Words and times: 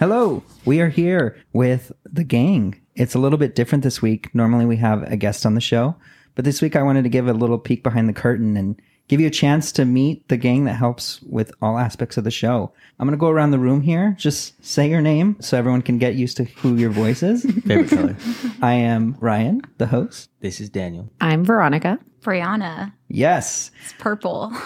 Hello, 0.00 0.42
we 0.64 0.80
are 0.80 0.88
here 0.88 1.36
with 1.52 1.92
the 2.10 2.24
gang. 2.24 2.80
It's 2.94 3.14
a 3.14 3.18
little 3.18 3.38
bit 3.38 3.54
different 3.54 3.84
this 3.84 4.00
week. 4.00 4.34
Normally 4.34 4.64
we 4.64 4.78
have 4.78 5.02
a 5.02 5.14
guest 5.14 5.44
on 5.44 5.54
the 5.54 5.60
show, 5.60 5.94
but 6.34 6.46
this 6.46 6.62
week 6.62 6.74
I 6.74 6.82
wanted 6.82 7.02
to 7.02 7.10
give 7.10 7.28
a 7.28 7.34
little 7.34 7.58
peek 7.58 7.82
behind 7.82 8.08
the 8.08 8.14
curtain 8.14 8.56
and 8.56 8.80
give 9.08 9.20
you 9.20 9.26
a 9.26 9.30
chance 9.30 9.70
to 9.72 9.84
meet 9.84 10.26
the 10.28 10.38
gang 10.38 10.64
that 10.64 10.76
helps 10.76 11.20
with 11.20 11.52
all 11.60 11.76
aspects 11.76 12.16
of 12.16 12.24
the 12.24 12.30
show. 12.30 12.72
I'm 12.98 13.08
going 13.08 13.18
to 13.18 13.20
go 13.20 13.28
around 13.28 13.50
the 13.50 13.58
room 13.58 13.82
here. 13.82 14.16
Just 14.18 14.64
say 14.64 14.88
your 14.88 15.02
name 15.02 15.36
so 15.38 15.58
everyone 15.58 15.82
can 15.82 15.98
get 15.98 16.14
used 16.14 16.38
to 16.38 16.44
who 16.44 16.76
your 16.76 16.88
voice 16.88 17.22
is. 17.22 17.42
Favorite 17.66 17.90
color. 17.90 18.16
I 18.62 18.72
am 18.72 19.18
Ryan, 19.20 19.60
the 19.76 19.88
host. 19.88 20.30
This 20.40 20.62
is 20.62 20.70
Daniel. 20.70 21.10
I'm 21.20 21.44
Veronica. 21.44 21.98
Briauna. 22.22 22.94
Yes. 23.10 23.72
It's 23.84 23.92
purple. 23.98 24.50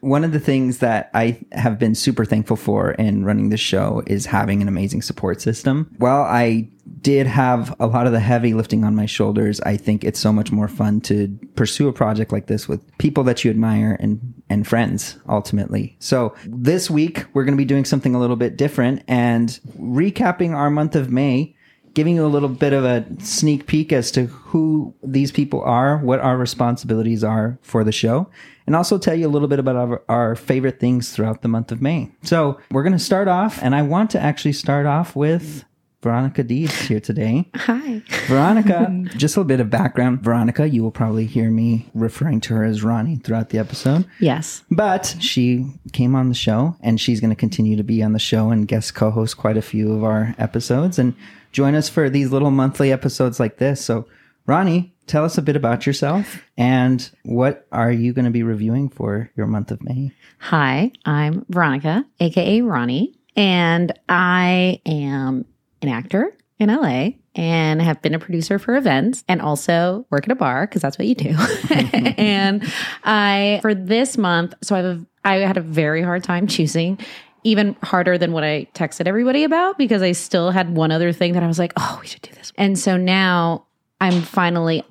One 0.00 0.22
of 0.22 0.32
the 0.32 0.40
things 0.40 0.78
that 0.78 1.10
I 1.14 1.40
have 1.52 1.78
been 1.78 1.94
super 1.94 2.26
thankful 2.26 2.56
for 2.56 2.90
in 2.92 3.24
running 3.24 3.48
this 3.48 3.60
show 3.60 4.02
is 4.06 4.26
having 4.26 4.60
an 4.60 4.68
amazing 4.68 5.00
support 5.00 5.40
system. 5.40 5.90
While 5.96 6.22
I 6.22 6.68
did 7.00 7.26
have 7.26 7.74
a 7.80 7.86
lot 7.86 8.06
of 8.06 8.12
the 8.12 8.20
heavy 8.20 8.52
lifting 8.52 8.84
on 8.84 8.94
my 8.94 9.06
shoulders, 9.06 9.60
I 9.62 9.78
think 9.78 10.04
it's 10.04 10.20
so 10.20 10.32
much 10.32 10.52
more 10.52 10.68
fun 10.68 11.00
to 11.02 11.28
pursue 11.54 11.88
a 11.88 11.92
project 11.92 12.32
like 12.32 12.46
this 12.46 12.68
with 12.68 12.98
people 12.98 13.24
that 13.24 13.42
you 13.42 13.50
admire 13.50 13.96
and 13.98 14.34
and 14.50 14.66
friends 14.66 15.16
ultimately. 15.28 15.96
So 16.00 16.34
this 16.44 16.90
week 16.90 17.24
we're 17.32 17.44
going 17.44 17.54
to 17.54 17.60
be 17.60 17.64
doing 17.64 17.84
something 17.86 18.14
a 18.14 18.20
little 18.20 18.36
bit 18.36 18.56
different 18.58 19.04
and 19.08 19.48
recapping 19.78 20.54
our 20.54 20.70
month 20.70 20.96
of 20.96 21.10
May 21.10 21.54
giving 21.94 22.16
you 22.16 22.24
a 22.24 22.28
little 22.28 22.48
bit 22.48 22.72
of 22.72 22.84
a 22.84 23.04
sneak 23.20 23.66
peek 23.66 23.92
as 23.92 24.10
to 24.12 24.26
who 24.26 24.94
these 25.02 25.32
people 25.32 25.62
are, 25.62 25.98
what 25.98 26.20
our 26.20 26.36
responsibilities 26.36 27.24
are 27.24 27.58
for 27.62 27.84
the 27.84 27.92
show, 27.92 28.28
and 28.66 28.76
also 28.76 28.98
tell 28.98 29.14
you 29.14 29.26
a 29.26 29.30
little 29.30 29.48
bit 29.48 29.58
about 29.58 29.76
our, 29.76 30.02
our 30.08 30.36
favorite 30.36 30.78
things 30.78 31.10
throughout 31.10 31.42
the 31.42 31.48
month 31.48 31.72
of 31.72 31.82
May. 31.82 32.10
So 32.22 32.58
we're 32.70 32.82
going 32.82 32.92
to 32.92 32.98
start 32.98 33.28
off, 33.28 33.62
and 33.62 33.74
I 33.74 33.82
want 33.82 34.10
to 34.10 34.20
actually 34.20 34.52
start 34.52 34.86
off 34.86 35.16
with 35.16 35.64
Veronica 36.02 36.42
Deeds 36.42 36.74
here 36.82 37.00
today. 37.00 37.50
Hi. 37.54 38.02
Veronica, 38.26 38.90
just 39.16 39.36
a 39.36 39.40
little 39.40 39.48
bit 39.48 39.60
of 39.60 39.68
background. 39.68 40.22
Veronica, 40.22 40.68
you 40.68 40.82
will 40.82 40.90
probably 40.90 41.26
hear 41.26 41.50
me 41.50 41.90
referring 41.92 42.40
to 42.42 42.54
her 42.54 42.64
as 42.64 42.82
Ronnie 42.82 43.16
throughout 43.16 43.50
the 43.50 43.58
episode. 43.58 44.06
Yes. 44.18 44.64
But 44.70 45.16
she 45.20 45.66
came 45.92 46.14
on 46.14 46.28
the 46.28 46.34
show 46.34 46.76
and 46.80 46.98
she's 46.98 47.20
going 47.20 47.30
to 47.30 47.36
continue 47.36 47.76
to 47.76 47.84
be 47.84 48.02
on 48.02 48.14
the 48.14 48.18
show 48.18 48.50
and 48.50 48.66
guest 48.66 48.94
co 48.94 49.10
host 49.10 49.36
quite 49.36 49.58
a 49.58 49.62
few 49.62 49.92
of 49.92 50.02
our 50.02 50.34
episodes 50.38 50.98
and 50.98 51.14
join 51.52 51.74
us 51.74 51.88
for 51.88 52.08
these 52.10 52.30
little 52.30 52.50
monthly 52.50 52.92
episodes 52.92 53.40
like 53.40 53.58
this. 53.58 53.84
So, 53.84 54.06
Ronnie, 54.46 54.94
tell 55.06 55.24
us 55.24 55.38
a 55.38 55.42
bit 55.42 55.56
about 55.56 55.86
yourself 55.86 56.42
and 56.56 57.10
what 57.24 57.66
are 57.72 57.92
you 57.92 58.12
going 58.12 58.24
to 58.24 58.30
be 58.30 58.42
reviewing 58.42 58.88
for 58.88 59.30
your 59.36 59.46
month 59.46 59.70
of 59.70 59.82
May? 59.82 60.12
Hi, 60.38 60.92
I'm 61.04 61.44
Veronica, 61.48 62.04
aka 62.20 62.60
Ronnie, 62.62 63.14
and 63.36 63.92
I 64.08 64.80
am 64.86 65.44
an 65.82 65.88
actor 65.88 66.36
in 66.58 66.68
LA 66.68 67.10
and 67.34 67.80
have 67.80 68.02
been 68.02 68.14
a 68.14 68.18
producer 68.18 68.58
for 68.58 68.76
events 68.76 69.24
and 69.28 69.40
also 69.40 70.06
work 70.10 70.24
at 70.24 70.32
a 70.32 70.34
bar 70.34 70.66
because 70.66 70.82
that's 70.82 70.98
what 70.98 71.06
you 71.06 71.14
do. 71.14 71.36
and 71.70 72.70
I 73.04 73.60
for 73.62 73.74
this 73.74 74.18
month, 74.18 74.54
so 74.62 74.76
I 74.76 74.78
have 74.80 75.06
I 75.24 75.34
had 75.36 75.56
a 75.56 75.62
very 75.62 76.02
hard 76.02 76.24
time 76.24 76.46
choosing 76.46 76.98
even 77.44 77.76
harder 77.82 78.18
than 78.18 78.32
what 78.32 78.44
I 78.44 78.66
texted 78.74 79.06
everybody 79.06 79.44
about 79.44 79.78
because 79.78 80.02
I 80.02 80.12
still 80.12 80.50
had 80.50 80.74
one 80.74 80.90
other 80.90 81.12
thing 81.12 81.32
that 81.34 81.42
I 81.42 81.46
was 81.46 81.58
like, 81.58 81.72
"Oh, 81.76 81.98
we 82.00 82.06
should 82.06 82.22
do 82.22 82.32
this." 82.34 82.52
And 82.56 82.78
so 82.78 82.96
now 82.96 83.66
I'm 84.00 84.22
finally 84.22 84.84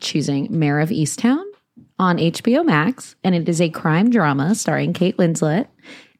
choosing 0.00 0.48
Mare 0.50 0.80
of 0.80 0.90
Easttown 0.90 1.44
on 1.98 2.18
HBO 2.18 2.64
Max 2.64 3.14
and 3.22 3.34
it 3.34 3.48
is 3.48 3.60
a 3.60 3.68
crime 3.70 4.10
drama 4.10 4.54
starring 4.54 4.92
Kate 4.92 5.16
Winslet 5.16 5.68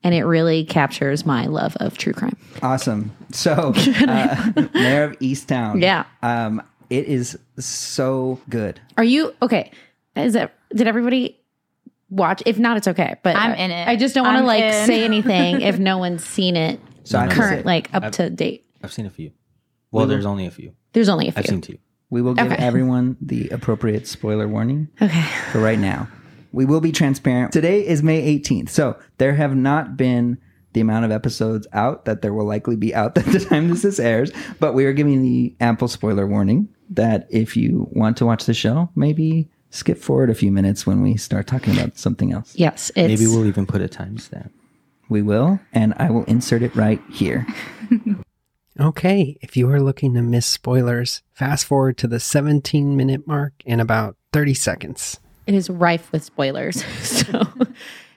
and 0.03 0.15
it 0.15 0.25
really 0.25 0.65
captures 0.65 1.25
my 1.25 1.47
love 1.47 1.77
of 1.81 1.99
true 1.99 2.13
crime. 2.13 2.37
Awesome. 2.63 3.11
So, 3.33 3.73
uh, 4.07 4.53
Mare 4.75 5.05
of 5.05 5.19
Easttown. 5.19 5.83
Yeah. 5.83 6.05
Um, 6.23 6.63
it 6.91 7.07
is 7.07 7.39
so 7.59 8.41
good. 8.49 8.81
Are 8.97 9.05
you 9.05 9.35
okay? 9.43 9.73
Is 10.15 10.35
it 10.35 10.53
did 10.75 10.87
everybody 10.87 11.41
watch? 12.15 12.43
If 12.47 12.59
not, 12.59 12.77
it's 12.77 12.89
okay. 12.89 13.17
But 13.23 13.37
I'm 13.37 13.53
in 13.55 13.71
it. 13.71 13.87
I 13.89 13.97
just 13.97 14.15
don't 14.15 14.25
want 14.25 14.37
to 14.37 14.41
I'm 14.41 14.47
like 14.47 14.63
in. 14.63 14.87
say 14.87 15.05
anything 15.11 15.61
if 15.61 15.79
no 15.79 15.99
one's 15.99 16.25
seen 16.25 16.57
it 16.57 16.81
So 17.05 17.19
I 17.19 17.29
current, 17.29 17.67
like 17.67 17.93
up 17.95 18.13
to 18.13 18.31
date. 18.31 18.65
I've 18.83 18.93
seen 18.93 19.07
a 19.07 19.11
few. 19.11 19.33
Well, 19.91 20.07
there's 20.07 20.27
only 20.27 20.47
a 20.47 20.51
few. 20.51 20.73
There's 20.93 21.09
only 21.09 21.29
a 21.29 21.33
few. 21.33 21.39
I've 21.41 21.47
seen 21.47 21.61
two. 21.61 21.79
We 22.11 22.23
will 22.23 22.35
give 22.35 22.47
Okay. 22.51 22.57
everyone 22.63 23.17
the 23.21 23.49
appropriate 23.51 24.07
spoiler 24.07 24.49
warning 24.49 24.89
okay. 25.01 25.23
for 25.53 25.61
right 25.61 25.79
now. 25.79 26.09
We 26.53 26.65
will 26.65 26.81
be 26.81 26.93
transparent. 26.93 27.53
Today 27.53 27.85
is 27.87 28.03
May 28.03 28.39
18th. 28.39 28.69
So 28.71 28.97
there 29.19 29.35
have 29.35 29.55
not 29.57 29.97
been 29.97 30.39
the 30.73 30.81
amount 30.81 31.05
of 31.05 31.11
episodes 31.13 31.67
out 31.73 32.05
that 32.05 32.23
there 32.23 32.33
will 32.33 32.45
likely 32.47 32.77
be 32.77 32.95
out 32.95 33.17
at 33.19 33.25
the 33.27 33.41
time 33.41 33.69
this 33.69 33.85
is 33.85 33.99
airs, 34.01 34.31
but 34.61 34.73
we 34.75 34.85
are 34.85 34.93
giving 34.93 35.23
the 35.23 35.55
ample 35.61 35.89
spoiler 35.89 36.27
warning 36.27 36.69
that 36.91 37.27
if 37.31 37.57
you 37.57 37.89
want 37.93 38.17
to 38.19 38.27
watch 38.27 38.45
the 38.45 38.55
show, 38.55 38.91
maybe 38.97 39.49
skip 39.75 39.99
forward 39.99 40.31
a 40.31 40.35
few 40.35 40.53
minutes 40.53 40.87
when 40.87 41.03
we 41.03 41.17
start 41.17 41.47
talking 41.47 41.75
about 41.75 41.99
something 41.99 42.33
else. 42.33 42.55
Yes, 42.57 42.91
it's 42.97 43.09
Maybe 43.09 43.27
we'll 43.27 43.47
even 43.47 43.67
put 43.67 43.83
a 43.83 43.89
timestamp. 43.89 44.51
We 45.09 45.21
will, 45.21 45.61
and 45.73 45.93
I 45.99 46.11
will 46.11 46.25
insert 46.25 46.63
it 46.63 46.75
right 46.75 47.01
here. 47.11 47.47
Okay, 48.81 49.39
if 49.41 49.57
you 49.57 49.71
are 49.71 49.81
looking 49.81 50.15
to 50.15 50.23
miss 50.23 50.47
spoilers, 50.47 51.23
fast 51.33 51.65
forward 51.65 51.97
to 51.99 52.09
the 52.09 52.19
17 52.19 52.97
minute 52.97 53.25
mark 53.25 53.53
in 53.65 53.79
about 53.79 54.17
30 54.33 54.55
seconds. 54.55 55.21
it 55.47 55.55
is 55.55 55.71
rife 55.71 56.11
with 56.11 56.25
spoilers. 56.25 56.85
so 57.03 57.43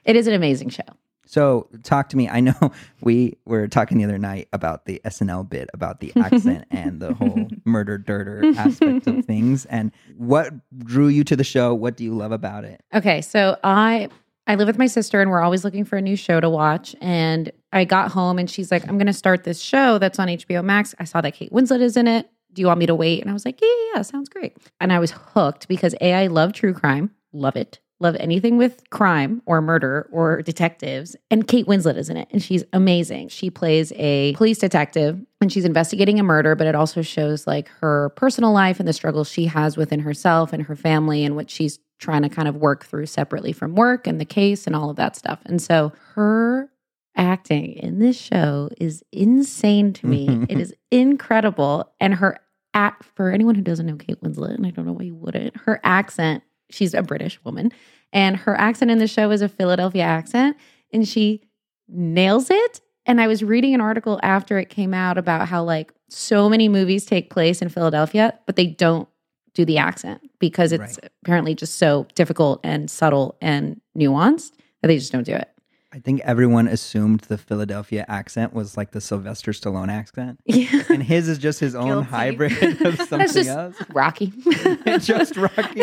it 0.03 0.15
is 0.15 0.25
an 0.25 0.33
amazing 0.33 0.69
show. 0.69 0.81
So 1.27 1.69
talk 1.83 2.09
to 2.09 2.17
me. 2.17 2.27
I 2.27 2.39
know 2.39 2.55
we 3.01 3.37
were 3.45 3.67
talking 3.67 3.97
the 3.97 4.05
other 4.05 4.17
night 4.17 4.47
about 4.53 4.85
the 4.85 5.01
SNL 5.05 5.47
bit 5.49 5.69
about 5.73 5.99
the 5.99 6.11
accent 6.17 6.65
and 6.71 6.99
the 6.99 7.13
whole 7.13 7.47
murder 7.65 7.97
dirter 7.97 8.43
aspect 8.57 9.07
of 9.07 9.25
things. 9.25 9.65
And 9.65 9.91
what 10.15 10.53
drew 10.79 11.07
you 11.07 11.23
to 11.25 11.35
the 11.35 11.43
show? 11.43 11.73
What 11.73 11.97
do 11.97 12.03
you 12.03 12.13
love 12.13 12.31
about 12.31 12.63
it? 12.63 12.81
Okay, 12.93 13.21
so 13.21 13.57
I 13.63 14.09
I 14.47 14.55
live 14.55 14.67
with 14.67 14.77
my 14.77 14.87
sister 14.87 15.21
and 15.21 15.29
we're 15.29 15.41
always 15.41 15.65
looking 15.65 15.83
for 15.83 15.97
a 15.97 16.01
new 16.01 16.15
show 16.15 16.39
to 16.39 16.49
watch. 16.49 16.95
And 17.01 17.51
I 17.73 17.83
got 17.83 18.11
home 18.11 18.39
and 18.39 18.49
she's 18.49 18.71
like, 18.71 18.87
I'm 18.87 18.97
gonna 18.97 19.13
start 19.13 19.43
this 19.43 19.59
show 19.59 19.97
that's 19.97 20.19
on 20.19 20.29
HBO 20.29 20.63
Max. 20.63 20.95
I 20.99 21.03
saw 21.03 21.19
that 21.21 21.33
Kate 21.33 21.51
Winslet 21.51 21.81
is 21.81 21.97
in 21.97 22.07
it. 22.07 22.29
Do 22.53 22.61
you 22.61 22.67
want 22.67 22.79
me 22.79 22.85
to 22.85 22.95
wait? 22.95 23.21
And 23.21 23.29
I 23.29 23.33
was 23.33 23.45
like, 23.45 23.61
Yeah, 23.61 23.67
yeah, 23.67 23.91
yeah, 23.95 24.01
sounds 24.03 24.29
great. 24.29 24.55
And 24.79 24.93
I 24.93 24.99
was 24.99 25.11
hooked 25.11 25.67
because 25.67 25.93
A, 25.99 26.13
I 26.13 26.27
love 26.27 26.53
true 26.53 26.73
crime, 26.73 27.11
love 27.33 27.57
it. 27.57 27.79
Love 27.99 28.15
anything 28.19 28.57
with 28.57 28.87
crime 28.91 29.41
or 29.45 29.59
murder 29.61 30.07
or 30.11 30.41
detectives. 30.43 31.15
And 31.31 31.47
Kate 31.47 31.65
Winslet 31.65 31.97
is 31.97 32.09
in 32.09 32.17
it, 32.17 32.27
and 32.31 32.43
she's 32.43 32.63
amazing. 32.71 33.29
She 33.29 33.49
plays 33.49 33.91
a 33.95 34.33
police 34.35 34.59
detective 34.59 35.19
and 35.41 35.51
she's 35.51 35.65
investigating 35.65 36.19
a 36.19 36.23
murder, 36.23 36.55
but 36.55 36.67
it 36.67 36.75
also 36.75 37.01
shows 37.01 37.47
like 37.47 37.69
her 37.81 38.09
personal 38.09 38.51
life 38.51 38.79
and 38.79 38.87
the 38.87 38.93
struggles 38.93 39.29
she 39.29 39.45
has 39.45 39.77
within 39.77 39.99
herself 39.99 40.53
and 40.53 40.63
her 40.63 40.75
family 40.75 41.25
and 41.25 41.35
what 41.35 41.49
she's 41.49 41.79
trying 41.99 42.21
to 42.21 42.29
kind 42.29 42.47
of 42.47 42.55
work 42.55 42.85
through 42.85 43.07
separately 43.07 43.51
from 43.51 43.75
work 43.75 44.05
and 44.05 44.21
the 44.21 44.25
case 44.25 44.67
and 44.67 44.75
all 44.75 44.89
of 44.89 44.95
that 44.97 45.15
stuff. 45.15 45.39
And 45.45 45.61
so 45.61 45.91
her 46.13 46.69
acting 47.15 47.73
in 47.73 47.99
this 47.99 48.15
show 48.15 48.69
is 48.77 49.03
insane 49.11 49.91
to 49.93 50.05
me. 50.05 50.45
it 50.49 50.59
is 50.59 50.73
incredible. 50.91 51.91
And 51.99 52.13
her 52.13 52.39
act 52.73 53.03
for 53.15 53.31
anyone 53.31 53.55
who 53.55 53.61
doesn't 53.61 53.87
know 53.87 53.95
Kate 53.95 54.21
Winslet, 54.21 54.53
and 54.53 54.65
I 54.65 54.69
don't 54.69 54.85
know 54.85 54.93
why 54.93 55.03
you 55.03 55.15
wouldn't, 55.15 55.57
her 55.57 55.79
accent, 55.83 56.43
she's 56.69 56.93
a 56.93 57.01
British 57.03 57.39
woman, 57.43 57.71
and 58.13 58.35
her 58.37 58.55
accent 58.59 58.91
in 58.91 58.97
the 58.99 59.07
show 59.07 59.31
is 59.31 59.41
a 59.41 59.49
Philadelphia 59.49 60.03
accent, 60.03 60.57
and 60.93 61.07
she 61.07 61.41
nails 61.87 62.49
it. 62.49 62.81
And 63.05 63.21
I 63.21 63.27
was 63.27 63.43
reading 63.43 63.73
an 63.73 63.81
article 63.81 64.19
after 64.23 64.57
it 64.59 64.69
came 64.69 64.93
out 64.93 65.17
about 65.17 65.47
how 65.47 65.63
like 65.63 65.93
so 66.09 66.49
many 66.49 66.67
movies 66.69 67.05
take 67.05 67.29
place 67.29 67.61
in 67.61 67.69
Philadelphia, 67.69 68.37
but 68.45 68.55
they 68.57 68.67
don't 68.67 69.07
do 69.53 69.65
the 69.65 69.77
accent 69.77 70.21
because 70.39 70.71
it's 70.71 70.97
Right. 71.01 71.09
apparently 71.23 71.55
just 71.55 71.75
so 71.77 72.05
difficult 72.15 72.59
and 72.63 72.89
subtle 72.91 73.37
and 73.41 73.79
nuanced 73.97 74.51
that 74.81 74.87
they 74.89 74.97
just 74.97 75.11
don't 75.11 75.23
do 75.25 75.33
it. 75.33 75.49
I 75.93 75.99
think 75.99 76.19
everyone 76.25 76.67
assumed 76.67 77.21
the 77.21 77.37
Philadelphia 77.37 78.03
accent 78.09 78.53
was 78.53 78.75
like 78.75 78.91
the 78.91 78.99
Sylvester 78.99 79.51
Stallone 79.51 79.89
accent. 79.89 80.39
Yeah. 80.45 80.83
And 80.89 81.01
his 81.01 81.27
is 81.29 81.37
just 81.37 81.59
his 81.61 81.75
own 81.75 81.87
Guilty. 81.87 82.09
hybrid 82.09 82.81
of 82.81 82.97
something 82.97 83.19
just 83.31 83.49
else. 83.49 83.75
Rocky. 83.93 84.33
just 84.99 85.37
Rocky. 85.37 85.79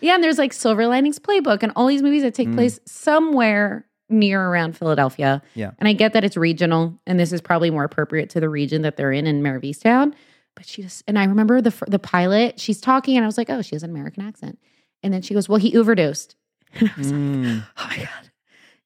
yeah, 0.00 0.14
and 0.14 0.24
there's 0.24 0.38
like 0.38 0.52
Silver 0.52 0.86
Linings 0.86 1.18
Playbook 1.18 1.62
and 1.62 1.70
all 1.76 1.86
these 1.86 2.02
movies 2.02 2.22
that 2.22 2.34
take 2.34 2.48
Mm. 2.48 2.54
place 2.54 2.80
somewhere 2.86 3.86
near 4.08 4.42
around 4.42 4.76
Philadelphia. 4.76 5.40
Yeah. 5.54 5.70
And 5.78 5.88
I 5.88 5.92
get 5.92 6.12
that 6.14 6.24
it's 6.24 6.36
regional, 6.36 6.98
and 7.06 7.18
this 7.20 7.32
is 7.32 7.40
probably 7.40 7.70
more 7.70 7.84
appropriate 7.84 8.30
to 8.30 8.40
the 8.40 8.48
region 8.48 8.82
that 8.82 8.96
they're 8.96 9.12
in 9.12 9.26
in 9.26 9.42
Mare 9.42 9.56
of 9.56 9.62
Easttown. 9.62 10.12
But 10.54 10.66
she 10.66 10.82
just, 10.82 11.02
and 11.06 11.18
I 11.18 11.24
remember 11.24 11.60
the 11.62 11.72
the 11.88 11.98
pilot, 12.00 12.58
she's 12.60 12.80
talking, 12.80 13.16
and 13.16 13.24
I 13.24 13.26
was 13.28 13.38
like, 13.38 13.48
oh, 13.48 13.62
she 13.62 13.74
has 13.76 13.82
an 13.84 13.90
American 13.90 14.22
accent. 14.24 14.58
And 15.04 15.14
then 15.14 15.22
she 15.22 15.34
goes, 15.34 15.48
well, 15.48 15.58
he 15.58 15.76
overdosed. 15.78 16.34
And 16.74 16.88
I 16.90 16.92
was 16.98 17.12
like, 17.12 17.20
Mm. 17.20 17.64
oh 17.78 17.86
my 17.88 17.96
God, 17.96 18.30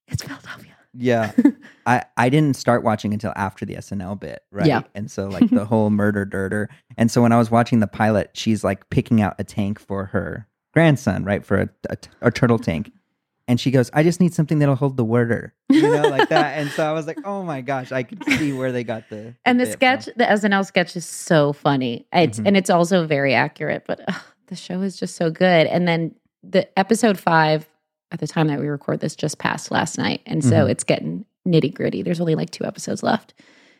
it's 0.08 0.22
Philadelphia. 0.22 0.72
Yeah. 0.98 1.32
I, 1.86 2.04
I 2.16 2.28
didn't 2.30 2.56
start 2.56 2.82
watching 2.82 3.12
until 3.12 3.32
after 3.36 3.66
the 3.66 3.74
SNL 3.76 4.18
bit, 4.18 4.42
right? 4.50 4.66
Yeah. 4.66 4.82
And 4.94 5.10
so 5.10 5.28
like 5.28 5.50
the 5.50 5.64
whole 5.70 5.90
murder 5.90 6.24
dirter. 6.24 6.68
And 6.96 7.10
so 7.10 7.20
when 7.22 7.32
I 7.32 7.36
was 7.38 7.50
watching 7.50 7.80
the 7.80 7.86
pilot, 7.86 8.30
she's 8.32 8.64
like 8.64 8.88
picking 8.90 9.20
out 9.20 9.34
a 9.38 9.44
tank 9.44 9.78
for 9.78 10.06
her 10.06 10.46
grandson, 10.72 11.24
right? 11.24 11.44
For 11.44 11.60
a, 11.62 11.68
a, 11.90 11.96
a 12.22 12.30
turtle 12.30 12.58
tank. 12.58 12.90
and 13.48 13.60
she 13.60 13.70
goes, 13.70 13.90
"I 13.92 14.02
just 14.02 14.20
need 14.20 14.32
something 14.34 14.58
that'll 14.58 14.74
hold 14.74 14.96
the 14.96 15.04
worder," 15.04 15.54
you 15.68 15.82
know, 15.82 16.02
like 16.08 16.28
that. 16.30 16.58
And 16.58 16.70
so 16.70 16.84
I 16.88 16.92
was 16.92 17.06
like, 17.06 17.18
"Oh 17.24 17.42
my 17.44 17.60
gosh, 17.60 17.92
I 17.92 18.02
could 18.02 18.24
see 18.24 18.52
where 18.52 18.72
they 18.72 18.82
got 18.82 19.08
the." 19.10 19.34
And 19.44 19.60
the 19.60 19.64
bit 19.66 19.72
sketch, 19.74 20.04
from. 20.06 20.14
the 20.16 20.24
SNL 20.24 20.64
sketch 20.66 20.96
is 20.96 21.04
so 21.06 21.52
funny. 21.52 22.06
It's 22.12 22.40
Mhm. 22.40 22.46
and 22.48 22.56
it's 22.56 22.70
also 22.70 23.06
very 23.06 23.34
accurate, 23.34 23.84
but 23.86 24.00
the 24.48 24.56
show 24.56 24.80
is 24.82 24.96
just 24.96 25.14
so 25.16 25.30
good. 25.30 25.66
And 25.68 25.86
then 25.86 26.14
the 26.42 26.66
episode 26.78 27.18
five, 27.18 27.68
at 28.12 28.20
the 28.20 28.26
time 28.26 28.46
that 28.48 28.60
we 28.60 28.68
record 28.68 29.00
this, 29.00 29.16
just 29.16 29.38
passed 29.38 29.70
last 29.70 29.98
night, 29.98 30.22
and 30.26 30.44
so 30.44 30.66
Mhm. 30.66 30.70
it's 30.70 30.84
getting 30.84 31.24
nitty 31.46 31.74
gritty. 31.74 32.02
There's 32.02 32.20
only 32.20 32.34
like 32.34 32.50
two 32.50 32.64
episodes 32.64 33.02
left. 33.02 33.34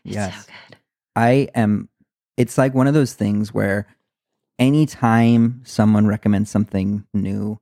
It's 0.05 0.15
Yes. 0.15 0.47
so 0.47 0.53
good. 0.69 0.77
I 1.17 1.49
am. 1.55 1.89
It's 2.37 2.59
like 2.59 2.75
one 2.75 2.87
of 2.87 2.95
those 2.95 3.15
things 3.15 3.53
where 3.55 3.87
anytime 4.59 5.61
someone 5.65 6.07
recommends 6.07 6.51
something 6.51 7.05
new, 7.15 7.59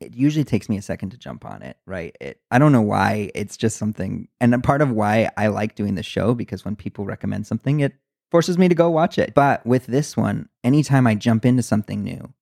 it 0.00 0.14
usually 0.14 0.44
takes 0.44 0.68
me 0.68 0.76
a 0.76 0.82
second 0.82 1.10
to 1.10 1.16
jump 1.16 1.44
on 1.44 1.62
it. 1.62 1.76
Right? 1.86 2.16
It. 2.20 2.40
I 2.50 2.58
don't 2.58 2.72
know 2.72 2.82
why. 2.82 3.30
It's 3.34 3.56
just 3.56 3.76
something, 3.76 4.28
and 4.40 4.54
a 4.54 4.58
part 4.58 4.82
of 4.82 4.90
why 4.90 5.30
I 5.36 5.48
like 5.48 5.74
doing 5.74 5.94
the 5.94 6.02
show 6.02 6.34
because 6.34 6.64
when 6.64 6.76
people 6.76 7.04
recommend 7.04 7.46
something, 7.46 7.80
it 7.80 7.94
forces 8.30 8.58
me 8.58 8.68
to 8.68 8.74
go 8.74 8.90
watch 8.90 9.18
it. 9.18 9.34
But 9.34 9.64
with 9.66 9.86
this 9.86 10.16
one, 10.16 10.48
anytime 10.64 11.06
I 11.06 11.14
jump 11.14 11.44
into 11.46 11.62
something 11.62 12.02
new, 12.02 12.32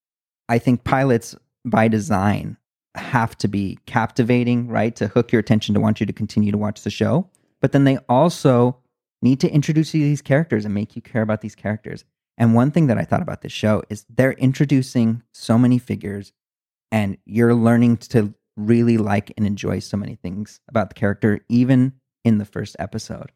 I 0.49 0.59
think 0.59 0.85
pilots 0.85 1.35
by 1.65 1.89
design 1.89 2.57
have 2.95 3.37
to 3.39 3.49
be 3.49 3.79
captivating, 3.87 4.69
right? 4.69 4.95
To 4.97 5.09
hook 5.09 5.33
your 5.33 5.41
attention 5.41 5.75
to 5.75 5.81
want 5.81 6.01
you 6.01 6.07
to 6.07 6.13
continue 6.13 6.53
to 6.53 6.59
watch 6.59 6.83
the 6.83 6.91
show. 6.91 7.29
But 7.61 7.73
then 7.73 7.85
they 7.85 7.99
also 8.09 8.79
need 9.23 9.41
to 9.41 9.51
introduce 9.51 9.95
you 9.95 10.01
to 10.01 10.07
these 10.07 10.23
characters 10.23 10.65
and 10.65 10.75
make 10.75 10.95
you 10.95 11.03
care 11.03 11.23
about 11.23 11.41
these 11.41 11.55
characters. 11.55 12.05
And 12.37 12.55
one 12.55 12.71
thing 12.71 12.89
that 12.89 12.99
I 12.99 13.05
thought 13.05 13.23
about 13.23 13.43
this 13.43 13.53
show 13.53 13.83
is 13.89 14.05
they're 14.09 14.33
introducing 14.33 15.23
so 15.33 15.57
many 15.57 15.79
figures 15.79 16.33
and 16.93 17.17
you're 17.25 17.55
learning 17.55 17.99
to 17.99 18.35
really 18.57 18.99
like 18.99 19.33
and 19.37 19.47
enjoy 19.47 19.79
so 19.79 19.97
many 19.97 20.17
things 20.17 20.61
about 20.69 20.91
the 20.91 20.95
character, 20.95 21.41
even 21.49 21.93
in 22.25 22.39
the 22.39 22.45
first 22.45 22.77
episode. 22.79 23.33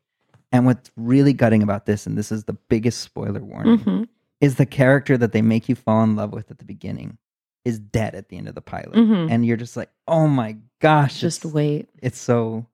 And 0.53 0.67
what's 0.67 0.91
really 0.97 1.33
gutting 1.33 1.63
about 1.63 1.87
this, 1.87 2.07
and 2.07 2.17
this 2.17 2.31
is 2.33 2.45
the 2.45 2.53
biggest 2.69 3.01
spoiler 3.01 3.43
warning, 3.43 3.79
Mhm, 3.79 4.09
is 4.41 4.57
the 4.57 4.67
character 4.67 5.17
that 5.19 5.33
they 5.33 5.43
make 5.43 5.69
you 5.69 5.75
fall 5.75 6.03
in 6.05 6.17
love 6.17 6.33
with 6.33 6.51
at 6.51 6.59
the 6.59 6.65
beginning 6.65 7.19
is 7.69 7.79
dead 7.79 8.15
at 8.15 8.29
the 8.29 8.37
end 8.39 8.49
of 8.49 8.55
the 8.55 8.61
pilot. 8.63 8.93
mhm. 8.95 9.31
And 9.31 9.45
you're 9.47 9.57
just 9.57 9.77
like, 9.77 9.91
oh 10.07 10.27
my 10.27 10.57
gosh. 10.81 11.21
Just 11.21 11.41
it's- 11.45 11.53
wait. 11.55 11.89
it's 12.03 12.19
so 12.19 12.67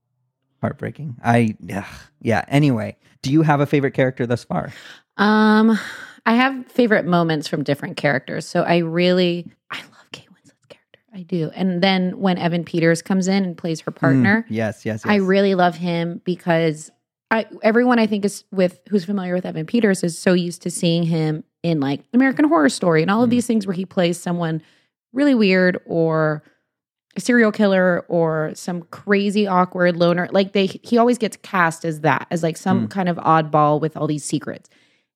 heartbreaking. 0.60 1.16
I 1.24 1.56
ugh. 1.72 1.84
yeah. 2.20 2.44
Anyway, 2.48 2.96
do 3.22 3.30
you 3.32 3.42
have 3.42 3.60
a 3.60 3.66
favorite 3.66 3.92
character 3.94 4.26
thus 4.26 4.44
far? 4.44 4.72
Um, 5.16 5.78
I 6.26 6.34
have 6.34 6.66
favorite 6.68 7.04
moments 7.06 7.48
from 7.48 7.62
different 7.62 7.96
characters. 7.96 8.46
So 8.46 8.62
I 8.62 8.78
really, 8.78 9.46
I 9.70 9.78
love 9.78 10.10
Kate 10.12 10.28
Winslet's 10.30 10.66
character. 10.68 11.00
I 11.12 11.22
do. 11.22 11.50
And 11.54 11.82
then 11.82 12.18
when 12.18 12.38
Evan 12.38 12.64
Peters 12.64 13.02
comes 13.02 13.28
in 13.28 13.44
and 13.44 13.56
plays 13.56 13.80
her 13.82 13.90
partner, 13.90 14.42
Mm, 14.48 14.50
yes, 14.50 14.84
yes, 14.86 15.02
yes. 15.04 15.10
I 15.10 15.16
really 15.16 15.54
love 15.54 15.76
him 15.76 16.20
because 16.24 16.90
I 17.30 17.46
everyone 17.62 17.98
I 17.98 18.06
think 18.06 18.24
is 18.24 18.44
with 18.52 18.80
who's 18.88 19.04
familiar 19.04 19.34
with 19.34 19.44
Evan 19.46 19.66
Peters 19.66 20.02
is 20.04 20.18
so 20.18 20.32
used 20.34 20.62
to 20.62 20.70
seeing 20.70 21.02
him 21.02 21.42
in 21.62 21.80
like 21.80 22.00
American 22.12 22.46
Horror 22.48 22.68
Story 22.68 23.02
and 23.02 23.10
all 23.10 23.22
of 23.22 23.28
Mm. 23.28 23.32
these 23.32 23.46
things 23.46 23.66
where 23.66 23.74
he 23.74 23.84
plays 23.86 24.18
someone 24.20 24.62
really 25.14 25.34
weird 25.34 25.80
or 25.86 26.42
a 27.16 27.20
serial 27.20 27.52
killer 27.52 28.04
or 28.08 28.50
some 28.54 28.82
crazy 28.90 29.46
awkward 29.46 29.96
loner. 29.96 30.28
Like 30.32 30.52
they 30.52 30.66
he 30.66 30.98
always 30.98 31.16
gets 31.16 31.36
cast 31.38 31.84
as 31.84 32.00
that, 32.00 32.26
as 32.30 32.42
like 32.42 32.56
some 32.56 32.88
Mm. 32.88 32.90
kind 32.90 33.08
of 33.08 33.16
oddball 33.18 33.80
with 33.80 33.96
all 33.96 34.06
these 34.06 34.24
secrets. 34.24 34.68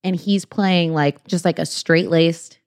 And 0.04 0.14
he's 0.14 0.44
playing 0.44 0.94
like 0.94 1.26
just 1.26 1.44
like 1.44 1.58
a 1.58 1.66
straight-laced 1.66 2.60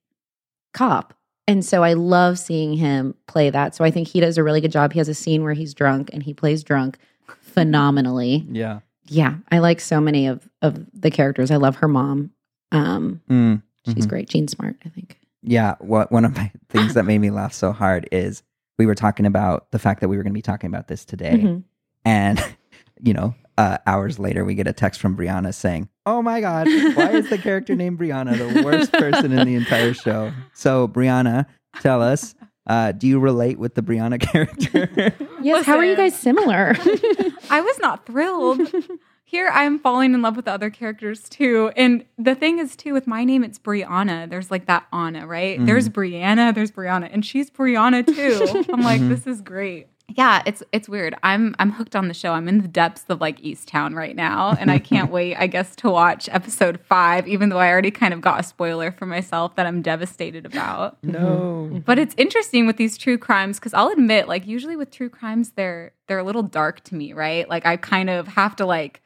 cop. 0.74 1.14
And 1.48 1.66
so 1.66 1.82
I 1.84 1.94
love 1.94 2.38
seeing 2.38 2.74
him 2.74 3.16
play 3.28 3.50
that. 3.50 3.74
So 3.74 3.84
I 3.86 3.92
think 3.92 4.10
he 4.10 4.20
does 4.20 4.38
a 4.38 4.44
really 4.44 4.62
good 4.62 4.72
job. 4.72 4.92
He 4.94 5.00
has 5.00 5.08
a 5.10 5.14
scene 5.14 5.42
where 5.44 5.54
he's 5.54 5.74
drunk 5.74 6.10
and 6.14 6.22
he 6.22 6.34
plays 6.34 6.62
drunk 6.64 6.98
phenomenally. 7.40 8.46
yeah. 8.52 8.80
Yeah, 9.08 9.36
I 9.52 9.60
like 9.60 9.82
so 9.82 10.00
many 10.00 10.28
of 10.28 10.48
of 10.62 10.86
the 10.94 11.12
characters. 11.12 11.52
I 11.52 11.58
love 11.58 11.78
her 11.78 11.88
mom. 11.90 12.32
Um, 12.72 13.20
Mm, 13.30 13.62
she's 13.86 14.06
mhm. 14.06 14.10
great. 14.10 14.30
Jean 14.30 14.48
Smart, 14.48 14.78
I 14.86 14.90
think. 14.90 15.18
Yeah. 15.44 15.76
What 15.80 16.12
one 16.12 16.26
of 16.26 16.36
my 16.36 16.52
things 16.70 16.94
that 16.94 17.04
made 17.06 17.20
me 17.20 17.32
laugh 17.32 17.54
so 17.54 17.72
hard 17.72 18.08
is 18.12 18.44
we 18.78 18.86
were 18.86 18.96
talking 18.96 19.26
about 19.26 19.70
the 19.72 19.80
fact 19.80 20.02
that 20.02 20.08
we 20.08 20.18
were 20.18 20.24
going 20.24 20.34
to 20.34 20.38
be 20.38 20.42
talking 20.42 20.68
about 20.70 20.88
this 20.88 21.06
today, 21.06 21.34
Mhm. 21.38 21.64
and 22.06 22.44
you 23.04 23.14
know, 23.14 23.36
uh, 23.58 23.78
hours 23.86 24.18
later 24.20 24.44
we 24.46 24.56
get 24.56 24.68
a 24.68 24.74
text 24.74 25.00
from 25.02 25.16
Briauna 25.18 25.54
saying, 25.54 25.90
"Oh 26.06 26.22
my 26.22 26.42
God, 26.42 26.68
why 26.96 27.12
is 27.12 27.30
the 27.30 27.38
character 27.38 27.76
named 27.76 28.00
Brianna 28.00 28.38
the 28.38 28.64
worst 28.64 28.92
person 28.94 29.32
in 29.32 29.48
the 29.48 29.56
entire 29.56 29.94
show?" 29.94 30.32
So 30.54 30.88
Briauna, 30.88 31.46
tell 31.82 32.02
us. 32.02 32.36
Uh, 32.68 32.92
do 32.92 33.08
you 33.08 33.20
relate 33.20 33.58
with 33.58 33.74
the 33.74 33.82
Brianna 33.82 34.20
character? 34.22 35.12
Yes. 35.42 35.66
How 35.66 35.78
are 35.78 35.84
you 35.84 35.96
guys 35.96 36.16
similar? 36.18 36.76
I 37.50 37.60
was 37.60 37.80
not 37.80 38.06
thrilled. 38.06 38.62
Here 39.32 39.48
I 39.48 39.64
am 39.64 39.80
falling 39.80 40.14
in 40.14 40.22
love 40.22 40.36
with 40.36 40.44
the 40.44 40.52
other 40.52 40.70
characters 40.70 41.30
too. 41.30 41.72
And 41.78 42.04
the 42.18 42.36
thing 42.36 42.60
is 42.60 42.76
too 42.76 42.92
with 42.92 43.08
my 43.08 43.24
name 43.24 43.46
it's 43.46 43.58
Brianna. 43.58 44.30
There's 44.30 44.52
like 44.52 44.66
that 44.66 44.86
Anna, 44.92 45.26
right? 45.26 45.58
Mhm. 45.58 45.68
There's 45.68 45.88
Brianna, 45.88 46.54
there's 46.54 46.70
Brianna, 46.70 47.10
and 47.14 47.26
she's 47.26 47.50
Brianna 47.50 48.06
too. 48.06 48.66
I'm 48.74 48.82
like 48.82 49.00
Mhm. 49.00 49.08
this 49.08 49.26
is 49.26 49.40
great. 49.40 49.88
Yeah, 50.10 50.42
it's 50.46 50.62
it's 50.74 50.90
weird. 50.90 51.16
I'm 51.24 51.56
I'm 51.60 51.72
hooked 51.72 51.96
on 51.96 52.10
the 52.10 52.14
show. 52.14 52.34
I'm 52.34 52.50
in 52.50 52.58
the 52.62 52.68
depths 52.68 53.06
of 53.08 53.22
like 53.22 53.40
Easttown 53.40 53.96
right 53.96 54.18
now, 54.18 54.54
and 54.60 54.70
I 54.70 54.80
can't 54.80 55.10
wait, 55.18 55.38
I 55.38 55.48
guess, 55.48 55.78
to 55.78 55.90
watch 55.90 56.28
episode 56.30 56.82
five, 56.82 57.26
even 57.26 57.48
though 57.48 57.60
I 57.60 57.70
already 57.70 57.92
kind 57.92 58.14
of 58.14 58.20
got 58.20 58.42
a 58.42 58.44
spoiler 58.44 58.92
for 58.92 59.06
myself 59.06 59.56
that 59.56 59.66
I'm 59.66 59.82
devastated 59.82 60.46
about. 60.46 60.98
no. 61.04 61.82
But 61.86 62.00
it's 62.00 62.16
interesting 62.18 62.68
with 62.68 62.76
these 62.76 62.98
true 62.98 63.18
crimes 63.18 63.60
because 63.60 63.74
I'll 63.74 63.88
admit, 63.88 64.28
like 64.28 64.46
usually 64.46 64.76
with 64.76 64.92
true 64.92 65.08
crimes, 65.10 65.52
they're 65.52 65.94
they're 66.08 66.20
a 66.20 66.24
little 66.26 66.44
dark 66.44 66.82
to 66.90 66.96
me, 66.96 67.14
right? 67.14 67.48
Like 67.48 67.66
I 67.66 67.78
kind 67.78 68.10
of 68.10 68.28
have 68.28 68.58
to 68.58 68.66
like 68.66 69.02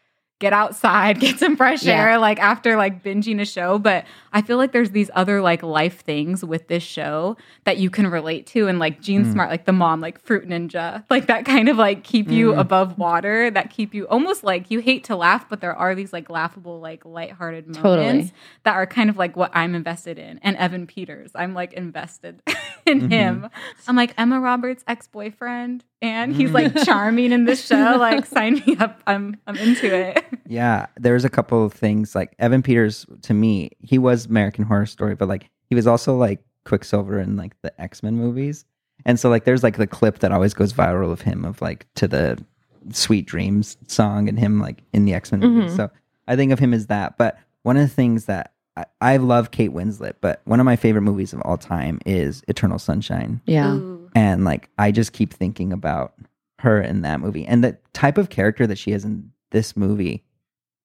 get 0.46 0.54
outside, 0.54 1.20
get 1.26 1.40
some 1.40 1.56
fresh 1.58 1.84
Yeah. 1.84 2.00
air, 2.12 2.18
like 2.20 2.40
after 2.40 2.76
like 2.78 3.02
binging 3.04 3.42
a 3.42 3.46
show. 3.46 3.80
But 3.80 4.06
I 4.32 4.42
feel 4.44 4.58
like 4.58 4.74
there's 4.74 4.92
these 4.92 5.10
other 5.16 5.42
like 5.42 5.64
life 5.64 6.02
things 6.02 6.46
with 6.46 6.68
this 6.68 6.84
show 6.84 7.36
that 7.64 7.78
you 7.78 7.90
can 7.90 8.06
relate 8.08 8.46
to, 8.48 8.68
and 8.68 8.78
like 8.78 9.02
Jean 9.02 9.26
Mm. 9.26 9.32
Smart, 9.34 9.50
like 9.50 9.66
the 9.66 9.72
mom, 9.74 10.02
like 10.02 10.20
Fruit 10.22 10.48
Ninja, 10.48 11.04
like 11.10 11.26
that 11.28 11.46
kind 11.46 11.68
of 11.70 11.78
like 11.78 12.04
keep 12.04 12.30
you 12.30 12.52
Mm. 12.54 12.60
above 12.60 12.98
water, 13.00 13.50
that 13.50 13.72
keep 13.72 13.94
you 13.96 14.06
almost 14.08 14.44
like 14.44 14.70
you 14.70 14.80
hate 14.80 15.04
to 15.06 15.16
laugh, 15.16 15.50
but 15.50 15.62
there 15.62 15.76
are 15.76 15.96
these 15.96 16.14
like 16.14 16.30
laughable, 16.30 16.80
like 16.80 17.04
lighthearted 17.06 17.66
moments 17.68 17.82
Totally. 17.82 18.32
that 18.64 18.76
are 18.76 18.86
kind 18.86 19.10
of 19.10 19.18
like 19.18 19.36
what 19.36 19.50
I'm 19.56 19.74
invested 19.74 20.20
in. 20.20 20.40
And 20.44 20.56
Evan 20.58 20.86
Peters, 20.86 21.32
I'm 21.34 21.54
like 21.56 21.74
invested 21.74 22.42
in 22.86 23.02
Mhm. 23.02 23.10
him. 23.12 23.50
I'm 23.88 23.96
like 23.96 24.14
Emma 24.18 24.40
Roberts' 24.40 24.84
ex 24.88 25.08
boyfriend, 25.08 25.84
and 26.06 26.36
he's 26.36 26.52
like 26.52 26.74
charming 26.86 27.32
in 27.32 27.46
this 27.46 27.66
show. 27.66 27.96
Like, 28.00 28.26
sign 28.26 28.56
me 28.66 28.76
up. 28.80 29.02
I'm 29.08 29.38
I'm 29.48 29.56
into 29.58 29.94
it. 29.94 30.24
Yeah, 30.48 30.86
there's 30.98 31.26
a 31.26 31.30
couple 31.30 31.66
of 31.66 31.74
things 31.74 32.14
like 32.16 32.34
Evan 32.40 32.62
Peters 32.62 33.06
to 33.24 33.34
me, 33.34 33.72
he 33.80 33.98
was 33.98 34.26
American 34.28 34.64
Horror 34.64 34.86
Story, 34.86 35.16
but 35.16 35.28
like 35.28 35.50
he 35.70 35.76
was 35.76 35.88
also 35.88 36.16
like 36.16 36.40
Quicksilver 36.66 37.20
in 37.20 37.36
like 37.36 37.60
the 37.62 37.80
X-Men 37.82 38.16
movies. 38.16 38.66
And 39.06 39.20
so 39.20 39.30
like 39.30 39.44
there's 39.44 39.64
like 39.64 39.78
the 39.78 39.88
clip 39.88 40.20
that 40.20 40.32
always 40.32 40.54
goes 40.54 40.74
viral 40.74 41.12
of 41.12 41.22
him 41.22 41.46
of 41.46 41.62
like 41.62 41.86
to 41.96 42.08
the 42.08 42.44
Sweet 42.92 43.26
Dreams 43.26 43.78
song 43.88 44.30
and 44.30 44.38
him 44.38 44.60
like 44.60 44.84
in 44.94 45.06
the 45.06 45.14
X-Men 45.14 45.42
movies. 45.42 45.74
Mhm. 45.74 45.76
So 45.76 45.92
I 46.28 46.36
think 46.36 46.52
of 46.52 46.60
him 46.60 46.74
as 46.74 46.88
that. 46.88 47.18
But 47.18 47.38
one 47.64 47.78
of 47.78 47.82
the 47.88 47.94
things 47.94 48.26
that 48.26 48.54
I, 48.78 48.86
I 49.02 49.18
love 49.18 49.52
Kate 49.52 49.72
Winslet, 49.72 50.14
but 50.22 50.42
one 50.46 50.60
of 50.60 50.66
my 50.66 50.76
favorite 50.76 51.02
movies 51.02 51.34
of 51.34 51.42
all 51.42 51.58
time 51.58 52.00
is 52.06 52.44
Eternal 52.48 52.78
Sunshine. 52.80 53.42
Yeah. 53.46 53.74
Ooh. 53.74 53.95
And 54.16 54.46
like 54.46 54.70
I 54.78 54.92
just 54.92 55.14
keep 55.14 55.34
thinking 55.34 55.72
about 55.72 56.14
her 56.60 56.82
in 56.82 57.02
that 57.02 57.20
movie. 57.20 57.46
And 57.46 57.64
the 57.64 57.78
type 57.94 58.18
of 58.18 58.30
character 58.30 58.66
that 58.66 58.78
she 58.78 58.92
is 58.92 59.06
in 59.06 59.32
this 59.52 59.78
movie 59.78 60.24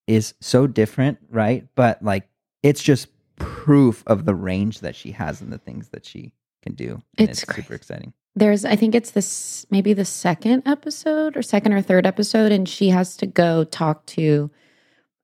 is 0.07 0.35
so 0.41 0.67
different, 0.67 1.19
right? 1.31 1.67
But 1.77 2.03
like 2.03 2.29
it's 2.63 2.83
just 2.83 3.09
proof 3.37 4.03
of 4.07 4.27
the 4.27 4.35
range 4.35 4.81
that 4.81 4.95
she 4.95 5.13
has 5.13 5.41
and 5.41 5.53
the 5.53 5.59
things 5.59 5.89
that 5.89 6.05
she 6.05 6.33
can 6.63 6.75
do. 6.75 7.03
And 7.17 7.31
It's 7.31 7.41
super 7.41 7.75
exciting. 7.75 8.13
There's, 8.37 8.65
I 8.65 8.77
think 8.77 8.95
it's 8.95 9.11
this 9.11 9.67
maybe 9.71 9.93
the 9.93 10.05
second 10.05 10.63
episode 10.67 11.37
or 11.37 11.43
second 11.43 11.73
or 11.73 11.83
third 11.83 12.07
episode, 12.07 12.53
and 12.53 12.69
she 12.69 12.91
has 12.91 13.17
to 13.17 13.27
go 13.27 13.65
talk 13.65 14.07
to 14.07 14.51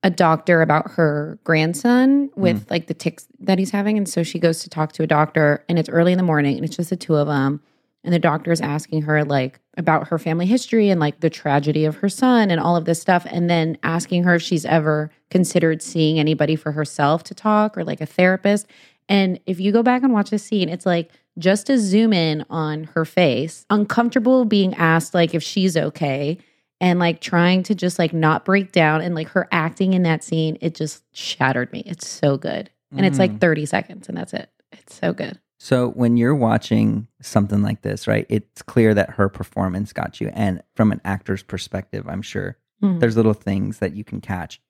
a 0.03 0.09
doctor 0.09 0.61
about 0.61 0.91
her 0.91 1.39
grandson 1.43 2.29
with 2.35 2.65
mm. 2.65 2.71
like 2.71 2.87
the 2.87 2.93
ticks 2.93 3.27
that 3.39 3.59
he's 3.59 3.71
having. 3.71 3.97
And 3.97 4.07
so 4.07 4.23
she 4.23 4.39
goes 4.39 4.59
to 4.59 4.69
talk 4.69 4.91
to 4.93 5.03
a 5.03 5.07
doctor, 5.07 5.63
and 5.69 5.79
it's 5.79 5.89
early 5.89 6.11
in 6.11 6.17
the 6.17 6.23
morning, 6.23 6.57
and 6.57 6.65
it's 6.65 6.75
just 6.75 6.89
the 6.89 6.97
two 6.97 7.15
of 7.15 7.27
them. 7.27 7.61
And 8.07 8.13
the 8.13 8.19
doctor 8.19 8.53
is 8.53 8.61
asking 8.61 9.01
her 9.01 9.25
like 9.25 9.59
about 9.75 10.07
her 10.07 10.17
family 10.17 10.45
history 10.45 10.89
and 10.89 10.97
like 10.99 11.19
the 11.19 11.29
tragedy 11.29 11.83
of 11.83 11.97
her 11.97 12.07
son 12.07 12.49
and 12.49 12.59
all 12.59 12.77
of 12.77 12.85
this 12.85 13.01
stuff, 13.01 13.27
and 13.29 13.49
then 13.49 13.77
asking 13.83 14.23
her 14.23 14.35
if 14.35 14.41
she's 14.41 14.63
ever 14.65 15.11
considered 15.29 15.81
seeing 15.81 16.17
anybody 16.17 16.55
for 16.55 16.71
herself 16.71 17.21
to 17.25 17.33
talk 17.35 17.77
or 17.77 17.83
like 17.83 17.99
a 17.99 18.05
therapist. 18.05 18.65
And 19.09 19.41
if 19.45 19.59
you 19.59 19.73
go 19.73 19.83
back 19.83 20.03
and 20.03 20.13
watch 20.13 20.29
the 20.29 20.39
scene, 20.39 20.69
it's 20.69 20.85
like 20.85 21.11
just 21.37 21.67
to 21.67 21.77
zoom 21.77 22.13
in 22.13 22.45
on 22.49 22.85
her 22.95 23.03
face, 23.03 23.65
uncomfortable 23.69 24.45
being 24.45 24.73
asked 24.75 25.13
like 25.13 25.35
if 25.35 25.43
she's 25.43 25.75
okay 25.75 26.37
and 26.79 26.99
like 26.99 27.19
trying 27.19 27.61
to 27.63 27.75
just 27.75 27.99
like 27.99 28.13
not 28.13 28.45
break 28.45 28.71
down 28.71 29.01
and 29.01 29.15
like 29.15 29.27
her 29.29 29.49
acting 29.51 29.93
in 29.93 30.03
that 30.03 30.23
scene, 30.23 30.57
it 30.61 30.75
just 30.75 31.03
shattered 31.13 31.73
me. 31.73 31.83
It's 31.85 32.07
so 32.07 32.37
good. 32.37 32.69
And 32.95 33.05
it's 33.05 33.19
like 33.19 33.31
Mm. 33.33 33.41
30 33.41 33.65
seconds 33.65 34.07
and 34.07 34.17
that's 34.17 34.33
it. 34.33 34.49
It's 34.71 34.95
so 34.95 35.11
good. 35.11 35.37
So 35.59 35.89
when 35.89 36.17
you're 36.17 36.35
watching 36.35 37.07
something 37.21 37.61
like 37.63 37.81
this, 37.81 38.07
right, 38.07 38.25
it's 38.29 38.61
clear 38.61 38.93
that 38.93 39.11
her 39.11 39.27
performance 39.29 39.91
got 39.93 40.21
you. 40.21 40.29
And 40.33 40.61
from 40.75 40.91
an 40.91 41.01
actor's 41.03 41.41
perspective, 41.43 42.05
I'm 42.07 42.21
sure 42.21 42.57
Mhm. 42.83 42.99
there's 42.99 43.17
little 43.17 43.33
things 43.33 43.79
that 43.79 43.93
you 43.95 44.03
can 44.03 44.21
catch. 44.21 44.61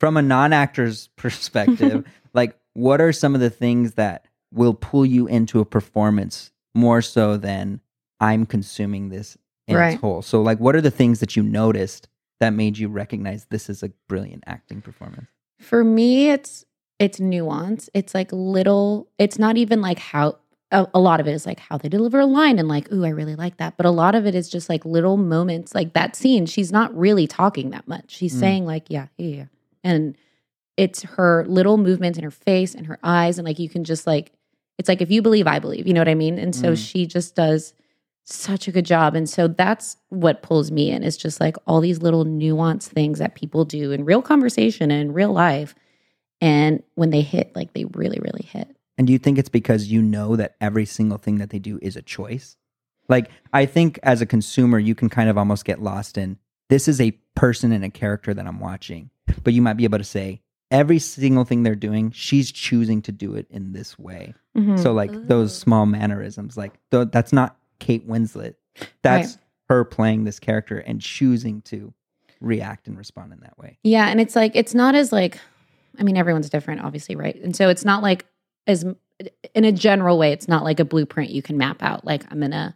From 0.00 0.16
a 0.16 0.22
non-actor's 0.22 1.08
perspective, 1.16 2.04
like 2.34 2.58
what 2.74 3.00
are 3.00 3.12
some 3.12 3.34
of 3.34 3.40
the 3.40 3.50
things 3.50 3.94
that 3.94 4.26
will 4.52 4.74
pull 4.74 5.06
you 5.06 5.26
into 5.28 5.60
a 5.60 5.64
performance 5.64 6.50
more 6.74 7.02
so 7.02 7.36
than 7.36 7.80
I'm 8.20 8.44
consuming 8.46 9.10
this 9.10 9.38
in 9.68 9.76
Right. 9.76 9.92
its 9.94 10.00
whole? 10.00 10.22
So 10.22 10.42
like 10.42 10.58
what 10.58 10.74
are 10.74 10.80
the 10.80 10.90
things 10.90 11.20
that 11.20 11.36
you 11.36 11.42
noticed 11.42 12.08
that 12.40 12.50
made 12.52 12.78
you 12.78 12.88
recognize 12.88 13.44
this 13.46 13.70
is 13.70 13.82
a 13.84 13.92
brilliant 14.08 14.42
acting 14.46 14.80
performance? 14.80 15.28
For 15.60 15.84
me, 15.84 16.30
it's 16.30 16.64
it's 17.02 17.20
nuance. 17.20 17.90
It's 17.94 18.14
like 18.14 18.30
little. 18.32 19.08
It's 19.18 19.38
not 19.38 19.56
even 19.56 19.80
like 19.82 19.98
how 19.98 20.38
a, 20.70 20.86
a 20.94 21.00
lot 21.00 21.20
of 21.20 21.26
it 21.28 21.32
is 21.32 21.44
like 21.44 21.58
how 21.60 21.76
they 21.76 21.88
deliver 21.88 22.20
a 22.20 22.26
line 22.26 22.58
and 22.58 22.68
like, 22.68 22.90
ooh, 22.92 23.04
I 23.04 23.10
really 23.10 23.34
like 23.34 23.58
that. 23.58 23.76
But 23.76 23.84
a 23.86 23.90
lot 23.90 24.14
of 24.14 24.26
it 24.26 24.34
is 24.34 24.48
just 24.48 24.68
like 24.68 24.84
little 24.84 25.16
moments, 25.16 25.74
like 25.74 25.92
that 25.92 26.16
scene. 26.16 26.46
She's 26.46 26.72
not 26.72 26.96
really 26.96 27.26
talking 27.26 27.70
that 27.70 27.86
much. 27.86 28.10
She's 28.10 28.34
Mm. 28.34 28.40
saying 28.40 28.66
like, 28.66 28.84
yeah, 28.88 29.08
yeah, 29.18 29.28
yeah, 29.36 29.44
and 29.84 30.16
it's 30.78 31.02
her 31.02 31.44
little 31.46 31.76
movements 31.76 32.16
in 32.18 32.24
her 32.24 32.30
face 32.30 32.74
and 32.74 32.86
her 32.86 32.98
eyes, 33.02 33.36
and 33.38 33.46
like 33.46 33.58
you 33.58 33.68
can 33.68 33.84
just 33.84 34.06
like, 34.06 34.32
it's 34.78 34.88
like 34.88 35.02
if 35.02 35.10
you 35.10 35.20
believe, 35.20 35.46
I 35.46 35.58
believe. 35.58 35.86
You 35.86 35.92
know 35.92 36.00
what 36.00 36.08
I 36.08 36.14
mean? 36.14 36.38
And 36.38 36.54
so 36.54 36.72
Mm. 36.72 36.76
she 36.86 37.06
just 37.06 37.34
does 37.34 37.74
such 38.24 38.68
a 38.68 38.72
good 38.72 38.86
job. 38.86 39.14
And 39.16 39.28
so 39.28 39.48
that's 39.48 39.96
what 40.08 40.42
pulls 40.42 40.70
me 40.70 40.90
in 40.90 41.02
is 41.02 41.16
just 41.16 41.40
like 41.40 41.56
all 41.66 41.80
these 41.80 42.00
little 42.00 42.24
nuanced 42.24 42.88
things 42.88 43.18
that 43.18 43.34
people 43.34 43.64
do 43.64 43.90
in 43.90 44.04
real 44.04 44.22
conversation 44.22 44.90
and 44.92 45.00
in 45.02 45.12
real 45.12 45.32
life. 45.32 45.74
And 46.42 46.82
when 46.96 47.10
they 47.10 47.22
hit, 47.22 47.54
like 47.56 47.72
they 47.72 47.86
really, 47.86 48.18
really 48.20 48.44
hit. 48.44 48.76
And 48.98 49.06
do 49.06 49.12
you 49.12 49.18
think 49.18 49.38
it's 49.38 49.48
because 49.48 49.86
you 49.86 50.02
know 50.02 50.36
that 50.36 50.56
every 50.60 50.84
single 50.84 51.16
thing 51.16 51.38
that 51.38 51.50
they 51.50 51.58
do 51.58 51.78
is 51.80 51.96
a 51.96 52.02
choice? 52.02 52.56
Like, 53.08 53.30
I 53.52 53.64
think 53.64 53.98
as 54.02 54.20
a 54.20 54.26
consumer, 54.26 54.78
you 54.78 54.94
can 54.94 55.08
kind 55.08 55.30
of 55.30 55.38
almost 55.38 55.64
get 55.64 55.80
lost 55.80 56.18
in 56.18 56.38
this 56.68 56.88
is 56.88 57.00
a 57.00 57.12
person 57.34 57.72
and 57.72 57.84
a 57.84 57.90
character 57.90 58.34
that 58.34 58.46
I'm 58.46 58.60
watching. 58.60 59.10
But 59.44 59.54
you 59.54 59.62
might 59.62 59.76
be 59.76 59.84
able 59.84 59.98
to 59.98 60.04
say, 60.04 60.42
every 60.70 60.98
single 60.98 61.44
thing 61.44 61.62
they're 61.62 61.74
doing, 61.74 62.10
she's 62.10 62.50
choosing 62.50 63.02
to 63.02 63.12
do 63.12 63.34
it 63.34 63.46
in 63.50 63.72
this 63.72 63.98
way. 63.98 64.34
Mm-hmm. 64.56 64.78
So, 64.78 64.92
like, 64.92 65.10
those 65.28 65.56
small 65.56 65.86
mannerisms, 65.86 66.56
like, 66.56 66.72
th- 66.90 67.08
that's 67.12 67.32
not 67.32 67.56
Kate 67.78 68.08
Winslet. 68.08 68.54
That's 69.02 69.38
her 69.68 69.84
playing 69.84 70.24
this 70.24 70.38
character 70.38 70.78
and 70.78 71.00
choosing 71.00 71.62
to 71.62 71.92
react 72.40 72.88
and 72.88 72.98
respond 72.98 73.32
in 73.32 73.40
that 73.40 73.58
way. 73.58 73.78
Yeah, 73.82 74.08
and 74.08 74.20
it's 74.20 74.36
like 74.36 74.52
it's 74.54 74.74
not 74.74 74.94
as 74.94 75.12
like 75.12 75.38
I 75.98 76.02
mean 76.02 76.16
everyone's 76.16 76.50
different 76.50 76.82
obviously, 76.82 77.16
right? 77.16 77.36
And 77.42 77.54
so 77.54 77.68
it's 77.68 77.84
not 77.84 78.02
like 78.02 78.26
as 78.66 78.84
in 79.54 79.64
a 79.64 79.72
general 79.72 80.18
way 80.18 80.32
it's 80.32 80.48
not 80.48 80.64
like 80.64 80.80
a 80.80 80.84
blueprint 80.84 81.30
you 81.30 81.42
can 81.42 81.56
map 81.56 81.82
out 81.82 82.04
like 82.04 82.24
I'm 82.30 82.40
going 82.40 82.50
to 82.50 82.74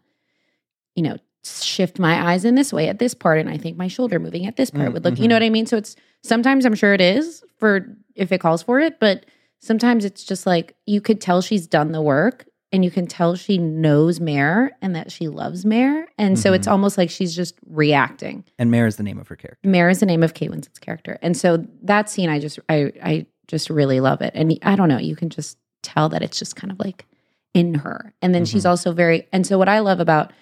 you 0.94 1.02
know 1.02 1.16
shift 1.44 1.99
my 1.99 2.32
eyes 2.32 2.44
in 2.44 2.54
this 2.54 2.73
way 2.73 2.88
at 2.88 2.99
this 2.99 3.14
part 3.14 3.38
and 3.38 3.49
I 3.49 3.56
think 3.56 3.76
my 3.76 3.88
shoulder 3.88 4.18
moving 4.18 4.46
at 4.46 4.56
this 4.56 4.70
part 4.70 4.90
Mm, 4.90 4.92
would 4.94 5.04
look, 5.04 5.18
you 5.18 5.28
know 5.28 5.35
what 5.37 5.42
I 5.42 5.50
mean? 5.50 5.66
So 5.66 5.76
it's 5.76 5.96
sometimes 6.23 6.64
I'm 6.64 6.75
sure 6.75 6.92
it 6.92 7.00
is 7.00 7.44
for 7.58 7.87
if 8.14 8.32
it 8.32 8.40
calls 8.40 8.62
for 8.62 8.80
it, 8.80 8.99
but 8.99 9.26
sometimes 9.61 10.04
it's 10.04 10.25
just 10.25 10.46
like 10.46 10.75
you 10.87 11.00
could 11.00 11.20
tell 11.20 11.40
she's 11.40 11.66
done 11.66 11.92
the 11.92 12.02
work 12.02 12.46
and 12.73 12.85
you 12.85 12.90
can 12.90 13.06
tell 13.06 13.35
she 13.37 13.58
knows 13.58 14.20
Mare 14.20 14.76
and 14.82 14.94
that 14.96 15.12
she 15.12 15.28
loves 15.28 15.64
Mare. 15.64 16.08
And 16.18 16.38
so 16.38 16.52
it's 16.52 16.66
Mhm. 16.66 16.73
almost 16.73 16.99
like 16.99 17.11
she's 17.11 17.35
just 17.35 17.54
reacting. 17.66 18.44
And 18.58 18.70
Mare 18.70 18.87
is 18.87 18.96
the 18.96 19.02
name 19.02 19.18
of 19.18 19.28
her 19.28 19.37
character. 19.37 19.68
Mare 19.68 19.88
is 19.88 20.00
the 20.00 20.06
name 20.06 20.23
of 20.23 20.35
Kate 20.35 20.50
Winslet's 20.50 20.78
character. 20.78 21.18
And 21.23 21.37
so 21.37 21.64
that 21.82 22.08
scene 22.11 22.28
I 22.28 22.38
just 22.40 22.58
I 22.68 22.92
I 23.02 23.26
just 23.46 23.70
really 23.70 24.00
love 24.00 24.20
it. 24.23 24.32
And 24.35 24.58
I 24.62 24.75
don't 24.76 24.88
know, 24.88 24.99
you 24.99 25.14
can 25.16 25.30
just 25.30 25.58
tell 25.82 26.08
that 26.08 26.23
it's 26.23 26.38
just 26.38 26.56
kind 26.56 26.73
of 26.73 26.78
like 26.80 27.06
in 27.54 27.75
her. 27.75 28.12
And 28.20 28.35
then 28.35 28.44
she's 28.44 28.64
Mhm. 28.64 28.70
also 28.70 28.92
very 28.92 29.26
and 29.32 29.46
so 29.46 29.56
what 29.58 29.68
I 29.68 29.78
love 29.78 30.00
about 30.00 30.32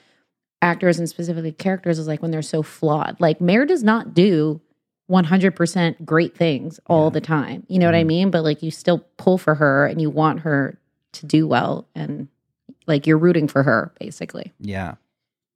actors 0.63 0.99
and 0.99 1.09
specifically 1.09 1.53
characters 1.53 1.99
is 1.99 2.09
like 2.09 2.23
when 2.23 2.31
they're 2.31 2.41
so 2.43 2.63
flawed. 2.63 3.17
Like 3.21 3.41
Mare 3.41 3.67
does 3.67 3.85
not 3.85 4.15
do 4.15 4.61
100% 5.11 6.07
great 6.07 6.35
things 6.37 6.81
all 6.87 7.05
Yeah. 7.11 7.11
the 7.15 7.21
time. 7.21 7.65
You 7.69 7.79
know 7.79 7.87
what 7.87 7.95
I 7.95 8.03
Mhm. 8.05 8.07
mean? 8.07 8.31
But 8.31 8.43
like 8.45 8.63
you 8.63 8.71
still 8.71 9.05
pull 9.19 9.37
for 9.37 9.57
her 9.57 9.87
and 9.87 10.01
you 10.01 10.09
want 10.09 10.41
her 10.41 10.79
to 11.15 11.27
do 11.27 11.47
well 11.47 11.89
and 11.95 12.29
like 12.87 13.07
you're 13.07 13.19
rooting 13.19 13.49
for 13.49 13.63
her 13.63 13.93
basically. 13.99 14.53
Yeah. 14.61 14.95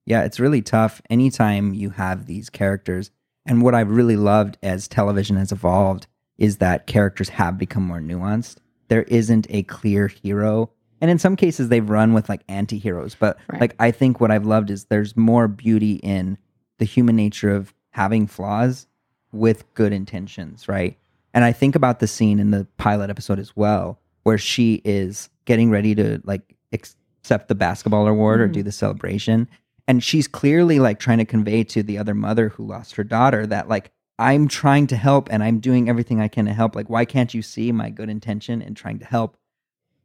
Yeah, 0.06 0.24
it's 0.24 0.40
really 0.40 0.62
tough 0.62 1.02
anytime 1.10 1.74
you 1.74 1.90
have 1.90 2.26
these 2.26 2.48
characters. 2.48 3.10
And 3.44 3.62
what 3.62 3.74
I've 3.74 3.90
really 3.90 4.16
loved 4.16 4.56
as 4.62 4.88
television 4.88 5.36
has 5.36 5.52
evolved 5.52 6.06
is 6.38 6.58
that 6.58 6.86
characters 6.86 7.28
have 7.30 7.58
become 7.58 7.82
more 7.82 8.00
nuanced. 8.00 8.56
There 8.88 9.02
isn't 9.02 9.46
a 9.50 9.64
clear 9.64 10.08
hero. 10.08 10.70
And 11.00 11.10
in 11.10 11.18
some 11.18 11.36
cases 11.36 11.68
they've 11.68 11.88
run 11.88 12.14
with 12.14 12.28
like 12.28 12.42
anti-heroes, 12.48 13.14
but 13.14 13.36
Right. 13.48 13.60
like 13.60 13.74
I 13.78 13.90
think 13.90 14.20
what 14.20 14.30
I've 14.30 14.46
loved 14.46 14.70
is 14.70 14.86
there's 14.86 15.16
more 15.16 15.46
beauty 15.48 15.94
in 15.96 16.38
the 16.78 16.84
human 16.86 17.16
nature 17.16 17.50
of 17.54 17.74
having 17.90 18.26
flaws 18.26 18.86
with 19.32 19.72
good 19.74 19.92
intentions, 19.92 20.68
right? 20.68 20.96
And 21.34 21.44
I 21.44 21.52
think 21.52 21.74
about 21.74 22.00
the 22.00 22.06
scene 22.06 22.38
in 22.38 22.50
the 22.50 22.66
pilot 22.78 23.10
episode 23.10 23.38
as 23.38 23.54
well 23.54 24.00
where 24.24 24.38
she 24.38 24.80
is 24.84 25.28
getting 25.44 25.70
ready 25.70 25.94
to 25.94 26.20
like 26.24 26.56
accept 26.72 27.48
the 27.48 27.54
basketball 27.54 28.06
award 28.06 28.40
or 28.40 28.48
Mhm. 28.48 28.52
do 28.52 28.62
the 28.62 28.72
celebration 28.72 29.48
and 29.86 30.04
she's 30.04 30.28
clearly 30.28 30.78
like 30.80 30.98
trying 30.98 31.16
to 31.18 31.24
convey 31.24 31.64
to 31.64 31.82
the 31.82 31.96
other 31.96 32.14
mother 32.14 32.50
who 32.50 32.66
lost 32.66 32.96
her 32.96 33.04
daughter 33.04 33.46
that 33.46 33.68
like 33.68 33.90
I'm 34.18 34.48
trying 34.48 34.86
to 34.88 34.96
help 34.96 35.28
and 35.32 35.42
I'm 35.42 35.60
doing 35.60 35.88
everything 35.88 36.20
I 36.20 36.28
can 36.28 36.44
to 36.46 36.52
help. 36.52 36.74
Like 36.76 36.90
why 36.90 37.04
can't 37.04 37.32
you 37.32 37.40
see 37.40 37.72
my 37.72 37.88
good 37.88 38.10
intention 38.10 38.60
and 38.60 38.76
trying 38.76 38.98
to 38.98 39.04
help? 39.06 39.36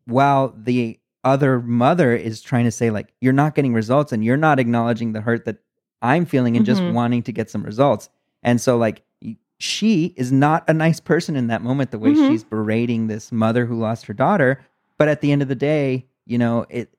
While 0.05 0.53
the 0.57 0.99
other 1.23 1.59
mother 1.61 2.15
is 2.15 2.41
trying 2.41 2.65
to 2.65 2.71
say 2.71 2.91
like 2.91 3.13
you're 3.21 3.33
not 3.33 3.55
getting 3.55 3.73
results 3.73 4.11
and 4.11 4.23
you're 4.23 4.37
not 4.37 4.59
acknowledging 4.59 5.13
the 5.13 5.21
hurt 5.21 5.45
that 5.45 5.57
I'm 6.01 6.25
feeling 6.25 6.57
and 6.57 6.65
just 6.65 6.81
Mhm. 6.81 6.93
wanting 6.93 7.23
to 7.23 7.31
get 7.31 7.49
some 7.49 7.63
results. 7.63 8.09
And 8.43 8.59
so 8.59 8.77
like 8.77 9.03
she 9.63 10.13
is 10.17 10.31
not 10.31 10.63
a 10.69 10.73
nice 10.73 10.99
person 10.99 11.35
in 11.37 11.47
that 11.47 11.61
moment 11.61 11.91
the 11.91 11.97
way 11.99 12.11
Mhm. 12.11 12.27
she's 12.27 12.43
berating 12.43 13.07
this 13.07 13.31
mother 13.31 13.65
who 13.65 13.79
lost 13.79 14.05
her 14.07 14.13
daughter, 14.13 14.59
but 14.97 15.07
at 15.07 15.21
the 15.21 15.31
end 15.31 15.41
of 15.41 15.47
the 15.47 15.55
day, 15.55 16.05
you 16.25 16.37
know, 16.37 16.65
it 16.69 16.93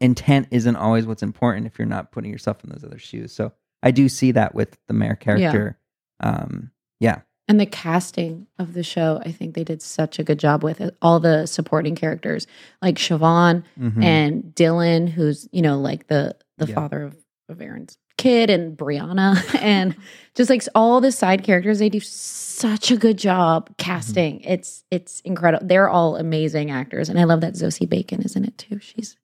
intent 0.00 0.48
isn't 0.50 0.76
always 0.76 1.06
what's 1.06 1.22
important 1.22 1.66
if 1.66 1.78
you're 1.78 1.86
not 1.86 2.12
putting 2.12 2.30
yourself 2.30 2.62
in 2.64 2.70
those 2.70 2.84
other 2.84 2.98
shoes. 2.98 3.32
So 3.32 3.52
I 3.82 3.92
do 3.92 4.08
see 4.08 4.32
that 4.32 4.54
with 4.54 4.76
the 4.88 4.94
Mare 4.94 5.16
character. 5.16 5.78
Um, 6.20 6.70
yeah. 7.00 7.20
And 7.48 7.58
the 7.58 7.66
casting 7.66 8.46
of 8.58 8.74
the 8.74 8.82
show, 8.82 9.20
I 9.24 9.32
think 9.32 9.54
they 9.54 9.64
did 9.64 9.80
such 9.82 10.18
a 10.18 10.24
good 10.24 10.38
job 10.38 10.62
with 10.62 10.80
it. 10.80 10.96
All 11.02 11.18
the 11.18 11.46
supporting 11.46 11.94
characters, 11.94 12.46
like 12.80 12.96
Siobhan 12.96 13.62
Mhm. 13.80 14.02
and 14.04 14.42
Dylan, 14.54 15.08
who's 15.08 15.48
you 15.52 15.62
know 15.62 15.80
like 15.80 16.06
the 16.08 16.36
the 16.58 16.66
Yeah. 16.66 16.74
father 16.74 17.02
of 17.02 17.16
of 17.48 17.60
Aaron's 17.60 17.96
kid, 18.16 18.50
and 18.50 18.76
Brianna, 18.76 19.36
and 19.60 19.96
just 20.34 20.50
like 20.50 20.62
all 20.74 21.00
the 21.00 21.12
side 21.12 21.44
characters, 21.44 21.78
they 21.78 21.88
do 21.88 22.00
such 22.00 22.90
a 22.90 22.96
good 22.96 23.18
job 23.18 23.70
casting. 23.78 24.40
It's 24.40 24.84
it's 24.90 25.20
incredible. 25.20 25.66
They're 25.66 25.88
all 25.88 26.16
amazing 26.16 26.70
actors, 26.70 27.08
and 27.08 27.18
I 27.18 27.24
love 27.24 27.40
that 27.40 27.56
Sosie 27.56 27.86
Bacon 27.86 28.22
is 28.22 28.36
in 28.36 28.44
it 28.44 28.56
too. 28.58 28.78
She's 28.80 29.16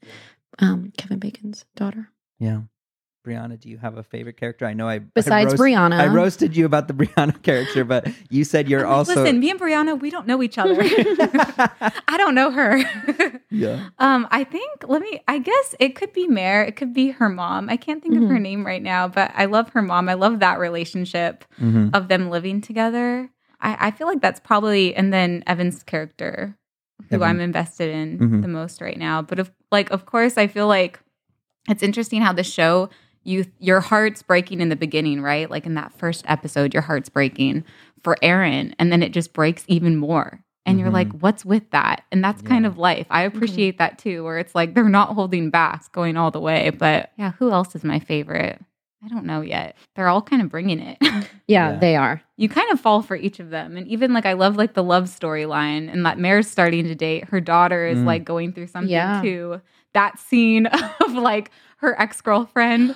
um, 0.59 0.93
Kevin 0.97 1.19
Bacon's 1.19 1.65
daughter. 1.77 2.11
yeah. 2.39 2.63
Briauna, 3.29 3.61
do 3.61 3.69
you 3.69 3.77
have 3.79 3.97
a 3.99 4.03
favorite 4.03 4.37
character? 4.37 4.65
I 4.67 4.73
know 4.73 4.89
I 4.89 4.99
Besides 5.01 5.49
I 5.49 5.57
roast- 5.57 5.63
Briauna, 5.63 5.99
I 6.01 6.07
roasted 6.07 6.57
you 6.57 6.65
about 6.67 6.89
the 6.89 6.95
Brianna 6.95 7.41
character, 7.43 7.85
but 7.85 8.09
you 8.31 8.45
said 8.45 8.69
you're 8.69 8.87
also 8.97 9.15
Listen, 9.15 9.41
me 9.41 9.51
and 9.51 9.61
Brianna, 9.61 10.01
we 10.01 10.11
don't 10.11 10.27
know 10.27 10.43
each 10.43 10.57
other. 10.59 10.77
I 10.83 12.15
don't 12.17 12.35
know 12.35 12.51
her. 12.51 12.79
yeah. 13.51 13.89
Um, 13.99 14.27
I 14.31 14.45
think 14.45 14.85
let 14.89 15.03
me. 15.03 15.21
I 15.29 15.39
guess 15.39 15.75
it 15.79 15.95
could 15.95 16.13
be 16.13 16.27
Mare. 16.27 16.65
It 16.65 16.77
could 16.77 16.93
be 16.95 17.11
her 17.11 17.29
mom. 17.29 17.69
I 17.69 17.77
can't 17.77 18.03
think 18.03 18.17
of 18.17 18.23
her 18.29 18.37
Mhm. 18.37 18.43
name 18.43 18.67
right 18.67 18.83
now, 18.83 19.09
but 19.09 19.31
I 19.35 19.45
love 19.47 19.71
her 19.71 19.83
mom. 19.83 20.09
I 20.09 20.15
love 20.15 20.41
that 20.41 20.59
relationship 20.59 21.45
Mhm. 21.61 21.91
of 21.95 22.09
them 22.09 22.31
living 22.31 22.61
together. 22.61 23.31
I, 23.61 23.89
I 23.89 23.91
feel 23.91 24.07
like 24.07 24.21
that's 24.21 24.41
probably 24.41 24.95
and 24.95 25.13
then 25.13 25.43
Evan's 25.47 25.83
character, 25.83 26.57
who 27.11 27.17
Evan. 27.17 27.29
I'm 27.29 27.41
invested 27.41 27.91
in 27.91 28.19
Mhm. 28.19 28.43
the 28.43 28.49
most 28.49 28.81
right 28.81 28.99
now. 28.99 29.23
But 29.23 29.39
of 29.39 29.51
like, 29.71 29.91
of 29.91 30.07
course, 30.07 30.39
I 30.39 30.47
feel 30.47 30.67
like 30.69 31.01
it's 31.69 31.83
interesting 31.83 32.23
how 32.23 32.33
the 32.33 32.45
show 32.45 32.89
you 33.29 33.45
your 33.59 33.81
heart's 33.81 34.23
breaking 34.23 34.61
in 34.61 34.69
the 34.71 34.77
beginning, 34.77 35.21
right? 35.21 35.51
Like 35.51 35.67
in 35.67 35.75
that 35.75 35.93
first 35.93 36.25
episode, 36.29 36.73
your 36.73 36.83
heart's 36.83 37.09
breaking 37.09 37.65
for 38.03 38.17
Aaron, 38.23 38.75
and 38.79 38.91
then 38.91 39.03
it 39.03 39.13
just 39.13 39.33
breaks 39.33 39.65
even 39.69 39.97
more. 39.97 40.41
And 40.67 40.79
you're 40.79 40.91
Mhm. 40.91 40.93
like, 40.95 41.13
what's 41.13 41.45
with 41.45 41.71
that? 41.71 42.03
And 42.13 42.23
that's 42.23 42.43
kind 42.43 42.67
of 42.67 42.77
life. 42.79 43.07
I 43.11 43.23
appreciate 43.23 43.79
that 43.79 43.99
too, 43.99 44.23
where 44.25 44.39
it's 44.39 44.55
like 44.55 44.75
they're 44.75 44.89
not 44.89 45.15
holding 45.15 45.49
back, 45.51 45.91
going 45.93 46.17
all 46.17 46.31
the 46.31 46.41
way. 46.41 46.71
But 46.71 47.11
yeah, 47.17 47.33
who 47.39 47.51
else 47.51 47.75
is 47.75 47.85
my 47.85 47.99
favorite? 47.99 48.61
I 49.05 49.09
don't 49.09 49.25
know 49.25 49.41
yet. 49.41 49.77
They're 49.95 50.09
all 50.09 50.21
kind 50.21 50.43
of 50.43 50.49
bringing 50.51 50.81
it. 50.81 50.99
yeah, 51.03 51.23
Yeah. 51.47 51.79
they 51.79 51.97
are. 51.97 52.21
you 52.37 52.49
kind 52.49 52.71
of 52.71 52.81
fall 52.81 53.01
for 53.03 53.17
each 53.17 53.41
of 53.41 53.51
them. 53.51 53.77
And 53.77 53.87
even 53.89 54.13
like 54.13 54.27
I 54.27 54.35
love 54.35 54.57
like 54.57 54.75
the 54.75 54.83
love 54.83 55.05
storyline 55.05 55.91
and 55.93 56.05
that 56.07 56.19
Mare's 56.19 56.49
starting 56.49 56.85
to 56.85 56.95
date. 56.95 57.25
Her 57.25 57.41
daughter 57.41 57.87
is 57.87 57.99
Mm. 57.99 58.05
like 58.05 58.25
going 58.25 58.53
through 58.53 58.67
something 58.69 58.91
Yeah. 58.91 59.21
too. 59.23 59.61
That 59.95 60.19
scene 60.19 60.67
of 61.01 61.15
like 61.15 61.51
her 61.79 62.01
ex-girlfriend. 62.01 62.95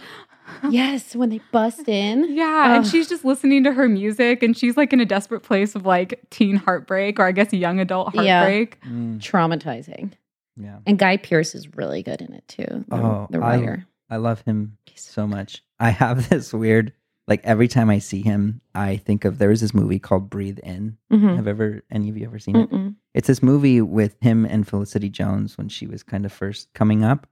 yes, 0.71 1.15
when 1.17 1.31
they 1.31 1.41
bust 1.51 1.89
in. 1.89 2.35
Yeah. 2.37 2.75
And 2.77 2.87
she's 2.87 3.09
just 3.09 3.25
listening 3.25 3.65
to 3.65 3.73
her 3.73 3.89
music 3.89 4.43
and 4.43 4.57
she's 4.57 4.77
like 4.77 4.93
in 4.93 5.01
a 5.01 5.05
desperate 5.07 5.41
place 5.43 5.75
of 5.75 5.87
like 5.87 6.21
teen 6.31 6.57
heartbreak 6.57 7.19
or 7.19 7.25
I 7.27 7.33
guess 7.33 7.53
young 7.53 7.81
adult 7.81 8.15
Yeah. 8.15 8.41
heartbreak. 8.41 8.81
Mm. 8.83 9.19
traumatizing. 9.21 10.13
Yeah. 10.57 10.79
And 10.87 10.99
Guy 10.99 11.17
Pearce 11.17 11.55
is 11.55 11.75
really 11.77 12.03
good 12.03 12.21
in 12.21 12.33
it 12.35 12.47
too. 12.49 12.85
The, 12.89 12.97
Oh, 12.97 13.27
the 13.31 13.41
writer. 13.41 13.87
I 14.11 14.17
love 14.17 14.43
him 14.43 14.77
so 14.95 15.27
much. 15.27 15.63
I 15.81 15.91
have 15.91 16.29
this 16.29 16.53
weird, 16.53 16.93
like 17.29 17.41
every 17.45 17.69
time 17.69 17.89
I 17.89 17.99
see 17.99 18.21
him, 18.21 18.61
I 18.75 18.97
think 18.99 19.25
of 19.25 19.39
there 19.39 19.49
was 19.49 19.61
this 19.63 19.73
movie 19.73 19.99
called 19.99 20.29
Breathe 20.29 20.59
In. 20.59 20.99
Mhm. 21.11 21.37
Have 21.37 21.47
ever 21.49 21.83
any 21.91 22.11
of 22.11 22.19
you 22.19 22.27
ever 22.27 22.39
seen 22.39 22.57
it? 22.57 22.71
Mm-mm. 22.71 22.97
It's 23.15 23.29
this 23.29 23.43
movie 23.43 23.81
with 23.81 24.17
him 24.21 24.45
and 24.45 24.67
Felicity 24.69 25.09
Jones 25.09 25.57
when 25.57 25.69
she 25.69 25.87
was 25.87 26.03
kind 26.03 26.27
of 26.27 26.33
first 26.33 26.73
coming 26.75 27.05
up. 27.05 27.27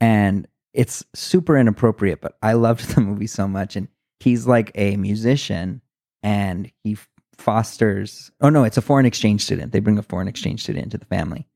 And 0.00 0.48
it's 0.74 1.04
super 1.14 1.56
inappropriate, 1.56 2.20
but 2.20 2.36
I 2.42 2.52
loved 2.52 2.88
the 2.94 3.00
movie 3.00 3.26
so 3.26 3.48
much. 3.48 3.76
And 3.76 3.88
he's 4.20 4.46
like 4.46 4.70
a 4.74 4.96
musician 4.96 5.80
and 6.22 6.70
he 6.82 6.96
fosters, 7.38 8.30
oh 8.40 8.48
no, 8.48 8.64
it's 8.64 8.76
a 8.76 8.82
foreign 8.82 9.06
exchange 9.06 9.42
student. 9.44 9.72
They 9.72 9.80
bring 9.80 9.98
a 9.98 10.02
foreign 10.02 10.28
exchange 10.28 10.62
student 10.62 10.84
into 10.84 10.98
the 10.98 11.04
family. 11.06 11.46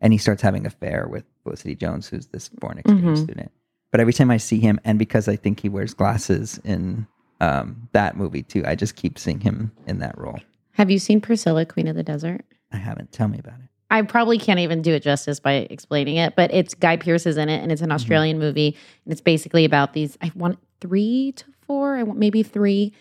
And 0.00 0.12
he 0.12 0.18
starts 0.18 0.42
having 0.42 0.60
an 0.62 0.66
affair 0.66 1.08
with 1.10 1.24
Felicity 1.42 1.74
Jones, 1.74 2.06
who's 2.08 2.26
this 2.28 2.48
foreign 2.60 2.78
exchange 2.78 3.02
Mhm. 3.02 3.22
student. 3.22 3.50
But 3.90 4.00
every 4.00 4.12
time 4.12 4.30
I 4.30 4.36
see 4.36 4.60
him, 4.60 4.78
and 4.84 4.98
because 4.98 5.26
I 5.28 5.34
think 5.36 5.60
he 5.60 5.68
wears 5.68 5.94
glasses 5.94 6.60
in 6.64 7.06
um, 7.40 7.88
that 7.92 8.16
movie 8.16 8.42
too, 8.42 8.64
I 8.66 8.74
just 8.74 8.96
keep 8.96 9.18
seeing 9.18 9.40
him 9.40 9.70
in 9.86 10.00
that 10.00 10.18
role. 10.18 10.38
Have 10.72 10.90
you 10.90 10.98
seen 10.98 11.20
Priscilla, 11.20 11.64
Queen 11.64 11.86
of 11.88 11.94
the 11.96 12.02
Desert? 12.02 12.44
I 12.72 12.76
haven't. 12.76 13.12
Tell 13.12 13.28
me 13.28 13.38
about 13.38 13.60
it. 13.60 13.67
I 13.90 14.02
probably 14.02 14.38
can't 14.38 14.60
even 14.60 14.82
do 14.82 14.92
it 14.92 15.02
justice 15.02 15.40
by 15.40 15.66
explaining 15.70 16.16
it, 16.16 16.36
but 16.36 16.52
it's 16.52 16.74
Guy 16.74 16.96
Pearce 16.96 17.24
is 17.24 17.36
in 17.36 17.48
it, 17.48 17.62
and 17.62 17.72
it's 17.72 17.80
an 17.80 17.90
Australian 17.90 18.38
movie, 18.38 18.76
and 19.04 19.12
it's 19.12 19.20
basically 19.20 19.64
about 19.64 19.94
these. 19.94 20.18
I 20.20 20.30
want 20.34 20.58
three 20.80 21.32
to 21.36 21.44
four, 21.62 21.96
I 21.96 22.02
want 22.02 22.18
maybe 22.18 22.42
three 22.42 22.92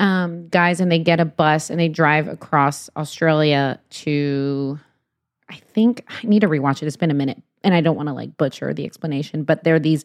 um, 0.00 0.48
guys, 0.48 0.80
and 0.80 0.90
they 0.90 0.98
get 0.98 1.20
a 1.20 1.24
bus 1.24 1.70
and 1.70 1.78
they 1.78 1.88
drive 1.88 2.28
across 2.28 2.90
Australia 2.96 3.80
to. 3.90 4.78
I 5.50 5.56
think 5.56 6.04
I 6.08 6.26
need 6.26 6.40
to 6.40 6.48
rewatch 6.48 6.82
it. 6.82 6.86
It's 6.86 6.96
been 6.96 7.10
a 7.10 7.14
minute, 7.14 7.40
and 7.62 7.72
I 7.72 7.80
don't 7.80 7.96
want 7.96 8.08
to 8.08 8.12
like 8.12 8.36
butcher 8.36 8.74
the 8.74 8.84
explanation, 8.84 9.44
but 9.44 9.64
they're 9.64 9.78
these. 9.78 10.04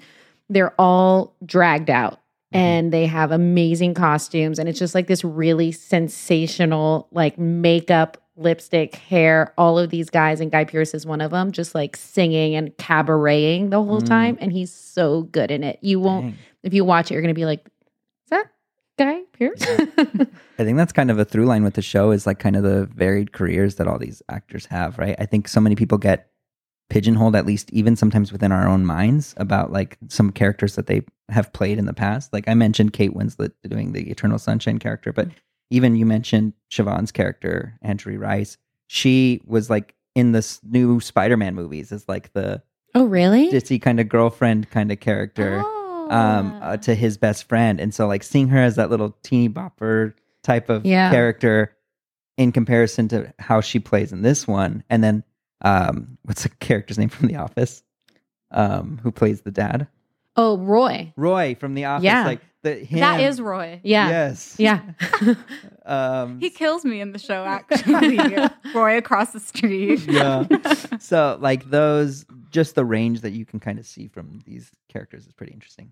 They're 0.50 0.74
all 0.80 1.36
dragged 1.46 1.90
out 1.90 2.20
and 2.52 2.94
they 2.94 3.08
have 3.08 3.32
amazing 3.32 3.94
costumes 3.94 4.60
and 4.60 4.70
it's 4.70 4.78
just 4.78 4.94
like 4.94 5.08
this 5.08 5.24
really 5.24 5.72
sensational 5.72 7.08
like 7.12 7.38
makeup 7.40 8.23
lipstick 8.36 8.96
hair 8.96 9.54
all 9.58 9.78
of 9.78 9.90
these 9.92 10.10
guys 10.10 10.40
and 10.42 10.52
Guy 10.52 10.64
Pearce 10.66 10.94
is 10.94 11.06
one 11.06 11.22
of 11.22 11.32
them 11.32 11.52
just 11.52 11.76
like 11.76 11.96
singing 11.96 12.56
and 12.56 12.76
cabareting 12.78 13.70
the 13.70 13.84
whole 13.84 14.02
Mm. 14.02 14.08
time 14.08 14.38
and 14.42 14.52
he's 14.52 14.72
so 14.74 15.24
good 15.24 15.52
in 15.52 15.64
it 15.64 15.78
you 15.82 16.00
won't 16.00 16.26
Dang. 16.32 16.38
if 16.64 16.74
you 16.74 16.84
watch 16.84 17.12
it 17.12 17.14
you're 17.14 17.22
gonna 17.22 17.34
be 17.36 17.46
like 17.46 17.66
is 17.68 18.30
that 18.32 18.48
Guy 18.98 19.22
Pearce 19.34 19.62
I 20.60 20.64
think 20.64 20.78
that's 20.78 20.94
kind 20.94 21.12
of 21.12 21.20
a 21.20 21.26
through 21.26 21.46
line 21.46 21.64
with 21.64 21.76
the 21.76 21.82
show 21.84 22.12
is 22.12 22.26
like 22.26 22.40
kind 22.40 22.56
of 22.56 22.64
the 22.64 22.86
varied 22.88 23.34
careers 23.34 23.76
that 23.76 23.88
all 23.88 23.98
these 24.00 24.22
actors 24.30 24.66
have, 24.68 24.98
right? 25.00 25.16
I 25.20 25.26
think 25.26 25.48
so 25.48 25.60
many 25.60 25.76
people 25.76 25.98
get 25.98 26.30
pigeonholed, 26.90 27.36
at 27.36 27.46
least 27.46 27.72
even 27.72 27.96
sometimes 27.96 28.32
within 28.32 28.52
our 28.52 28.68
own 28.68 28.86
minds, 28.86 29.34
about 29.38 29.72
like 29.72 29.98
some 30.10 30.32
characters 30.32 30.76
that 30.76 30.86
they 30.86 31.02
have 31.30 31.52
played 31.54 31.80
in 31.80 31.86
the 31.86 31.94
past. 31.94 32.32
Like 32.34 32.48
I 32.48 32.54
mentioned 32.54 32.94
Kate 32.94 33.14
Winslet 33.16 33.52
doing 33.68 33.94
the 33.94 34.10
Eternal 34.12 34.38
Sunshine 34.38 34.78
character, 34.78 35.12
but 35.12 35.28
even 35.74 35.96
you 35.96 36.06
mentioned 36.06 36.54
Siobhan's 36.70 37.12
character, 37.12 37.78
Angourie 37.84 38.18
Rice. 38.20 38.58
She 38.88 39.42
was 39.46 39.70
like 39.72 39.96
in 40.14 40.32
this 40.32 40.60
new 40.64 41.00
Spider 41.00 41.36
Man 41.36 41.56
movies 41.56 41.92
as 41.92 42.08
like 42.08 42.32
the 42.34 42.62
oh 42.94 43.06
really 43.06 43.50
ditzy 43.52 43.82
kind 43.82 44.00
of 44.00 44.08
girlfriend 44.08 44.70
kind 44.70 44.92
of 44.92 45.00
character 45.00 45.64
Oh. 45.66 46.08
um, 46.12 46.60
uh, 46.62 46.78
to 46.78 46.94
his 46.94 47.18
best 47.18 47.48
friend. 47.50 47.80
And 47.80 47.92
so, 47.94 48.06
like, 48.08 48.22
seeing 48.24 48.50
her 48.50 48.60
as 48.60 48.76
that 48.76 48.90
little 48.92 49.16
teeny 49.24 49.50
bopper 49.50 50.14
type 50.44 50.70
of 50.70 50.86
Yeah. 50.86 51.10
character 51.10 51.76
in 52.38 52.52
comparison 52.52 53.08
to 53.08 53.34
how 53.40 53.62
she 53.62 53.80
plays 53.80 54.12
in 54.12 54.22
this 54.22 54.46
one. 54.48 54.84
And 54.90 55.04
then, 55.04 55.24
um, 55.62 56.18
what's 56.24 56.44
the 56.44 56.50
character's 56.50 57.00
name 57.00 57.10
from 57.10 57.30
The 57.30 57.38
Office? 57.38 57.84
Um, 58.52 59.00
who 59.02 59.12
plays 59.12 59.42
the 59.42 59.50
dad? 59.52 59.88
Oh 60.36 60.58
roy 60.58 61.14
Roy 61.16 61.56
from 61.60 61.74
The 61.76 61.86
Office. 61.86 62.04
Yeah. 62.06 62.26
Like, 62.26 62.42
the, 62.64 62.76
him, 62.76 63.00
That 63.02 63.20
is 63.20 63.42
Roy. 63.42 63.82
yeah 63.84 64.08
Yes. 64.10 64.56
yeah 64.58 64.82
Um, 65.86 66.40
He 66.40 66.50
kills 66.50 66.86
me 66.86 67.02
in 67.02 67.12
the 67.12 67.20
show, 67.20 67.44
actually. 67.44 68.18
Roy 68.74 68.98
across 68.98 69.32
the 69.34 69.40
street. 69.42 70.00
yeah. 70.08 70.46
so, 71.00 71.38
like, 71.42 71.70
those, 71.70 72.26
just 72.52 72.76
the 72.76 72.86
range 72.86 73.20
that 73.22 73.32
you 73.34 73.46
can 73.46 73.60
kind 73.60 73.78
of 73.80 73.86
see 73.86 74.08
from 74.08 74.40
these 74.46 74.72
characters 74.88 75.28
is 75.28 75.34
pretty 75.34 75.52
interesting. 75.52 75.92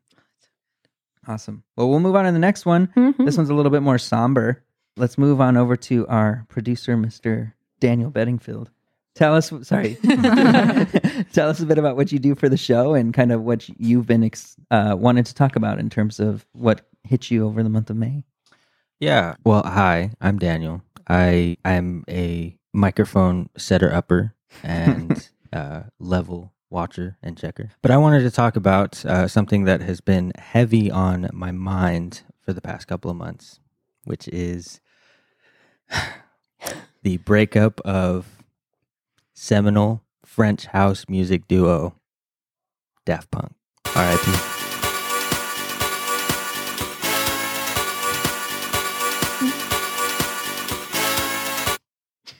Awesome. 1.27 1.63
Well, 1.75 1.89
we'll 1.89 1.99
move 1.99 2.15
on 2.15 2.23
to 2.25 2.31
the 2.31 2.39
next 2.39 2.65
one. 2.65 2.87
Mhm. 2.95 3.25
This 3.25 3.35
one's 3.37 3.49
a 3.49 3.53
little 3.53 3.69
bit 3.71 3.81
more 3.83 3.97
somber. 3.97 4.63
Let's 4.97 5.17
move 5.17 5.41
on 5.41 5.57
over 5.57 5.75
to 5.75 6.07
our 6.07 6.45
producer, 6.47 6.95
Mr. 6.95 7.51
Daniel 7.81 8.09
Bedingfield. 8.11 8.71
Tell 9.13 9.35
us, 9.35 9.51
sorry, 9.63 9.95
tell 11.33 11.49
us 11.49 11.59
a 11.59 11.65
bit 11.65 11.77
about 11.77 11.97
what 11.97 12.11
you 12.11 12.19
do 12.19 12.33
for 12.33 12.47
the 12.47 12.57
show 12.57 12.93
and 12.93 13.13
kind 13.13 13.31
of 13.31 13.41
what 13.41 13.67
you've 13.77 14.07
been 14.07 14.23
ex- 14.23 14.55
uh, 14.71 14.95
wanted 14.97 15.25
to 15.25 15.35
talk 15.35 15.55
about 15.55 15.79
in 15.79 15.89
terms 15.89 16.19
of 16.19 16.45
what 16.53 16.87
hit 17.03 17.29
you 17.29 17.45
over 17.45 17.61
the 17.61 17.69
month 17.69 17.89
of 17.89 17.97
May. 17.97 18.23
Yeah. 18.99 19.35
Well, 19.43 19.63
hi, 19.63 20.11
I'm 20.21 20.39
Daniel. 20.39 20.81
I 21.09 21.57
I'm 21.65 22.05
a 22.07 22.57
microphone 22.73 23.49
setter 23.57 23.93
upper 23.93 24.33
and 24.63 25.29
uh, 25.53 25.83
level 25.99 26.53
watcher 26.69 27.17
and 27.21 27.37
checker. 27.37 27.71
But 27.81 27.91
I 27.91 27.97
wanted 27.97 28.21
to 28.21 28.31
talk 28.31 28.55
about 28.55 29.03
uh, 29.05 29.27
something 29.27 29.65
that 29.65 29.81
has 29.81 29.99
been 29.99 30.31
heavy 30.37 30.89
on 30.89 31.29
my 31.33 31.51
mind 31.51 32.21
for 32.39 32.53
the 32.53 32.61
past 32.61 32.87
couple 32.87 33.11
of 33.11 33.17
months, 33.17 33.59
which 34.05 34.27
is 34.29 34.79
the 37.03 37.17
breakup 37.17 37.81
of 37.81 38.40
seminal 39.41 40.03
French 40.23 40.67
house 40.67 41.05
music 41.09 41.47
duo 41.47 41.95
Daft 43.07 43.31
Punk. 43.31 43.51
R.I.P. 43.95 44.31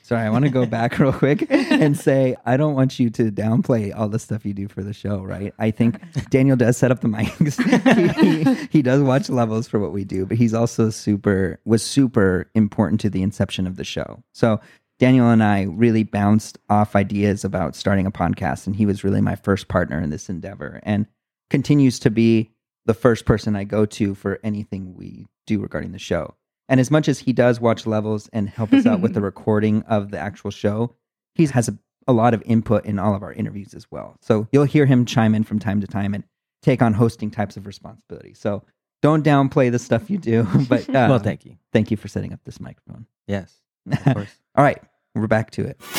Sorry, 0.04 0.22
I 0.22 0.30
want 0.30 0.46
to 0.46 0.52
go 0.52 0.66
back 0.68 1.00
real 1.00 1.12
quick 1.12 1.48
and 1.50 1.98
say 1.98 2.36
I 2.46 2.56
don't 2.56 2.76
want 2.76 3.00
you 3.00 3.10
to 3.10 3.32
downplay 3.32 3.98
all 3.98 4.08
the 4.08 4.20
stuff 4.20 4.46
you 4.46 4.54
do 4.54 4.68
for 4.68 4.84
the 4.84 4.94
show, 4.94 5.24
right? 5.24 5.56
I 5.58 5.72
think 5.72 6.00
Daniel 6.30 6.56
does 6.56 6.78
set 6.78 6.92
up 6.92 7.02
the 7.02 7.08
mics. 7.08 7.58
he, 8.20 8.44
he, 8.44 8.68
he 8.72 8.82
does 8.84 9.02
watch 9.02 9.28
levels 9.28 9.68
for 9.68 9.80
what 9.80 9.92
we 9.92 10.04
do, 10.04 10.28
but 10.28 10.38
he's 10.38 10.54
also 10.54 10.92
super 10.92 11.60
was 11.66 11.84
super 11.84 12.48
important 12.54 13.02
to 13.02 13.10
the 13.10 13.24
inception 13.24 13.66
of 13.66 13.78
the 13.78 13.84
show. 13.84 14.22
So 14.34 14.60
Daniel 15.02 15.32
and 15.32 15.44
I 15.44 15.64
really 15.64 16.04
bounced 16.04 16.60
off 16.70 16.96
ideas 16.96 17.44
about 17.44 17.76
starting 17.76 18.06
a 18.06 18.12
podcast, 18.12 18.68
and 18.68 18.76
he 18.76 18.86
was 18.86 19.04
really 19.04 19.20
my 19.20 19.34
first 19.34 19.68
partner 19.68 20.00
in 20.00 20.12
this 20.12 20.30
endeavor, 20.30 20.80
and 20.84 21.08
continues 21.50 21.98
to 22.02 22.12
be 22.12 22.52
the 22.86 22.94
first 22.94 23.26
person 23.26 23.56
I 23.56 23.64
go 23.64 23.88
to 23.88 24.14
for 24.14 24.40
anything 24.44 24.94
we 24.94 25.26
do 25.48 25.60
regarding 25.60 25.92
the 25.92 25.98
show. 25.98 26.36
And 26.70 26.80
as 26.80 26.92
much 26.92 27.10
as 27.10 27.18
he 27.18 27.34
does 27.34 27.60
watch 27.60 27.88
levels 27.88 28.30
and 28.32 28.48
help 28.48 28.74
us 28.74 28.86
out 28.86 29.02
with 29.02 29.16
the 29.16 29.22
recording 29.32 29.82
of 29.88 30.12
the 30.12 30.20
actual 30.20 30.52
show, 30.52 30.94
he 31.34 31.48
has 31.48 31.68
a, 31.68 31.76
a 32.08 32.14
lot 32.14 32.36
of 32.36 32.44
input 32.46 32.86
in 32.86 33.00
all 33.00 33.16
of 33.16 33.24
our 33.24 33.34
interviews 33.34 33.74
as 33.74 33.90
well. 33.90 34.18
So 34.22 34.48
you'll 34.52 34.66
hear 34.66 34.86
him 34.86 35.06
chime 35.06 35.34
in 35.34 35.44
from 35.44 35.58
time 35.58 35.82
to 35.82 35.88
time 35.88 36.14
and 36.14 36.24
take 36.62 36.84
on 36.84 36.94
hosting 36.94 37.32
types 37.32 37.58
of 37.58 37.66
responsibilities. 37.66 38.38
So 38.38 38.64
don't 39.02 39.26
downplay 39.26 39.72
the 39.72 39.80
stuff 39.80 40.12
you 40.12 40.20
do, 40.20 40.44
but 40.70 40.88
uh, 40.90 41.08
well, 41.10 41.18
thank 41.18 41.44
you. 41.44 41.58
thank 41.74 41.90
you 41.90 41.98
for 41.98 42.08
setting 42.08 42.34
up 42.34 42.42
this 42.46 42.60
microphone. 42.60 43.08
Yes, 43.28 43.62
of 43.92 44.14
course. 44.14 44.38
All 44.56 44.64
right, 44.64 44.80
we're 45.16 45.28
back 45.28 45.52
to 45.52 45.66
it. 45.66 45.78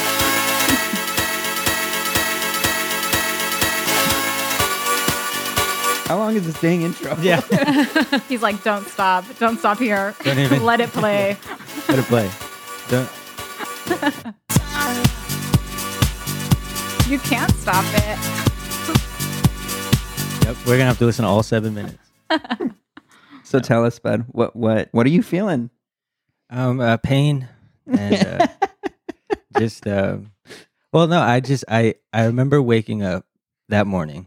How 6.06 6.18
long 6.18 6.36
is 6.36 6.44
this 6.44 6.60
dang 6.60 6.82
intro? 6.82 7.16
Yeah. 7.22 7.40
He's 8.28 8.42
like, 8.42 8.62
don't 8.62 8.86
stop. 8.86 9.24
Don't 9.38 9.58
stop 9.58 9.78
here. 9.78 10.14
Don't 10.24 10.38
even- 10.38 10.62
Let 10.64 10.80
it 10.80 10.90
play. 10.90 11.38
Let 11.88 11.98
it 12.00 12.04
play. 12.04 12.30
Don't, 12.90 13.08
You 17.08 17.18
can't 17.20 17.50
stop 17.52 17.84
it. 17.94 18.18
yep, 20.44 20.56
we're 20.66 20.76
gonna 20.76 20.84
have 20.86 20.98
to 20.98 21.06
listen 21.06 21.22
to 21.24 21.28
all 21.28 21.42
seven 21.42 21.72
minutes. 21.74 21.96
So 23.44 23.58
tell 23.60 23.84
us, 23.84 23.98
bud, 23.98 24.24
what 24.28 24.54
what 24.56 24.88
what 24.92 25.06
are 25.06 25.10
you 25.10 25.22
feeling? 25.22 25.70
Um, 26.50 26.80
uh, 26.80 26.96
pain 26.98 27.48
and 27.86 28.26
uh, 28.42 28.46
just 29.58 29.86
um, 29.86 30.32
well, 30.92 31.06
no, 31.06 31.20
I 31.20 31.40
just 31.40 31.64
I 31.68 31.94
I 32.12 32.24
remember 32.26 32.60
waking 32.60 33.02
up 33.02 33.26
that 33.68 33.86
morning, 33.86 34.26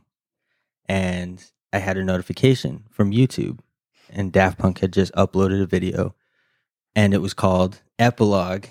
and 0.88 1.44
I 1.72 1.80
had 1.80 1.98
a 1.98 2.04
notification 2.04 2.86
from 2.90 3.12
YouTube, 3.12 3.60
and 4.10 4.32
Daft 4.32 4.58
Punk 4.58 4.80
had 4.80 4.94
just 4.94 5.14
uploaded 5.14 5.62
a 5.62 5.66
video, 5.66 6.16
and 6.96 7.14
it 7.14 7.20
was 7.20 7.34
called 7.34 7.82
Epilogue, 8.00 8.66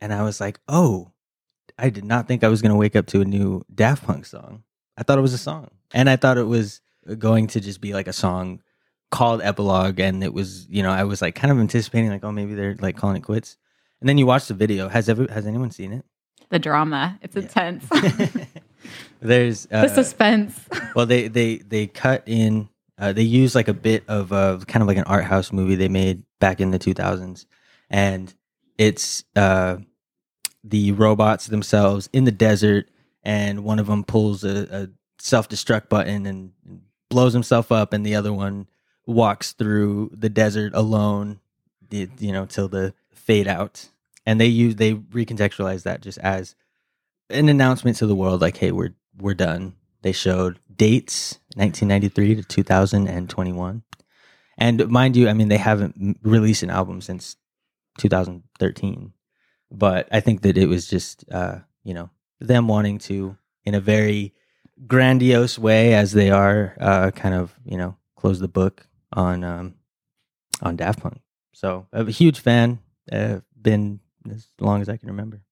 and 0.00 0.12
I 0.12 0.22
was 0.22 0.40
like, 0.40 0.60
oh, 0.68 1.12
I 1.78 1.90
did 1.90 2.04
not 2.04 2.28
think 2.28 2.44
I 2.44 2.48
was 2.48 2.62
gonna 2.62 2.76
wake 2.76 2.96
up 2.96 3.06
to 3.08 3.20
a 3.20 3.24
new 3.24 3.64
Daft 3.74 4.04
Punk 4.04 4.26
song. 4.26 4.64
I 4.96 5.02
thought 5.02 5.18
it 5.18 5.22
was 5.22 5.34
a 5.34 5.38
song, 5.38 5.70
and 5.92 6.10
I 6.10 6.16
thought 6.16 6.38
it 6.38 6.44
was 6.44 6.80
going 7.18 7.46
to 7.48 7.60
just 7.60 7.80
be 7.80 7.92
like 7.92 8.08
a 8.08 8.12
song 8.12 8.60
called 9.10 9.40
epilogue 9.42 10.00
and 10.00 10.24
it 10.24 10.34
was 10.34 10.66
you 10.68 10.82
know 10.82 10.90
i 10.90 11.04
was 11.04 11.22
like 11.22 11.36
kind 11.36 11.52
of 11.52 11.60
anticipating 11.60 12.10
like 12.10 12.24
oh 12.24 12.32
maybe 12.32 12.54
they're 12.54 12.74
like 12.80 12.96
calling 12.96 13.16
it 13.16 13.22
quits 13.22 13.56
and 14.04 14.08
then 14.10 14.18
you 14.18 14.26
watch 14.26 14.48
the 14.48 14.54
video 14.54 14.90
has 14.90 15.08
ever 15.08 15.26
has 15.32 15.46
anyone 15.46 15.70
seen 15.70 15.90
it 15.90 16.04
The 16.50 16.58
drama. 16.58 17.18
It's 17.22 17.36
intense. 17.36 17.88
There's 19.20 19.64
the 19.64 19.78
uh, 19.78 19.88
suspense. 19.88 20.60
well, 20.94 21.06
they 21.06 21.28
they 21.28 21.56
they 21.56 21.86
cut 21.86 22.22
in. 22.26 22.68
Uh, 22.98 23.14
they 23.14 23.22
use 23.22 23.54
like 23.54 23.68
a 23.68 23.72
bit 23.72 24.04
of 24.06 24.30
uh, 24.30 24.58
kind 24.68 24.82
of 24.82 24.88
like 24.88 24.98
an 24.98 25.04
art 25.04 25.24
house 25.24 25.52
movie 25.52 25.74
they 25.74 25.88
made 25.88 26.22
back 26.38 26.60
in 26.60 26.70
the 26.70 26.78
2000s, 26.78 27.46
and 27.88 28.34
it's 28.76 29.24
uh, 29.36 29.78
the 30.62 30.92
robots 30.92 31.46
themselves 31.46 32.10
in 32.12 32.24
the 32.24 32.30
desert, 32.30 32.90
and 33.22 33.64
one 33.64 33.78
of 33.78 33.86
them 33.86 34.04
pulls 34.04 34.44
a, 34.44 34.68
a 34.70 34.88
self 35.18 35.48
destruct 35.48 35.88
button 35.88 36.26
and 36.26 36.52
blows 37.08 37.32
himself 37.32 37.72
up, 37.72 37.94
and 37.94 38.04
the 38.04 38.16
other 38.16 38.34
one 38.34 38.68
walks 39.06 39.52
through 39.52 40.10
the 40.12 40.28
desert 40.28 40.72
alone, 40.74 41.40
you 41.90 42.32
know, 42.32 42.44
till 42.44 42.68
the 42.68 42.92
fade 43.14 43.48
out. 43.48 43.88
And 44.26 44.40
they 44.40 44.46
use 44.46 44.76
they 44.76 44.94
recontextualize 44.94 45.82
that 45.82 46.00
just 46.00 46.18
as 46.18 46.54
an 47.30 47.48
announcement 47.48 47.96
to 47.98 48.06
the 48.06 48.14
world, 48.14 48.40
like, 48.40 48.56
"Hey, 48.56 48.72
we're 48.72 48.94
we're 49.18 49.34
done." 49.34 49.74
They 50.02 50.12
showed 50.12 50.58
dates 50.74 51.38
1993 51.56 52.36
to 52.36 52.42
2021, 52.42 53.82
and 54.58 54.88
mind 54.88 55.16
you, 55.16 55.28
I 55.28 55.32
mean 55.32 55.48
they 55.48 55.56
haven't 55.56 56.18
released 56.22 56.62
an 56.62 56.70
album 56.70 57.00
since 57.00 57.36
2013, 57.98 59.12
but 59.70 60.08
I 60.10 60.20
think 60.20 60.42
that 60.42 60.58
it 60.58 60.66
was 60.66 60.86
just 60.88 61.24
uh, 61.30 61.58
you 61.82 61.94
know 61.94 62.10
them 62.40 62.68
wanting 62.68 62.98
to, 62.98 63.36
in 63.64 63.74
a 63.74 63.80
very 63.80 64.34
grandiose 64.86 65.58
way, 65.58 65.94
as 65.94 66.12
they 66.12 66.30
are, 66.30 66.76
uh, 66.80 67.10
kind 67.10 67.34
of 67.34 67.54
you 67.64 67.76
know 67.76 67.96
close 68.16 68.40
the 68.40 68.48
book 68.48 68.86
on 69.12 69.44
um, 69.44 69.74
on 70.62 70.76
Daft 70.76 71.00
Punk. 71.00 71.20
So 71.52 71.86
I'm 71.92 72.08
a 72.08 72.12
huge 72.12 72.40
fan. 72.40 72.80
Uh, 73.10 73.40
been 73.60 74.00
as 74.30 74.48
long 74.60 74.80
as 74.80 74.88
I 74.88 74.96
can 74.96 75.08
remember. 75.08 75.42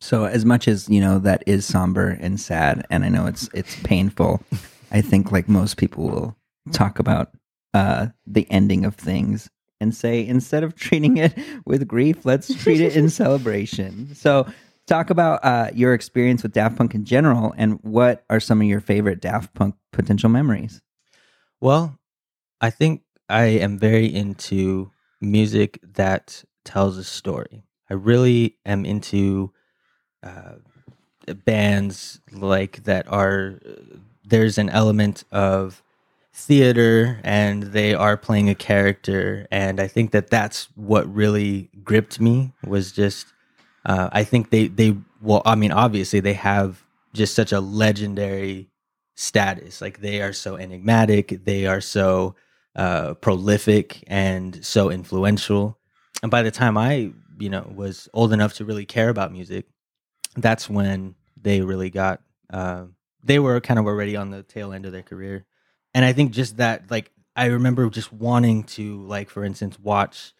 So 0.00 0.24
as 0.24 0.44
much 0.44 0.68
as 0.68 0.88
you 0.88 1.00
know 1.00 1.18
that 1.20 1.42
is 1.46 1.64
somber 1.64 2.10
and 2.20 2.40
sad, 2.40 2.86
and 2.90 3.04
I 3.04 3.08
know 3.08 3.26
it's 3.26 3.48
it's 3.52 3.74
painful, 3.82 4.42
I 4.90 5.00
think 5.00 5.32
like 5.32 5.48
most 5.48 5.76
people 5.76 6.08
will 6.08 6.36
talk 6.72 6.98
about 6.98 7.32
uh, 7.74 8.08
the 8.26 8.46
ending 8.50 8.84
of 8.84 8.94
things 8.94 9.50
and 9.80 9.94
say 9.94 10.24
instead 10.26 10.64
of 10.64 10.74
treating 10.74 11.16
it 11.16 11.36
with 11.64 11.86
grief, 11.86 12.24
let's 12.24 12.52
treat 12.62 12.80
it 12.80 12.96
in 12.96 13.08
celebration. 13.10 14.14
So 14.14 14.46
talk 14.86 15.10
about 15.10 15.44
uh, 15.44 15.70
your 15.74 15.94
experience 15.94 16.42
with 16.42 16.52
Daft 16.52 16.76
Punk 16.76 16.94
in 16.94 17.04
general, 17.04 17.54
and 17.56 17.78
what 17.82 18.24
are 18.30 18.40
some 18.40 18.60
of 18.60 18.66
your 18.66 18.80
favorite 18.80 19.20
Daft 19.20 19.54
Punk 19.54 19.74
potential 19.92 20.28
memories? 20.28 20.80
Well, 21.60 21.98
I 22.60 22.70
think 22.70 23.02
I 23.28 23.44
am 23.44 23.78
very 23.78 24.06
into 24.06 24.90
music 25.20 25.80
that 25.82 26.44
tells 26.64 26.96
a 26.96 27.04
story. 27.04 27.64
I 27.90 27.94
really 27.94 28.56
am 28.66 28.84
into 28.84 29.52
uh, 30.22 30.56
bands 31.44 32.20
like 32.32 32.84
that 32.84 33.06
are 33.08 33.60
there's 34.24 34.58
an 34.58 34.68
element 34.70 35.24
of 35.32 35.82
theater 36.32 37.20
and 37.24 37.64
they 37.64 37.94
are 37.94 38.16
playing 38.16 38.48
a 38.48 38.54
character. 38.54 39.46
And 39.50 39.80
i 39.80 39.88
think 39.88 40.12
that 40.12 40.30
that's 40.30 40.68
what 40.74 41.12
really 41.12 41.70
gripped 41.84 42.20
me 42.20 42.52
was 42.66 42.92
just 42.92 43.26
uh, 43.84 44.08
i 44.12 44.24
think 44.24 44.50
they 44.50 44.68
they 44.68 44.96
well 45.20 45.42
i 45.44 45.54
mean 45.54 45.72
obviously 45.72 46.20
they 46.20 46.34
have 46.34 46.84
just 47.14 47.34
such 47.34 47.52
a 47.52 47.60
legendary 47.60 48.68
status. 49.16 49.80
Like 49.80 50.00
they 50.00 50.22
are 50.22 50.32
so 50.32 50.56
enigmatic 50.56 51.44
they 51.44 51.66
are 51.66 51.80
so 51.80 52.36
uh, 52.76 53.14
prolific 53.14 54.04
and 54.06 54.64
so 54.64 54.88
influential. 54.90 55.78
And 56.22 56.30
by 56.30 56.42
the 56.42 56.50
time 56.52 56.76
i 56.78 57.12
you 57.38 57.50
know 57.50 57.70
was 57.74 58.08
old 58.12 58.32
enough 58.32 58.54
to 58.54 58.64
really 58.64 58.86
care 58.86 59.08
about 59.08 59.32
music 59.32 59.66
that's 60.36 60.68
when 60.68 61.14
they 61.40 61.60
really 61.60 61.90
got 61.90 62.20
uh, 62.50 62.84
they 63.22 63.38
were 63.38 63.60
kind 63.60 63.78
of 63.78 63.86
already 63.86 64.16
on 64.16 64.30
the 64.30 64.42
tail 64.42 64.72
end 64.72 64.86
of 64.86 64.92
their 64.92 65.02
career. 65.02 65.44
And 65.94 66.04
i 66.04 66.12
think 66.12 66.32
just 66.32 66.58
that 66.58 66.90
like 66.90 67.10
i 67.34 67.46
remember 67.46 67.88
just 67.90 68.12
wanting 68.12 68.64
to 68.64 69.02
like 69.06 69.30
for 69.30 69.42
instance 69.42 69.78
watch 69.80 70.32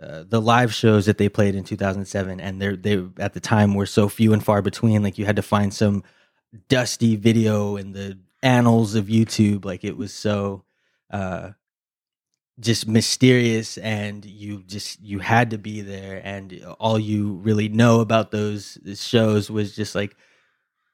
uh, 0.00 0.24
the 0.26 0.40
live 0.40 0.72
shows 0.72 1.06
that 1.06 1.18
they 1.18 1.28
played 1.28 1.54
in 1.54 1.64
2007 1.64 2.40
and 2.40 2.62
they're 2.62 2.76
they 2.76 3.04
at 3.18 3.34
the 3.34 3.40
time 3.40 3.74
were 3.74 3.86
so 3.86 4.08
few 4.08 4.32
and 4.32 4.44
far 4.44 4.62
between 4.62 5.02
like 5.02 5.18
you 5.18 5.26
had 5.26 5.36
to 5.36 5.42
find 5.42 5.74
some 5.74 6.02
dusty 6.68 7.16
video 7.16 7.76
in 7.76 7.92
the 7.92 8.18
annals 8.42 8.94
of 8.94 9.06
youtube 9.06 9.64
like 9.64 9.84
it 9.84 9.96
was 9.96 10.14
so 10.14 10.64
uh 11.10 11.50
just 12.60 12.86
mysterious 12.86 13.78
and 13.78 14.24
you 14.24 14.62
just 14.62 15.02
you 15.02 15.18
had 15.18 15.50
to 15.50 15.58
be 15.58 15.80
there 15.80 16.20
and 16.24 16.64
all 16.78 16.98
you 16.98 17.34
really 17.34 17.68
know 17.68 18.00
about 18.00 18.30
those 18.30 18.78
shows 18.94 19.50
was 19.50 19.74
just 19.74 19.94
like 19.94 20.16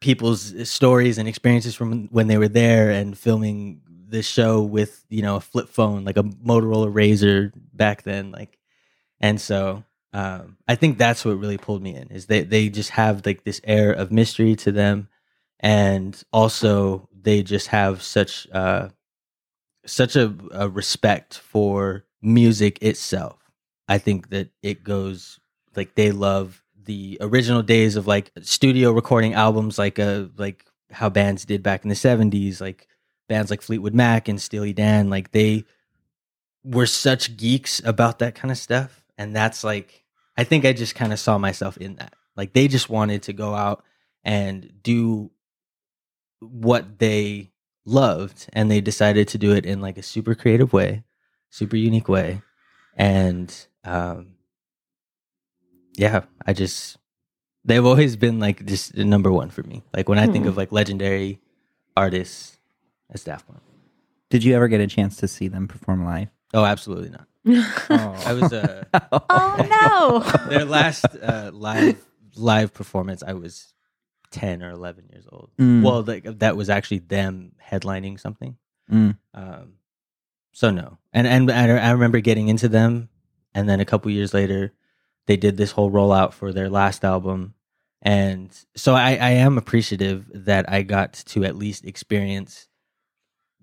people's 0.00 0.68
stories 0.68 1.18
and 1.18 1.28
experiences 1.28 1.74
from 1.74 2.08
when 2.08 2.28
they 2.28 2.38
were 2.38 2.48
there 2.48 2.90
and 2.90 3.18
filming 3.18 3.82
the 4.08 4.22
show 4.22 4.62
with 4.62 5.04
you 5.10 5.20
know 5.22 5.36
a 5.36 5.40
flip 5.40 5.68
phone 5.68 6.04
like 6.04 6.16
a 6.16 6.22
motorola 6.22 6.90
RAZR 6.90 7.52
back 7.74 8.02
then 8.02 8.32
like 8.32 8.58
and 9.20 9.38
so 9.38 9.84
um, 10.14 10.56
i 10.66 10.74
think 10.74 10.96
that's 10.96 11.24
what 11.24 11.38
really 11.38 11.58
pulled 11.58 11.82
me 11.82 11.94
in 11.94 12.08
is 12.08 12.26
they, 12.26 12.42
they 12.42 12.70
just 12.70 12.90
have 12.90 13.24
like 13.26 13.44
this 13.44 13.60
air 13.64 13.92
of 13.92 14.10
mystery 14.10 14.56
to 14.56 14.72
them 14.72 15.08
and 15.60 16.22
also 16.32 17.06
they 17.22 17.42
just 17.42 17.68
have 17.68 18.02
such 18.02 18.48
uh, 18.52 18.88
such 19.86 20.16
a, 20.16 20.34
a 20.52 20.68
respect 20.68 21.38
for 21.38 22.04
music 22.22 22.82
itself. 22.82 23.38
I 23.88 23.98
think 23.98 24.30
that 24.30 24.50
it 24.62 24.84
goes 24.84 25.40
like 25.76 25.94
they 25.94 26.12
love 26.12 26.62
the 26.84 27.18
original 27.20 27.62
days 27.62 27.96
of 27.96 28.06
like 28.06 28.30
studio 28.42 28.92
recording 28.92 29.34
albums, 29.34 29.78
like 29.78 29.98
uh 29.98 30.26
like 30.36 30.64
how 30.90 31.08
bands 31.08 31.44
did 31.44 31.62
back 31.62 31.84
in 31.84 31.88
the 31.88 31.94
seventies, 31.94 32.60
like 32.60 32.88
bands 33.28 33.50
like 33.50 33.62
Fleetwood 33.62 33.94
Mac 33.94 34.28
and 34.28 34.40
Steely 34.40 34.72
Dan. 34.72 35.10
Like 35.10 35.32
they 35.32 35.64
were 36.64 36.86
such 36.86 37.36
geeks 37.36 37.80
about 37.84 38.18
that 38.18 38.34
kind 38.34 38.50
of 38.50 38.58
stuff, 38.58 39.04
and 39.18 39.34
that's 39.34 39.64
like 39.64 40.04
I 40.36 40.44
think 40.44 40.64
I 40.64 40.72
just 40.72 40.94
kind 40.94 41.12
of 41.12 41.18
saw 41.18 41.38
myself 41.38 41.76
in 41.76 41.96
that. 41.96 42.14
Like 42.36 42.52
they 42.52 42.68
just 42.68 42.88
wanted 42.88 43.24
to 43.24 43.32
go 43.32 43.54
out 43.54 43.84
and 44.24 44.72
do 44.82 45.30
what 46.40 46.98
they 46.98 47.50
loved 47.86 48.48
and 48.52 48.70
they 48.70 48.80
decided 48.80 49.26
to 49.28 49.38
do 49.38 49.52
it 49.52 49.64
in 49.66 49.80
like 49.80 49.96
a 49.98 50.02
super 50.02 50.34
creative 50.34 50.72
way 50.72 51.02
super 51.50 51.76
unique 51.76 52.08
way 52.08 52.42
and 52.96 53.66
um 53.84 54.34
yeah 55.96 56.22
i 56.46 56.52
just 56.52 56.98
they've 57.64 57.84
always 57.84 58.16
been 58.16 58.38
like 58.38 58.64
just 58.66 58.94
the 58.94 59.04
number 59.04 59.32
one 59.32 59.50
for 59.50 59.62
me 59.64 59.82
like 59.94 60.08
when 60.08 60.18
i 60.18 60.26
think 60.26 60.44
Hmm. 60.44 60.50
of 60.50 60.56
like 60.56 60.72
legendary 60.72 61.40
artists 61.96 62.58
it's 63.10 63.24
daft 63.24 63.46
punk 63.46 63.60
Did 64.30 64.44
you 64.44 64.54
ever 64.54 64.68
get 64.68 64.80
a 64.80 64.86
chance 64.86 65.16
to 65.16 65.28
see 65.28 65.48
them 65.48 65.66
perform 65.66 66.04
live? 66.04 66.28
oh 66.54 66.64
absolutely 66.64 67.10
not 67.10 67.26
i 67.90 68.32
was 68.32 68.52
uh 68.52 68.84
Oh 69.30 69.56
no. 69.70 70.48
their 70.50 70.64
last 70.64 71.04
uh 71.22 71.50
live 71.52 71.96
live 72.36 72.72
performance 72.72 73.22
i 73.26 73.32
was 73.32 73.74
10 74.30 74.62
or 74.62 74.70
11 74.70 75.08
years 75.12 75.26
old 75.30 75.50
Mm. 75.58 75.82
well 75.82 76.02
like 76.02 76.24
that 76.38 76.56
was 76.56 76.70
actually 76.70 76.98
them 76.98 77.52
headlining 77.70 78.18
something 78.18 78.56
Mm. 78.90 79.16
Um, 79.34 79.74
so 80.52 80.70
no, 80.70 80.98
and 81.12 81.26
and 81.26 81.48
I 81.50 81.68
I 81.78 81.90
remember 81.92 82.18
getting 82.18 82.48
into 82.48 82.68
them, 82.68 83.08
and 83.54 83.68
then 83.68 83.78
a 83.78 83.84
couple 83.84 84.10
years 84.10 84.34
later, 84.34 84.72
they 85.26 85.36
did 85.36 85.56
this 85.56 85.70
whole 85.70 85.92
rollout 85.92 86.32
for 86.32 86.52
their 86.52 86.68
last 86.68 87.04
album, 87.04 87.54
and 88.02 88.50
so 88.74 88.94
I 88.96 89.10
I 89.10 89.30
am 89.30 89.56
appreciative 89.58 90.28
that 90.34 90.68
I 90.68 90.82
got 90.82 91.12
to 91.12 91.44
at 91.44 91.54
least 91.54 91.84
experience 91.84 92.68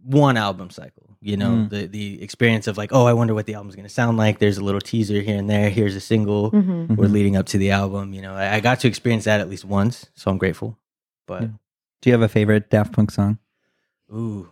one 0.02 0.38
album 0.38 0.70
cycle. 0.70 1.07
You 1.28 1.36
know, 1.36 1.50
Mm. 1.52 1.70
the 1.70 1.86
the 1.88 2.24
experience 2.24 2.68
of 2.68 2.78
like, 2.78 2.92
oh, 2.94 3.06
I 3.06 3.12
wonder 3.12 3.34
what 3.34 3.46
the 3.48 3.56
album's 3.56 3.76
going 3.76 3.88
to 3.88 3.94
sound 3.94 4.16
like. 4.18 4.40
There's 4.40 4.58
a 4.58 4.64
little 4.64 4.80
teaser 4.80 5.20
here 5.22 5.38
and 5.38 5.50
there. 5.50 5.70
Here's 5.70 5.96
a 5.96 6.00
single. 6.00 6.52
Mhm. 6.52 6.96
We're 6.96 7.08
Mhm. 7.08 7.12
leading 7.12 7.36
up 7.36 7.46
to 7.48 7.58
the 7.58 7.72
album. 7.72 8.14
You 8.14 8.22
know, 8.22 8.34
I, 8.34 8.56
I 8.56 8.60
got 8.62 8.80
to 8.82 8.88
experience 8.88 9.26
that 9.26 9.42
at 9.42 9.50
least 9.50 9.66
once, 9.66 10.06
so 10.16 10.32
I'm 10.32 10.38
grateful. 10.38 10.78
But 11.28 11.42
Yeah. 11.42 11.48
Do 12.02 12.10
you 12.10 12.14
have 12.14 12.22
a 12.22 12.30
favorite 12.30 12.70
Daft 12.70 12.94
Punk 12.94 13.12
song? 13.12 13.40
Ooh. 14.14 14.48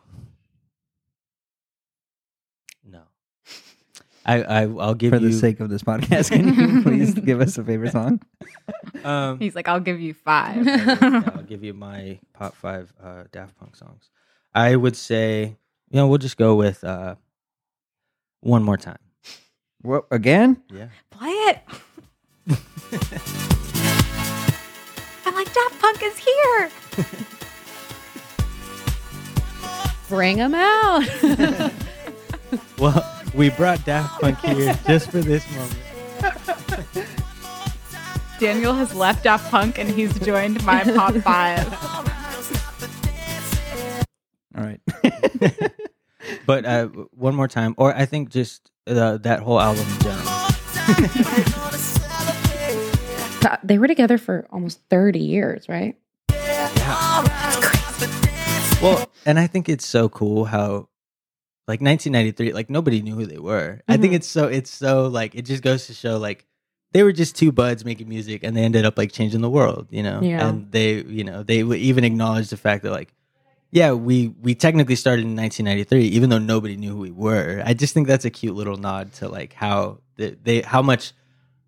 No. 2.83 3.03
I, 4.25 4.43
I 4.43 4.61
I'll 4.63 4.95
give 4.95 5.11
For 5.13 5.19
you 5.19 5.29
the 5.29 5.33
sake 5.33 5.59
of 5.61 5.69
this 5.69 5.83
podcast, 5.83 6.31
can 6.31 6.53
you 6.53 6.83
please 6.87 7.13
give 7.13 7.39
us 7.39 7.57
a 7.57 7.63
favorite 7.63 7.91
song? 7.93 8.19
um 9.05 9.39
He's 9.39 9.55
like, 9.55 9.67
I'll 9.69 9.79
give 9.79 9.99
you 10.01 10.13
five. 10.13 10.65
yeah, 10.65 11.23
I'll 11.35 11.43
give 11.47 11.63
you 11.63 11.73
my 11.73 12.19
top 12.37 12.55
five 12.55 12.91
uh 13.01 13.23
Daft 13.31 13.55
Punk 13.57 13.75
songs. 13.75 14.09
I 14.53 14.75
would 14.75 14.95
say, 14.95 15.57
you 15.89 15.97
know, 15.97 16.07
we'll 16.07 16.17
just 16.17 16.37
go 16.37 16.55
with 16.55 16.83
uh 16.83 17.15
one 18.41 18.63
more 18.63 18.77
time. 18.77 18.97
What 19.81 20.05
again? 20.11 20.61
Yeah. 20.73 20.87
Play 21.11 21.29
it. 21.29 21.59
I'm 25.25 25.33
like, 25.35 25.53
Daft 25.53 25.79
Punk 25.79 26.01
is 26.03 26.17
here. 26.17 26.69
Bring 30.09 30.37
him 30.37 30.55
out. 30.55 31.03
Well, 32.77 33.03
we 33.33 33.49
brought 33.49 33.83
Daft 33.85 34.21
Punk 34.21 34.37
here 34.39 34.77
just 34.85 35.09
for 35.09 35.19
this 35.19 35.43
moment. 35.55 36.95
Daniel 38.39 38.73
has 38.73 38.93
left 38.93 39.23
Daft 39.23 39.49
Punk 39.49 39.79
and 39.79 39.89
he's 39.89 40.17
joined 40.19 40.63
my 40.65 40.83
pop 40.83 41.15
five. 41.15 41.65
but 46.45 46.65
uh, 46.65 46.87
one 47.11 47.35
more 47.35 47.47
time, 47.47 47.75
or 47.77 47.95
I 47.95 48.05
think 48.05 48.29
just 48.29 48.71
uh, 48.87 49.17
that 49.17 49.41
whole 49.41 49.59
album 49.59 49.85
in 49.87 49.99
general. 49.99 50.31
They 53.63 53.77
were 53.77 53.87
together 53.87 54.17
for 54.17 54.47
almost 54.51 54.79
30 54.89 55.19
years, 55.19 55.67
right? 55.69 55.95
Well, 58.81 59.09
and 59.25 59.39
I 59.39 59.47
think 59.47 59.69
it's 59.69 59.85
so 59.85 60.09
cool 60.09 60.45
how, 60.45 60.89
like 61.67 61.81
1993, 61.81 62.53
like 62.53 62.69
nobody 62.69 63.01
knew 63.01 63.15
who 63.15 63.25
they 63.25 63.39
were. 63.39 63.81
I 63.87 63.97
think 63.97 64.13
Mhm. 64.13 64.17
it's 64.17 64.27
so 64.27 64.47
it's 64.47 64.69
so 64.69 65.07
like 65.07 65.33
it 65.33 65.43
just 65.43 65.63
goes 65.63 65.87
to 65.87 65.93
show 65.93 66.17
like 66.17 66.45
they 66.91 67.01
were 67.03 67.11
just 67.11 67.35
two 67.35 67.51
buds 67.51 67.83
making 67.83 68.07
music, 68.07 68.43
and 68.43 68.55
they 68.55 68.63
ended 68.63 68.85
up 68.85 68.97
like 68.97 69.11
changing 69.11 69.41
the 69.41 69.49
world, 69.49 69.87
you 69.89 70.03
know. 70.03 70.21
Yeah. 70.21 70.47
And 70.47 70.71
they, 70.71 71.01
you 71.03 71.23
know, 71.23 71.41
they 71.43 71.61
even 71.63 72.03
acknowledged 72.03 72.51
the 72.51 72.57
fact 72.57 72.83
that 72.83 72.91
like, 72.91 73.13
yeah, 73.75 73.91
we 73.91 74.29
we 74.41 74.55
technically 74.55 74.95
started 74.95 75.25
in 75.25 75.35
1993, 75.35 76.15
even 76.15 76.29
though 76.29 76.37
nobody 76.37 76.77
knew 76.77 76.91
who 76.91 76.99
we 77.01 77.11
were. 77.11 77.61
I 77.65 77.73
just 77.73 77.93
think 77.93 78.07
that's 78.07 78.23
a 78.23 78.29
cute 78.29 78.55
little 78.55 78.77
nod 78.77 79.11
to 79.15 79.27
like 79.27 79.51
how 79.51 79.99
they, 80.15 80.29
they 80.41 80.61
how 80.61 80.81
much 80.81 81.11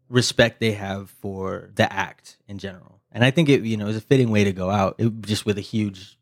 respect 0.08 0.62
they 0.62 0.72
have 0.72 1.10
for 1.10 1.70
the 1.76 1.91
act 1.91 2.38
in 2.48 2.60
general. 2.60 3.02
And 3.12 3.26
I 3.26 3.32
think 3.32 3.50
it, 3.50 3.63
you 3.63 3.76
know, 3.76 3.88
is 3.88 3.98
a 3.98 4.02
fitting 4.02 4.30
way 4.30 4.46
to 4.46 4.54
go 4.54 4.70
out, 4.70 4.96
it, 4.98 5.22
just 5.22 5.46
with 5.46 5.58
a 5.58 5.62
huge 5.62 6.17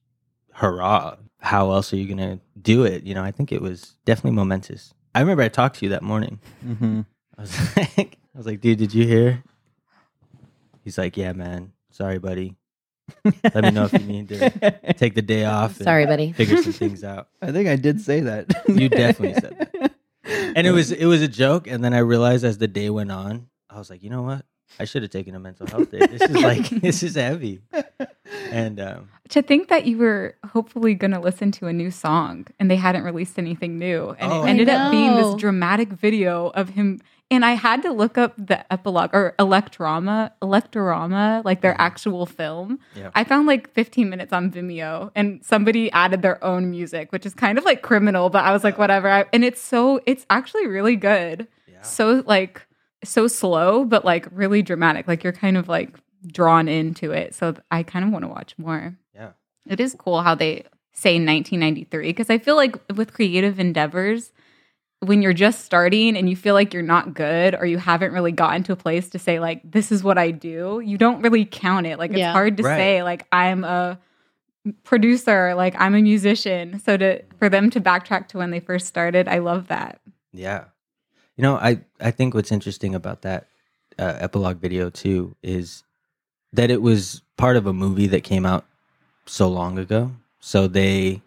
hurrah. 0.53 1.17
How 1.39 1.69
else 1.69 1.93
are 1.93 1.97
you 1.97 2.07
going 2.07 2.17
to 2.17 2.39
do 2.59 2.83
it? 2.83 3.03
You 3.03 3.13
know, 3.13 3.23
I 3.23 3.29
think 3.29 3.51
it 3.51 3.61
was 3.61 3.93
definitely 4.05 4.31
momentous. 4.31 4.91
I 5.13 5.19
remember 5.19 5.43
I 5.43 5.49
talked 5.49 5.77
to 5.79 5.85
you 5.85 5.89
that 5.89 6.01
morning. 6.01 6.39
hmm 6.63 7.01
I 7.37 7.41
was 7.41 7.77
like, 7.77 8.17
I 8.33 8.37
was 8.37 8.47
like, 8.47 8.59
dude, 8.59 8.79
did 8.79 8.91
you 8.91 9.05
hear? 9.05 9.43
He's 10.83 10.97
like, 10.97 11.15
yeah, 11.15 11.33
man. 11.33 11.73
Sorry, 11.91 12.17
buddy. 12.17 12.55
Let 13.23 13.63
me 13.63 13.71
know 13.71 13.85
if 13.85 13.93
you 13.93 13.99
need 13.99 14.29
to 14.29 14.49
take 14.97 15.15
the 15.15 15.21
day 15.21 15.45
off. 15.45 15.77
and 15.77 15.83
Sorry, 15.83 16.05
buddy. 16.05 16.31
Figure 16.33 16.61
some 16.61 16.73
things 16.73 17.03
out. 17.03 17.27
I 17.41 17.51
think 17.51 17.67
I 17.67 17.75
did 17.75 18.01
say 18.01 18.21
that. 18.21 18.51
You 18.67 18.89
definitely 18.89 19.33
said 19.41 19.69
that. 19.71 19.91
And 20.27 20.65
it 20.65 20.71
was 20.71 20.91
it 20.91 21.05
was 21.05 21.21
a 21.21 21.27
joke. 21.27 21.67
And 21.67 21.83
then 21.83 21.93
I 21.93 21.99
realized 21.99 22.43
as 22.43 22.57
the 22.57 22.67
day 22.67 22.89
went 22.89 23.11
on, 23.11 23.47
I 23.69 23.77
was 23.77 23.91
like, 23.91 24.01
you 24.01 24.09
know 24.09 24.23
what? 24.23 24.43
I 24.79 24.85
should 24.85 25.03
have 25.03 25.11
taken 25.11 25.35
a 25.35 25.39
mental 25.39 25.67
health 25.67 25.91
day. 25.91 25.99
This 25.99 26.21
is 26.21 26.35
like 26.35 26.69
this 26.81 27.03
is 27.03 27.15
heavy. 27.15 27.61
And 28.51 28.79
um, 28.79 29.09
to 29.29 29.41
think 29.41 29.69
that 29.69 29.85
you 29.85 29.97
were 29.97 30.35
hopefully 30.51 30.93
going 30.95 31.11
to 31.11 31.19
listen 31.19 31.51
to 31.53 31.67
a 31.67 31.73
new 31.73 31.91
song 31.91 32.47
and 32.59 32.69
they 32.69 32.75
hadn't 32.75 33.03
released 33.03 33.37
anything 33.39 33.77
new 33.77 34.15
and 34.19 34.31
Oh. 34.31 34.43
it 34.43 34.49
ended 34.49 34.69
up 34.69 34.91
being 34.91 35.15
this 35.15 35.35
dramatic 35.35 35.89
video 35.89 36.47
of 36.49 36.69
him 36.69 37.01
and 37.31 37.43
i 37.45 37.53
had 37.53 37.81
to 37.81 37.91
look 37.91 38.17
up 38.19 38.33
the 38.37 38.71
epilogue 38.71 39.09
or 39.13 39.33
electrama 39.39 40.31
electorama 40.41 41.43
like 41.43 41.61
their 41.61 41.75
actual 41.79 42.25
film 42.25 42.79
Yeah. 42.95 43.09
i 43.15 43.23
found 43.23 43.47
like 43.47 43.71
15 43.73 44.09
minutes 44.09 44.31
on 44.33 44.51
vimeo 44.51 45.11
and 45.15 45.43
somebody 45.43 45.91
added 45.91 46.21
their 46.21 46.43
own 46.43 46.69
music 46.69 47.11
which 47.11 47.25
is 47.25 47.33
kind 47.33 47.57
of 47.57 47.65
like 47.65 47.81
criminal 47.81 48.29
but 48.29 48.43
i 48.43 48.51
was 48.51 48.63
like 48.63 48.77
whatever 48.77 49.09
I, 49.09 49.25
and 49.33 49.43
it's 49.43 49.61
so 49.61 50.01
it's 50.05 50.25
actually 50.29 50.67
really 50.67 50.95
good 50.95 51.47
yeah. 51.67 51.81
so 51.81 52.23
like 52.27 52.65
so 53.05 53.27
slow 53.27 53.85
but 53.85 54.03
like 54.05 54.27
really 54.31 54.61
dramatic 54.61 55.07
like 55.07 55.23
you're 55.23 55.33
kind 55.33 55.57
of 55.57 55.67
like 55.67 55.95
drawn 56.27 56.67
into 56.67 57.11
it 57.11 57.33
so 57.35 57.55
i 57.71 57.83
kind 57.83 58.03
of 58.05 58.11
want 58.11 58.23
to 58.23 58.29
watch 58.29 58.53
more 58.57 58.97
Yeah. 59.13 59.31
it 59.67 59.79
is 59.79 59.95
cool 59.97 60.21
how 60.21 60.35
they 60.35 60.63
say 60.93 61.15
1993 61.15 62.07
because 62.07 62.29
I 62.29 62.37
feel 62.37 62.55
like 62.55 62.77
with 62.95 63.11
creative 63.13 63.59
endeavors, 63.59 64.31
when 65.01 65.21
you're 65.21 65.33
just 65.33 65.65
starting 65.65 66.15
and 66.15 66.29
you 66.29 66.37
feel 66.37 66.53
like 66.53 66.73
you're 66.73 66.81
not 66.83 67.13
good 67.13 67.53
or 67.53 67.65
you 67.65 67.77
haven't 67.77 68.13
really 68.13 68.31
gotten 68.31 68.63
to 68.63 68.71
a 68.71 68.77
place 68.77 69.09
to 69.09 69.19
say 69.19 69.41
like 69.41 69.59
this 69.69 69.91
is 69.91 70.05
what 70.05 70.17
I 70.17 70.31
do, 70.31 70.81
you 70.85 70.97
don't 70.97 71.21
really 71.21 71.43
count 71.43 71.85
it. 71.85 71.99
Like 71.99 72.11
it's 72.11 72.19
Yeah. 72.19 72.31
hard 72.31 72.55
to 72.57 72.63
Right. 72.63 72.77
say 72.77 73.03
like 73.03 73.27
I'm 73.33 73.65
a 73.65 73.99
producer, 74.85 75.53
like 75.53 75.75
I'm 75.79 75.93
a 75.95 76.01
musician. 76.01 76.79
So 76.79 76.95
to 76.97 77.21
for 77.37 77.49
them 77.49 77.69
to 77.71 77.81
backtrack 77.81 78.29
to 78.29 78.37
when 78.37 78.51
they 78.51 78.59
first 78.61 78.87
started, 78.87 79.27
I 79.27 79.39
love 79.39 79.67
that. 79.67 79.99
Yeah. 80.31 80.65
You 81.37 81.41
know, 81.41 81.55
I, 81.55 81.81
I 81.99 82.11
think 82.11 82.33
what's 82.33 82.51
interesting 82.51 82.95
about 82.95 83.21
that 83.23 83.47
uh, 83.99 84.15
epilogue 84.19 84.57
video 84.57 84.89
too 84.89 85.35
is 85.43 85.83
that 86.53 86.71
it 86.71 86.81
was 86.81 87.21
part 87.37 87.57
of 87.57 87.65
a 87.67 87.73
movie 87.73 88.07
that 88.07 88.23
came 88.23 88.45
out 88.45 88.65
so 89.25 89.49
long 89.49 89.77
ago. 89.77 90.11
So 90.39 90.67
they, 90.67 91.21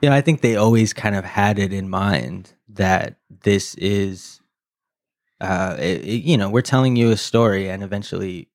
you 0.00 0.08
know, 0.10 0.12
I 0.12 0.20
think 0.20 0.40
they 0.40 0.56
always 0.56 0.92
kind 0.92 1.16
of 1.16 1.24
had 1.24 1.58
it 1.58 1.72
in 1.72 1.88
mind 1.88 2.52
that 2.68 3.16
this 3.42 3.74
is, 3.76 4.40
uh, 5.40 5.76
it, 5.78 6.04
it- 6.04 6.22
you 6.22 6.36
know, 6.36 6.48
we're 6.50 6.62
telling 6.62 6.94
you 6.96 7.10
a 7.10 7.16
story 7.16 7.68
and 7.68 7.82
eventually 7.82 8.48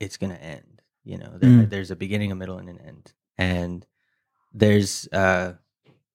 it's 0.00 0.16
going 0.16 0.32
to 0.32 0.42
end. 0.42 0.82
You 1.04 1.18
know, 1.18 1.38
there, 1.38 1.50
Mm. 1.50 1.70
there's 1.70 1.90
a 1.92 1.96
beginning, 1.96 2.32
a 2.32 2.34
middle, 2.34 2.58
and 2.58 2.68
an 2.68 2.78
end. 2.80 3.12
And 3.38 3.86
there's, 4.52 5.06
uh, 5.12 5.54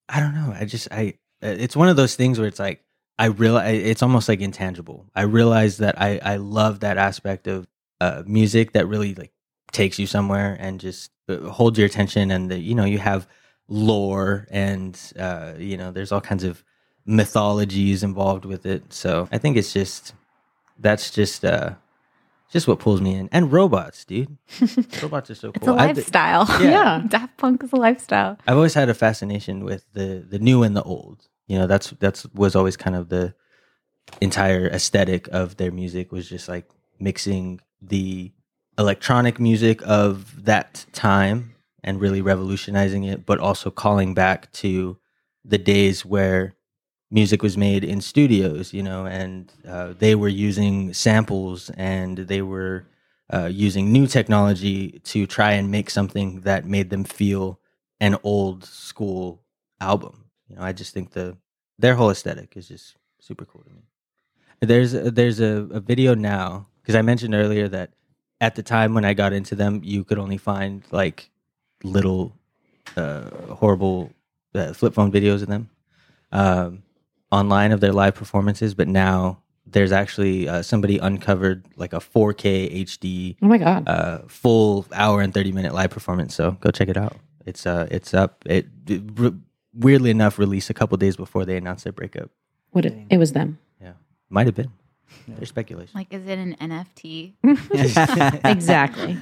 I 0.10 0.20
don't 0.20 0.34
know. 0.36 0.54
I 0.56 0.66
just, 0.66 0.90
I, 0.92 1.14
it's 1.42 1.76
one 1.78 1.88
of 1.88 1.96
those 1.96 2.16
things 2.16 2.38
where 2.38 2.48
it's 2.48 2.60
like, 2.60 2.84
I 3.22 3.28
realize 3.28 3.80
it's 3.92 4.02
almost 4.02 4.28
like 4.28 4.42
intangible. 4.42 5.06
I 5.16 5.22
realize 5.22 5.78
that 5.78 6.02
I, 6.02 6.20
I 6.24 6.36
love 6.38 6.80
that 6.80 6.98
aspect 6.98 7.46
of 7.48 7.68
uh, 8.00 8.24
music 8.26 8.72
that 8.74 8.88
really 8.88 9.14
like 9.14 9.32
takes 9.72 10.00
you 10.00 10.08
somewhere 10.08 10.58
and 10.60 10.80
just 10.80 11.12
uh, 11.30 11.38
holds 11.50 11.78
your 11.78 11.86
attention. 11.86 12.32
And 12.32 12.50
the, 12.50 12.58
you 12.58 12.74
know, 12.74 12.84
you 12.86 12.98
have 12.98 13.28
lore 13.68 14.48
and 14.50 15.00
uh, 15.20 15.54
you 15.58 15.78
know, 15.78 15.92
there's 15.92 16.12
all 16.12 16.20
kinds 16.22 16.44
of 16.44 16.64
mythologies 17.06 18.04
involved 18.04 18.46
with 18.46 18.66
it. 18.66 18.92
So 18.92 19.30
I 19.32 19.38
think 19.38 19.56
it's 19.58 19.72
just 19.72 20.14
that's 20.80 21.12
just 21.12 21.46
uh, 21.46 21.76
just 22.50 22.68
what 22.68 22.80
pulls 22.80 23.02
me 23.02 23.14
in. 23.16 23.30
And 23.32 23.52
robots, 23.52 24.04
dude. 24.04 24.36
robots 25.02 25.30
are 25.30 25.36
so 25.36 25.52
cool. 25.62 25.62
It's 25.62 25.68
a 25.68 25.72
I- 25.72 25.86
lifestyle. 25.88 26.46
Yeah. 26.62 27.04
Daft 27.08 27.38
Punk 27.38 27.64
is 27.64 27.72
a 27.72 27.76
lifestyle. 27.78 28.38
I've 28.48 28.56
always 28.58 28.74
had 28.74 28.90
a 28.90 28.94
fascination 28.96 29.64
with 29.64 29.86
the 29.94 30.26
the 30.28 30.40
new 30.40 30.64
and 30.64 30.76
the 30.76 30.84
old. 30.84 31.28
You 31.52 31.60
know, 31.60 31.68
that's 31.68 31.90
that's 32.00 32.26
was 32.34 32.56
always 32.56 32.78
kind 32.78 32.96
of 32.96 33.10
the 33.10 33.34
entire 34.22 34.68
aesthetic 34.68 35.28
of 35.34 35.58
their 35.58 35.70
music 35.70 36.14
was 36.14 36.30
just 36.30 36.48
like 36.48 36.66
mixing 36.98 37.60
the 37.82 38.32
electronic 38.78 39.38
music 39.38 39.82
of 39.86 40.46
that 40.46 40.86
time 40.94 41.56
and 41.84 42.00
really 42.00 42.22
revolutionizing 42.22 43.04
it, 43.04 43.26
but 43.26 43.38
also 43.38 43.70
calling 43.70 44.14
back 44.14 44.50
to 44.54 44.98
the 45.44 45.58
days 45.58 46.06
where 46.06 46.56
music 47.10 47.44
was 47.44 47.58
made 47.58 47.84
in 47.84 48.00
studios, 48.00 48.74
you 48.74 48.82
know, 48.82 49.06
and 49.06 49.52
uh, 49.68 49.94
they 50.00 50.16
were 50.16 50.30
using 50.30 50.94
samples 50.94 51.70
and 51.72 52.18
they 52.18 52.42
were 52.42 52.86
uh, 53.34 53.50
using 53.52 53.92
new 53.92 54.08
technology 54.08 55.02
to 55.04 55.28
try 55.28 55.52
and 55.52 55.70
make 55.70 55.90
something 55.90 56.40
that 56.42 56.64
made 56.66 56.90
them 56.92 57.04
feel 57.04 57.60
an 58.00 58.16
old 58.24 58.64
school 58.64 59.44
album. 59.82 60.24
You 60.48 60.56
know, 60.56 60.62
I 60.62 60.72
just 60.72 60.94
think 60.94 61.12
the 61.12 61.38
their 61.82 61.96
whole 61.96 62.10
aesthetic 62.12 62.56
is 62.56 62.68
just 62.68 62.96
super 63.20 63.46
cool 63.46 63.64
to 63.64 63.70
me. 63.72 63.82
There's 64.62 64.94
a, 64.94 65.10
there's 65.12 65.40
a, 65.40 65.68
a 65.72 65.80
video 65.80 66.14
now 66.16 66.68
because 66.82 66.96
I 66.96 67.02
mentioned 67.02 67.34
earlier 67.34 67.68
that 67.70 67.92
at 68.40 68.56
the 68.56 68.64
time 68.64 68.94
when 68.94 69.06
I 69.06 69.14
got 69.14 69.34
into 69.34 69.56
them, 69.56 69.82
you 69.84 70.04
could 70.04 70.18
only 70.20 70.38
find 70.38 70.84
like 70.92 71.30
little 71.84 72.34
uh, 72.96 73.30
horrible 73.56 74.12
uh, 74.56 74.74
flip 74.74 74.94
phone 74.94 75.12
videos 75.12 75.42
of 75.42 75.48
them 75.48 75.70
um, 76.32 76.84
online 77.32 77.72
of 77.72 77.80
their 77.80 77.94
live 77.94 78.16
performances. 78.16 78.74
But 78.74 78.88
now 78.88 79.42
there's 79.66 79.92
actually 79.92 80.48
uh, 80.50 80.62
somebody 80.62 80.98
uncovered 81.00 81.66
like 81.76 81.94
a 81.94 82.00
4K 82.00 82.84
HD 82.86 83.36
Oh 83.42 83.48
my 83.48 83.58
God. 83.58 83.88
uh, 83.88 84.20
full 84.28 84.86
hour 84.94 85.22
and 85.22 85.34
30 85.34 85.52
minute 85.54 85.74
live 85.74 85.90
performance. 85.92 86.36
So 86.36 86.52
go 86.62 86.70
check 86.72 86.90
it 86.90 86.98
out. 86.98 87.18
It's 87.46 87.66
uh, 87.66 87.88
it's 87.90 88.14
up. 88.14 88.44
It, 88.46 88.68
it 88.88 89.02
weirdly 89.74 90.10
enough 90.10 90.40
released 90.40 90.70
a 90.70 90.74
couple 90.74 90.98
days 90.98 91.16
before 91.16 91.46
they 91.46 91.58
announced 91.58 91.84
their 91.84 91.94
breakup. 91.94 92.32
What 92.72 92.86
it, 92.86 92.96
it 93.10 93.18
was 93.18 93.34
them. 93.34 93.60
Yeah, 93.82 93.94
might 94.30 94.48
have 94.48 94.56
been. 94.56 94.72
There's 95.28 95.50
speculation. 95.50 95.92
Like, 95.94 96.14
is 96.14 96.26
it 96.26 96.40
an 96.40 96.56
NFT? 96.56 97.34
exactly. 98.46 99.18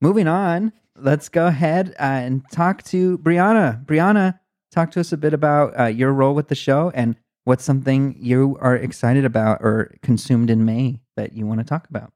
Moving 0.00 0.28
on, 0.28 0.72
let's 0.96 1.28
go 1.28 1.46
ahead 1.46 1.94
uh, 1.98 2.02
and 2.02 2.42
talk 2.52 2.82
to 2.84 3.18
Briauna. 3.18 3.84
Briauna, 3.84 4.38
talk 4.70 4.90
to 4.92 5.00
us 5.00 5.12
a 5.12 5.16
bit 5.16 5.34
about 5.34 5.78
uh, 5.78 5.84
your 5.86 6.12
role 6.12 6.34
with 6.34 6.48
the 6.48 6.54
show 6.54 6.90
and 6.94 7.16
what's 7.44 7.64
something 7.64 8.16
you 8.18 8.56
are 8.60 8.76
excited 8.76 9.24
about 9.24 9.60
or 9.60 9.94
consumed 10.02 10.50
in 10.50 10.64
May 10.64 11.00
that 11.16 11.32
you 11.32 11.46
want 11.46 11.60
to 11.60 11.64
talk 11.64 11.88
about. 11.88 12.12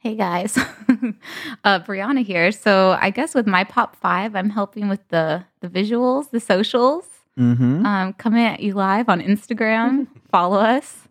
Hey 0.00 0.14
guys, 0.14 0.56
uh, 1.64 1.80
Briauna 1.80 2.24
here. 2.24 2.52
So 2.52 2.96
I 3.00 3.10
guess 3.10 3.34
with 3.34 3.48
my 3.48 3.64
pop 3.64 3.96
five, 3.96 4.36
I'm 4.36 4.48
helping 4.50 4.88
with 4.88 5.06
the 5.08 5.44
the 5.60 5.68
visuals, 5.68 6.30
the 6.30 6.38
socials. 6.40 7.04
Mm-hmm. 7.36 7.84
Um, 7.84 8.12
coming 8.14 8.44
at 8.44 8.60
you 8.60 8.74
live 8.74 9.08
on 9.08 9.20
Instagram. 9.20 10.06
Follow 10.30 10.58
us. 10.58 11.08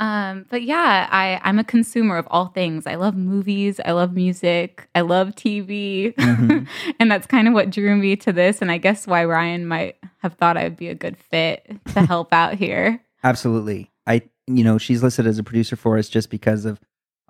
Um, 0.00 0.46
but 0.50 0.62
yeah, 0.62 1.08
I 1.10 1.40
I'm 1.44 1.60
a 1.60 1.64
consumer 1.64 2.16
of 2.16 2.26
all 2.30 2.46
things. 2.48 2.86
I 2.88 2.96
love 2.96 3.16
movies. 3.16 3.80
I 3.84 3.92
love 3.92 4.12
music. 4.12 4.88
I 4.96 5.02
love 5.02 5.36
TV, 5.36 6.12
Mhm. 6.16 6.66
and 7.00 7.10
that's 7.10 7.26
kind 7.26 7.46
of 7.46 7.54
what 7.54 7.70
drew 7.70 7.94
me 7.96 8.16
to 8.16 8.32
this. 8.32 8.60
And 8.60 8.70
I 8.72 8.78
guess 8.78 9.06
why 9.06 9.24
Ryan 9.24 9.66
might 9.66 9.96
have 10.22 10.34
thought 10.34 10.56
I 10.56 10.64
would 10.64 10.76
be 10.76 10.88
a 10.88 10.94
good 10.94 11.16
fit 11.16 11.70
to 11.94 12.02
help 12.04 12.32
out 12.32 12.54
here. 12.54 13.00
Absolutely. 13.22 13.90
I, 14.08 14.22
you 14.48 14.64
know, 14.64 14.78
she's 14.78 15.02
listed 15.04 15.26
as 15.26 15.38
a 15.38 15.44
producer 15.44 15.76
for 15.76 15.98
us 15.98 16.08
just 16.08 16.30
because 16.30 16.64
of 16.64 16.80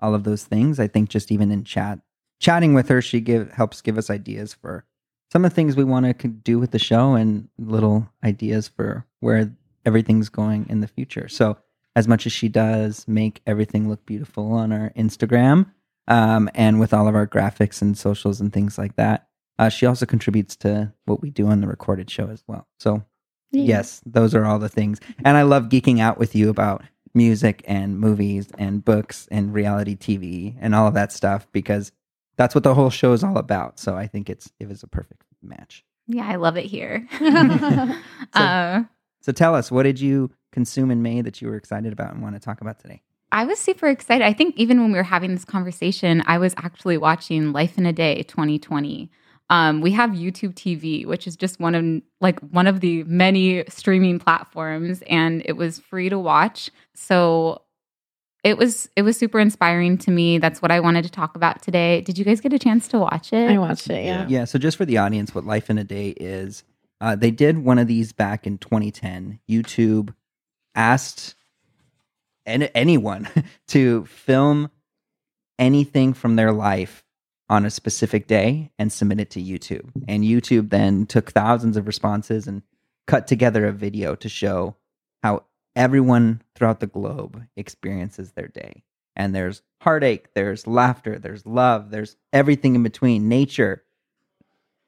all 0.01 0.13
of 0.15 0.23
those 0.23 0.43
things. 0.45 0.79
I 0.79 0.87
think 0.87 1.09
just 1.09 1.31
even 1.31 1.51
in 1.51 1.63
chat, 1.63 1.99
chatting 2.39 2.73
with 2.73 2.89
her, 2.89 3.01
she 3.01 3.19
give 3.21 3.51
helps 3.51 3.81
give 3.81 3.97
us 3.97 4.09
ideas 4.09 4.53
for 4.53 4.85
some 5.31 5.45
of 5.45 5.51
the 5.51 5.55
things 5.55 5.75
we 5.75 5.83
want 5.83 6.19
to 6.19 6.27
do 6.27 6.57
with 6.59 6.71
the 6.71 6.79
show 6.79 7.13
and 7.13 7.47
little 7.57 8.09
ideas 8.23 8.67
for 8.67 9.05
where 9.19 9.51
everything's 9.85 10.29
going 10.29 10.65
in 10.69 10.79
the 10.81 10.87
future. 10.87 11.27
So, 11.27 11.57
as 11.95 12.07
much 12.07 12.25
as 12.25 12.31
she 12.31 12.47
does 12.49 13.07
make 13.07 13.41
everything 13.45 13.89
look 13.89 14.05
beautiful 14.05 14.53
on 14.53 14.71
our 14.71 14.91
Instagram 14.95 15.69
um, 16.07 16.49
and 16.53 16.79
with 16.79 16.93
all 16.93 17.07
of 17.07 17.15
our 17.15 17.27
graphics 17.27 17.81
and 17.81 17.97
socials 17.97 18.39
and 18.39 18.53
things 18.53 18.77
like 18.77 18.95
that, 18.95 19.27
uh, 19.57 19.69
she 19.69 19.85
also 19.85 20.05
contributes 20.05 20.55
to 20.57 20.93
what 21.05 21.21
we 21.21 21.29
do 21.29 21.47
on 21.47 21.61
the 21.61 21.67
recorded 21.67 22.09
show 22.09 22.29
as 22.29 22.43
well. 22.47 22.67
So, 22.79 23.03
Yeah. 23.51 23.63
yes, 23.63 24.01
those 24.05 24.33
are 24.35 24.45
all 24.45 24.59
the 24.59 24.69
things. 24.69 24.99
And 25.25 25.35
I 25.35 25.41
love 25.41 25.65
geeking 25.69 25.99
out 25.99 26.17
with 26.19 26.35
you 26.35 26.49
about 26.49 26.83
music 27.13 27.63
and 27.67 27.99
movies 27.99 28.49
and 28.57 28.83
books 28.83 29.27
and 29.31 29.53
reality 29.53 29.95
TV 29.95 30.55
and 30.59 30.75
all 30.75 30.87
of 30.87 30.93
that 30.93 31.11
stuff 31.11 31.47
because 31.51 31.91
that's 32.37 32.55
what 32.55 32.63
the 32.63 32.73
whole 32.75 32.89
show 32.89 33.13
is 33.13 33.23
all 33.23 33.37
about. 33.37 33.79
So 33.79 33.95
I 33.95 34.07
think 34.07 34.29
it's 34.29 34.51
it 34.59 34.67
was 34.67 34.83
a 34.83 34.87
perfect 34.87 35.23
match. 35.41 35.83
Yeah, 36.07 36.27
I 36.27 36.35
love 36.35 36.57
it 36.57 36.65
here. 36.65 37.07
So- 37.19 38.39
uh, 38.41 38.83
So 39.21 39.31
tell 39.31 39.55
us, 39.55 39.71
what 39.71 39.83
did 39.83 39.99
you 39.99 40.31
consume 40.51 40.91
in 40.91 41.01
May 41.01 41.21
that 41.21 41.41
you 41.41 41.47
were 41.49 41.55
excited 41.55 41.91
about 41.93 42.13
and 42.13 42.21
want 42.21 42.35
to 42.35 42.39
talk 42.39 42.61
about 42.61 42.79
today? 42.79 43.01
I 43.31 43.45
was 43.45 43.59
super 43.59 43.87
excited. 43.87 44.25
I 44.25 44.33
think 44.33 44.55
even 44.57 44.81
when 44.81 44.91
we 44.91 44.97
were 44.97 45.03
having 45.03 45.31
this 45.35 45.45
conversation, 45.45 46.23
I 46.25 46.37
was 46.39 46.55
actually 46.57 46.97
watching 46.97 47.51
Life 47.51 47.77
in 47.77 47.85
a 47.85 47.93
Day 47.93 48.23
2020. 48.23 49.11
Um, 49.49 49.81
we 49.81 49.91
have 49.91 50.11
YouTube 50.11 50.53
TV, 50.53 51.05
which 51.05 51.25
is 51.25 51.35
just 51.35 51.59
one 51.59 51.73
of 51.75 52.01
like 52.21 52.39
one 52.39 52.67
of 52.67 52.81
the 52.81 53.03
many 53.05 53.63
streaming 53.67 54.19
platforms, 54.19 55.01
and 55.09 55.41
it 55.45 55.53
was 55.53 55.79
free 55.79 56.09
to 56.09 56.19
watch. 56.19 56.69
So 56.93 57.63
it 58.43 58.57
was 58.57 58.89
it 58.95 59.01
was 59.01 59.17
super 59.17 59.39
inspiring 59.39 59.97
to 59.99 60.11
me. 60.11 60.37
That's 60.37 60.61
what 60.61 60.71
I 60.71 60.79
wanted 60.79 61.03
to 61.03 61.09
talk 61.11 61.35
about 61.35 61.61
today. 61.61 62.01
Did 62.01 62.17
you 62.17 62.25
guys 62.25 62.41
get 62.41 62.53
a 62.53 62.59
chance 62.59 62.87
to 62.89 62.99
watch 62.99 63.33
it? 63.33 63.49
I 63.49 63.57
watched 63.57 63.89
it. 63.89 64.05
Yeah. 64.05 64.25
Yeah, 64.29 64.45
so 64.45 64.59
just 64.59 64.77
for 64.77 64.85
the 64.85 64.97
audience, 64.97 65.33
what 65.33 65.45
Life 65.45 65.69
in 65.69 65.77
a 65.77 65.83
Day 65.83 66.09
is, 66.09 66.63
uh, 67.01 67.15
they 67.15 67.31
did 67.31 67.57
one 67.59 67.79
of 67.79 67.87
these 67.87 68.13
back 68.13 68.45
in 68.45 68.57
2010. 68.59 69.39
YouTube 69.49 70.13
asked 70.75 71.35
an- 72.45 72.63
anyone 72.75 73.27
to 73.69 74.05
film 74.05 74.69
anything 75.57 76.13
from 76.13 76.35
their 76.35 76.51
life 76.53 77.03
on 77.49 77.65
a 77.65 77.71
specific 77.71 78.27
day 78.27 78.71
and 78.77 78.91
submit 78.91 79.19
it 79.19 79.31
to 79.31 79.41
YouTube. 79.41 79.89
And 80.07 80.23
YouTube 80.23 80.69
then 80.69 81.05
took 81.05 81.31
thousands 81.31 81.77
of 81.77 81.87
responses 81.87 82.47
and 82.47 82.61
cut 83.07 83.27
together 83.27 83.65
a 83.65 83.71
video 83.71 84.15
to 84.15 84.29
show 84.29 84.75
how 85.23 85.43
everyone 85.75 86.41
throughout 86.55 86.79
the 86.79 86.87
globe 86.87 87.43
experiences 87.55 88.33
their 88.33 88.47
day. 88.47 88.83
And 89.15 89.33
there's 89.33 89.63
heartache, 89.81 90.33
there's 90.33 90.67
laughter, 90.67 91.17
there's 91.17 91.45
love, 91.45 91.89
there's 91.89 92.15
everything 92.31 92.75
in 92.75 92.83
between, 92.83 93.27
nature, 93.27 93.83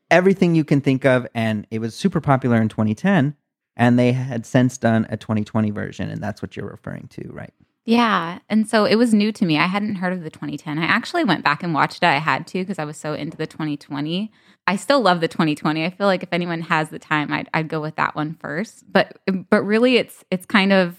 everything 0.10 0.54
you 0.56 0.64
can 0.64 0.82
think 0.82 1.04
of. 1.04 1.28
And 1.34 1.66
it 1.72 1.80
was 1.80 1.96
super 1.96 2.22
popular 2.22 2.62
in 2.62 2.70
2010. 2.70 3.36
And 3.76 3.98
they 3.98 4.12
had 4.12 4.46
since 4.46 4.78
done 4.78 5.08
a 5.10 5.18
2020 5.18 5.72
version. 5.72 6.10
And 6.10 6.22
that's 6.22 6.42
what 6.42 6.56
you're 6.56 6.70
referring 6.70 7.08
to, 7.10 7.28
right? 7.32 7.54
Yeah. 7.86 8.40
And 8.48 8.70
so 8.70 8.86
it 8.86 8.96
was 8.96 9.14
new 9.14 9.32
to 9.32 9.46
me. 9.46 9.58
I 9.58 9.66
hadn't 9.66 9.96
heard 9.96 10.14
of 10.14 10.24
the 10.24 10.30
2010. 10.30 10.78
I 10.78 10.84
actually 10.84 11.24
went 11.24 11.44
back 11.44 11.64
and 11.64 11.74
watched 11.74 11.98
it. 11.98 12.04
I 12.04 12.18
had 12.18 12.46
to 12.48 12.60
because 12.60 12.78
I 12.78 12.86
was 12.86 12.98
so 12.98 13.14
into 13.14 13.38
the 13.38 13.48
2020. 13.48 14.32
I 14.68 14.76
still 14.76 15.02
love 15.02 15.20
the 15.20 15.28
2020. 15.28 15.84
I 15.84 15.90
feel 15.90 16.08
like 16.08 16.22
if 16.22 16.30
anyone 16.32 16.62
has 16.62 16.90
the 16.90 17.00
time, 17.00 17.34
I'd, 17.34 17.50
I'd 17.54 17.68
go 17.68 17.82
with 17.82 17.96
that 17.96 18.16
one 18.16 18.36
first. 18.36 18.84
But 18.92 19.18
but 19.50 19.64
really 19.64 19.96
it's 19.96 20.24
it's 20.30 20.46
kind 20.46 20.72
of 20.72 20.98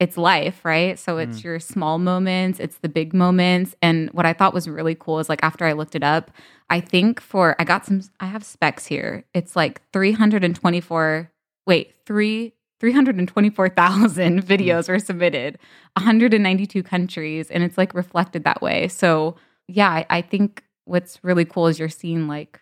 it's 0.00 0.16
life, 0.16 0.64
right? 0.64 0.98
So 0.98 1.18
it's 1.18 1.40
mm. 1.40 1.44
your 1.44 1.60
small 1.60 1.98
moments, 1.98 2.60
it's 2.60 2.78
the 2.78 2.88
big 2.88 3.14
moments. 3.14 3.74
And 3.80 4.10
what 4.10 4.26
I 4.26 4.32
thought 4.32 4.54
was 4.54 4.68
really 4.68 4.94
cool 4.94 5.20
is 5.20 5.28
like 5.28 5.40
after 5.42 5.64
I 5.64 5.72
looked 5.72 5.94
it 5.94 6.02
up, 6.02 6.30
I 6.68 6.80
think 6.80 7.20
for 7.20 7.56
I 7.58 7.64
got 7.64 7.84
some 7.84 8.00
I 8.20 8.26
have 8.26 8.44
specs 8.44 8.86
here. 8.86 9.24
It's 9.34 9.54
like 9.54 9.82
324 9.92 11.30
wait, 11.66 11.94
3 12.06 12.52
324,000 12.80 14.42
videos 14.46 14.88
were 14.88 14.98
submitted, 14.98 15.58
192 15.96 16.82
countries, 16.82 17.50
and 17.50 17.62
it's 17.62 17.78
like 17.78 17.94
reflected 17.94 18.44
that 18.44 18.60
way. 18.62 18.88
So, 18.88 19.36
yeah, 19.68 19.90
I, 19.90 20.06
I 20.10 20.20
think 20.22 20.62
what's 20.84 21.18
really 21.24 21.44
cool 21.44 21.66
is 21.66 21.78
you're 21.78 21.88
seeing 21.88 22.28
like 22.28 22.60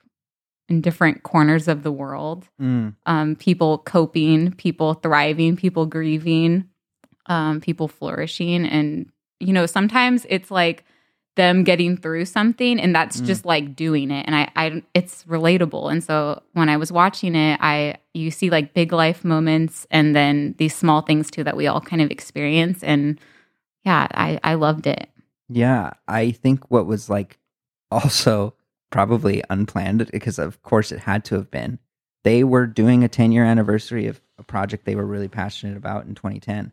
in 0.69 0.81
different 0.81 1.23
corners 1.23 1.69
of 1.69 1.83
the 1.83 1.93
world, 1.93 2.49
Mm. 2.61 2.95
um, 3.07 3.37
people 3.37 3.79
coping, 3.79 4.53
people 4.53 4.95
thriving, 4.95 5.57
people 5.57 5.85
grieving, 5.87 6.69
um, 7.27 7.61
people 7.61 7.87
flourishing. 7.89 8.65
And, 8.67 9.11
you 9.41 9.53
know, 9.53 9.67
sometimes 9.67 10.27
it's 10.31 10.51
like, 10.51 10.85
them 11.37 11.65
getting 11.65 11.97
through 11.97 12.25
something 12.25 12.79
and 12.79 12.95
that's 12.95 13.21
Mm. 13.21 13.27
just 13.27 13.45
like 13.45 13.75
doing 13.75 14.11
it 14.11 14.25
and 14.27 14.37
I, 14.37 14.51
I 14.55 14.83
it's 14.95 15.25
relatable 15.25 15.91
and 15.91 16.03
so 16.03 16.41
when 16.53 16.69
i 16.69 16.77
was 16.77 16.93
watching 16.93 17.35
it 17.35 17.59
i 17.61 17.97
you 18.13 18.31
see 18.31 18.51
like 18.51 18.73
big 18.75 18.93
life 18.93 19.25
moments 19.25 19.87
and 19.91 20.15
then 20.15 20.55
these 20.59 20.75
small 20.77 21.01
things 21.03 21.31
too 21.33 21.43
that 21.43 21.57
we 21.57 21.67
all 21.67 21.81
kind 21.81 22.01
of 22.01 22.11
experience 22.13 22.85
and 22.85 23.19
yeah 23.85 24.07
i 24.13 24.39
i 24.45 24.55
loved 24.55 24.87
it 24.87 25.09
Yeah, 25.49 25.91
I 26.09 26.31
think 26.31 26.71
what 26.71 26.87
was 26.87 27.11
like 27.11 27.39
also 27.91 28.55
probably 28.91 29.43
unplanned 29.51 30.09
because 30.13 30.39
of 30.39 30.63
course 30.63 30.93
it 30.93 31.01
had 31.01 31.25
to 31.27 31.35
have 31.35 31.51
been. 31.51 31.79
They 32.23 32.45
were 32.45 32.67
doing 32.67 33.05
a 33.05 33.09
10 33.09 33.33
year 33.33 33.45
anniversary 33.45 34.07
of 34.07 34.21
a 34.39 34.43
project 34.43 34.85
they 34.85 34.95
were 34.95 35.05
really 35.05 35.29
passionate 35.29 35.77
about 35.77 36.07
in 36.07 36.15
2010. 36.15 36.73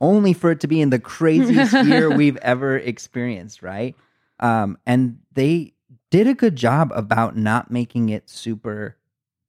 Only 0.00 0.32
for 0.32 0.50
it 0.50 0.60
to 0.60 0.66
be 0.66 0.80
in 0.80 0.90
the 0.90 0.98
craziest 0.98 1.72
year 1.86 2.10
we've 2.10 2.38
ever 2.38 2.76
experienced, 2.76 3.62
right? 3.62 3.94
Um, 4.38 4.78
and 4.86 5.18
they 5.32 5.74
did 6.10 6.26
a 6.26 6.34
good 6.34 6.56
job 6.56 6.92
about 6.94 7.36
not 7.36 7.70
making 7.70 8.08
it 8.08 8.28
super 8.28 8.96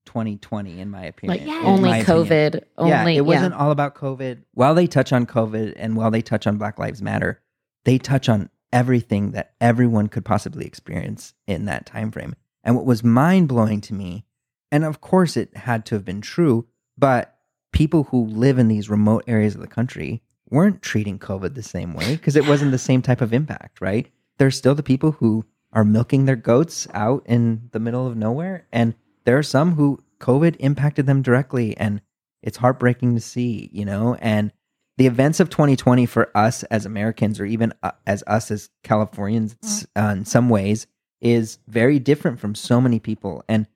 2020 0.05 0.79
in 0.79 0.89
my 0.89 1.05
opinion. 1.05 1.47
Like 1.47 1.57
in 1.57 1.65
only 1.65 1.89
my 1.89 1.97
opinion 1.99 2.25
COVID. 2.25 2.63
Only 2.77 3.13
yeah, 3.13 3.19
it 3.19 3.25
wasn't 3.25 3.53
all 3.53 3.71
about 3.71 3.95
COVID. 3.95 4.43
While 4.53 4.75
they 4.75 4.87
touch 4.87 5.13
on 5.13 5.25
COVID 5.25 5.73
and 5.77 5.95
while 5.95 6.11
they 6.11 6.21
touch 6.21 6.47
on 6.47 6.57
Black 6.57 6.77
Lives 6.77 7.01
Matter, 7.01 7.41
they 7.85 7.97
touch 7.97 8.27
on 8.27 8.49
everything 8.73 9.31
that 9.31 9.53
everyone 9.59 10.07
could 10.07 10.25
possibly 10.25 10.65
experience 10.65 11.33
in 11.47 11.65
that 11.65 11.85
time 11.85 12.11
frame. 12.11 12.35
And 12.63 12.75
what 12.75 12.85
was 12.85 13.03
mind 13.03 13.47
blowing 13.47 13.81
to 13.81 13.93
me, 13.93 14.25
and 14.71 14.83
of 14.83 15.01
course 15.01 15.35
it 15.35 15.55
had 15.55 15.85
to 15.87 15.95
have 15.95 16.05
been 16.05 16.21
true, 16.21 16.67
but 16.97 17.37
people 17.71 18.03
who 18.05 18.25
live 18.25 18.59
in 18.59 18.67
these 18.67 18.89
remote 18.89 19.23
areas 19.27 19.55
of 19.55 19.61
the 19.61 19.67
country 19.67 20.21
weren't 20.51 20.81
treating 20.81 21.17
COVID 21.17 21.55
the 21.55 21.63
same 21.63 21.93
way 21.93 22.15
because 22.15 22.35
it 22.35 22.47
wasn't 22.47 22.71
the 22.71 22.77
same 22.77 23.01
type 23.01 23.21
of 23.21 23.33
impact, 23.33 23.81
right? 23.81 24.11
There's 24.37 24.57
still 24.57 24.75
the 24.75 24.83
people 24.83 25.13
who 25.13 25.45
are 25.73 25.85
milking 25.85 26.25
their 26.25 26.35
goats 26.35 26.87
out 26.93 27.23
in 27.25 27.69
the 27.71 27.79
middle 27.79 28.05
of 28.05 28.17
nowhere. 28.17 28.67
And 28.71 28.93
there 29.23 29.37
are 29.37 29.43
some 29.43 29.75
who 29.75 30.03
COVID 30.19 30.57
impacted 30.59 31.07
them 31.07 31.21
directly. 31.21 31.75
And 31.77 32.01
it's 32.43 32.57
heartbreaking 32.57 33.15
to 33.15 33.21
see, 33.21 33.69
you 33.71 33.85
know? 33.85 34.15
And 34.15 34.51
the 34.97 35.07
events 35.07 35.39
of 35.39 35.49
2020 35.49 36.05
for 36.05 36.35
us 36.37 36.63
as 36.63 36.85
Americans, 36.85 37.39
or 37.39 37.45
even 37.45 37.73
uh, 37.81 37.91
as 38.05 38.23
us 38.27 38.51
as 38.51 38.69
Californians 38.83 39.87
uh, 39.95 40.01
in 40.01 40.25
some 40.25 40.49
ways, 40.49 40.85
is 41.21 41.59
very 41.67 41.99
different 41.99 42.39
from 42.39 42.55
so 42.55 42.81
many 42.81 42.99
people. 42.99 43.43
And 43.47 43.67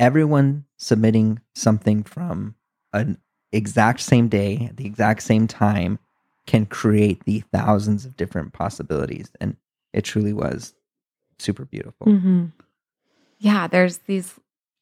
everyone 0.00 0.64
submitting 0.78 1.40
something 1.54 2.02
from 2.02 2.54
an 2.92 3.18
exact 3.52 4.00
same 4.00 4.28
day, 4.28 4.66
at 4.70 4.76
the 4.76 4.86
exact 4.86 5.22
same 5.22 5.46
time, 5.46 5.98
can 6.46 6.66
create 6.66 7.24
the 7.24 7.40
thousands 7.52 8.04
of 8.04 8.16
different 8.16 8.52
possibilities. 8.52 9.30
And 9.40 9.56
it 9.92 10.02
truly 10.04 10.32
was 10.32 10.74
super 11.38 11.64
beautiful. 11.64 12.06
hmm 12.06 12.46
yeah 13.38 13.66
there's 13.66 13.98
these 14.06 14.34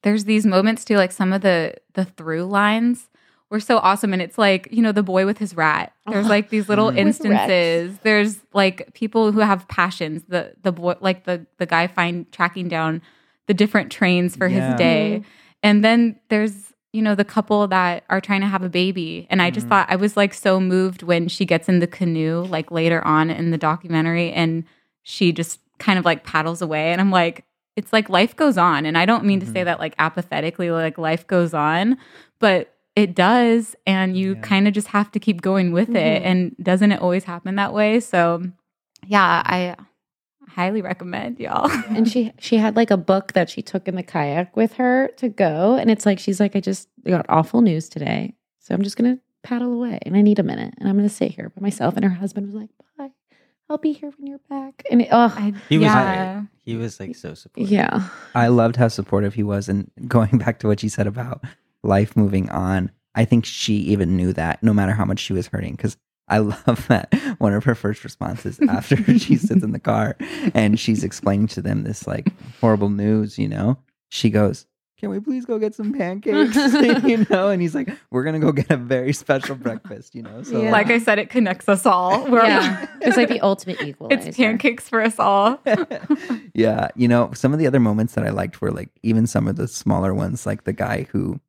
there's 0.04 0.24
these 0.26 0.46
moments 0.46 0.84
too 0.84 0.96
like 0.96 1.10
some 1.10 1.32
of 1.32 1.40
the 1.42 1.74
the 1.94 2.04
through 2.04 2.44
lines 2.44 3.08
were 3.50 3.58
so 3.58 3.78
awesome 3.78 4.12
and 4.12 4.22
it's 4.22 4.38
like 4.38 4.68
you 4.70 4.80
know 4.80 4.92
the 4.92 5.02
boy 5.02 5.26
with 5.26 5.38
his 5.38 5.56
rat 5.56 5.92
there's 6.08 6.28
like 6.28 6.50
these 6.50 6.68
little. 6.68 6.86
With 6.94 6.96
rats. 6.96 7.08
instances 7.08 7.98
there's 8.04 8.38
like 8.52 8.92
people 8.94 9.32
who 9.32 9.40
have 9.40 9.66
passions 9.68 10.22
the 10.28 10.54
the 10.62 10.70
boy 10.70 10.94
like 11.00 11.24
the 11.24 11.44
the 11.58 11.66
guy 11.66 11.86
find 11.88 12.30
tracking 12.30 12.68
down 12.68 13.02
the 13.46 13.54
different 13.54 13.90
trains 13.90 14.36
for 14.36 14.46
Yeah. 14.48 14.60
his 14.70 14.76
day 14.76 15.22
and 15.62 15.82
then 15.84 16.20
there's 16.28 16.72
you 16.94 17.02
know 17.02 17.14
the 17.14 17.24
couple 17.24 17.66
that 17.68 18.04
are 18.08 18.20
trying 18.20 18.40
to 18.40 18.46
have 18.46 18.62
a 18.62 18.68
baby 18.68 19.26
and 19.30 19.42
i 19.42 19.50
just 19.50 19.66
Mhm. 19.66 19.70
thought 19.70 19.86
i 19.90 19.96
was 19.96 20.16
like 20.16 20.32
so 20.32 20.60
moved 20.60 21.02
when 21.02 21.28
she 21.28 21.44
gets 21.44 21.68
in 21.68 21.80
the 21.80 21.86
canoe 21.86 22.42
like 22.56 22.70
later 22.70 23.04
on 23.06 23.30
in 23.30 23.50
the 23.50 23.58
documentary 23.58 24.30
and 24.32 24.64
she 25.02 25.32
just 25.32 25.60
kind 25.78 25.98
of 25.98 26.04
like 26.04 26.24
paddles 26.24 26.62
away 26.62 26.92
and 26.92 27.00
i'm 27.00 27.10
like 27.10 27.44
it's 27.76 27.92
like 27.92 28.08
life 28.08 28.36
goes 28.36 28.56
on 28.56 28.86
and 28.86 28.96
i 28.96 29.04
don't 29.04 29.24
mean 29.24 29.40
to 29.40 29.46
say 29.46 29.62
Mhm. 29.62 29.64
that 29.64 29.80
like 29.80 29.94
apathetically 29.98 30.70
like 30.70 30.96
life 30.96 31.26
goes 31.26 31.52
on 31.52 31.96
but 32.38 32.72
it 32.94 33.14
does 33.14 33.74
and 33.86 34.16
you 34.16 34.34
Yeah. 34.34 34.40
kind 34.42 34.68
of 34.68 34.72
just 34.74 34.88
have 34.88 35.10
to 35.12 35.18
keep 35.18 35.42
going 35.42 35.72
with 35.72 35.90
it 35.90 36.22
Mhm. 36.22 36.26
and 36.26 36.56
doesn't 36.62 36.92
it 36.92 37.00
always 37.02 37.24
happen 37.24 37.56
that 37.56 37.72
way 37.74 37.98
so 37.98 38.42
yeah 39.06 39.42
i 39.44 39.74
highly 40.48 40.82
recommend 40.82 41.38
y'all 41.38 41.70
And 41.88 42.08
she 42.08 42.32
she 42.38 42.56
had 42.56 42.76
like 42.76 42.90
a 42.90 42.96
book 42.96 43.32
that 43.32 43.50
she 43.50 43.62
took 43.62 43.88
in 43.88 43.96
the 43.96 44.02
kayak 44.02 44.56
with 44.56 44.74
her 44.74 45.08
to 45.16 45.28
go, 45.28 45.76
and 45.76 45.90
it's 45.90 46.06
like 46.06 46.18
she's 46.18 46.40
like, 46.40 46.56
I 46.56 46.60
just 46.60 46.88
got 47.06 47.26
awful 47.28 47.60
news 47.60 47.88
today, 47.88 48.34
so 48.58 48.74
I'm 48.74 48.82
just 48.82 48.96
gonna 48.96 49.18
paddle 49.42 49.72
away, 49.72 49.98
and 50.02 50.16
I 50.16 50.22
need 50.22 50.38
a 50.38 50.42
minute, 50.42 50.74
and 50.78 50.88
I'm 50.88 50.96
gonna 50.96 51.08
sit 51.08 51.32
here 51.32 51.50
by 51.50 51.60
myself. 51.60 51.96
And 51.96 52.04
her 52.04 52.10
husband 52.10 52.46
was 52.46 52.54
like, 52.54 52.70
Bye, 52.96 53.10
I'll 53.68 53.78
be 53.78 53.92
here 53.92 54.12
when 54.16 54.26
you're 54.26 54.40
back. 54.50 54.82
And 54.90 55.02
it, 55.02 55.08
oh, 55.10 55.32
I, 55.36 55.52
He 55.68 55.78
was 55.78 55.86
yeah 55.86 56.42
He 56.62 56.76
was 56.76 57.00
like 57.00 57.16
so 57.16 57.34
supportive. 57.34 57.72
Yeah. 57.72 58.08
I 58.34 58.48
loved 58.48 58.76
how 58.76 58.88
supportive 58.88 59.34
he 59.34 59.42
was. 59.42 59.68
And 59.68 59.90
going 60.06 60.38
back 60.38 60.58
to 60.60 60.68
what 60.68 60.80
she 60.80 60.88
said 60.88 61.06
about 61.06 61.42
life 61.82 62.16
moving 62.16 62.50
on, 62.50 62.90
I 63.14 63.24
think 63.24 63.44
she 63.44 63.74
even 63.74 64.16
knew 64.16 64.32
that 64.34 64.62
no 64.62 64.72
matter 64.72 64.92
how 64.92 65.04
much 65.04 65.20
she 65.20 65.32
was 65.32 65.46
hurting. 65.46 65.72
Because 65.72 65.96
I 66.28 66.38
love 66.66 66.86
that 66.88 67.12
one 67.38 67.52
of 67.52 67.64
her 67.64 67.74
first 67.74 68.04
responses 68.04 68.58
after 68.68 68.96
she 69.18 69.36
sits 69.36 69.62
in 69.62 69.72
the 69.72 69.78
car 69.78 70.16
and 70.54 70.78
she's 70.78 71.04
explaining 71.04 71.48
to 71.48 71.62
them 71.62 71.82
this 71.82 72.06
like 72.06 72.28
horrible 72.60 72.90
news, 72.90 73.38
you 73.38 73.48
know, 73.48 73.78
she 74.08 74.30
goes, 74.30 74.66
can 74.98 75.10
we 75.10 75.20
please 75.20 75.44
go 75.44 75.58
get 75.58 75.74
some 75.74 75.92
pancakes? 75.92 76.54
you 77.04 77.26
know, 77.28 77.48
and 77.50 77.60
he's 77.60 77.74
like, 77.74 77.90
we're 78.10 78.24
gonna 78.24 78.38
go 78.38 78.52
get 78.52 78.70
a 78.70 78.76
very 78.76 79.12
special 79.12 79.54
breakfast, 79.54 80.14
you 80.14 80.22
know. 80.22 80.42
So 80.42 80.62
Yeah. 80.62 80.70
Like 80.70 80.86
I 80.86 80.98
said, 80.98 81.18
it 81.18 81.28
connects 81.28 81.68
us 81.68 81.84
all. 81.84 82.26
We're 82.30 82.44
Yeah. 82.44 82.86
It's 83.02 83.16
like 83.16 83.28
the 83.28 83.40
ultimate 83.40 83.82
equalizer. 83.82 84.28
it's 84.28 84.36
pancakes 84.36 84.88
for 84.88 85.02
us 85.02 85.18
all. 85.18 85.60
yeah, 86.54 86.88
you 86.94 87.08
know, 87.08 87.32
some 87.34 87.52
of 87.52 87.58
the 87.58 87.66
other 87.66 87.80
moments 87.80 88.14
that 88.14 88.24
I 88.24 88.30
liked 88.30 88.62
were 88.62 88.70
like 88.70 88.88
even 89.02 89.26
some 89.26 89.46
of 89.46 89.56
the 89.56 89.68
smaller 89.68 90.14
ones, 90.14 90.46
like 90.46 90.64
the 90.64 90.72
guy 90.72 91.06
who 91.10 91.40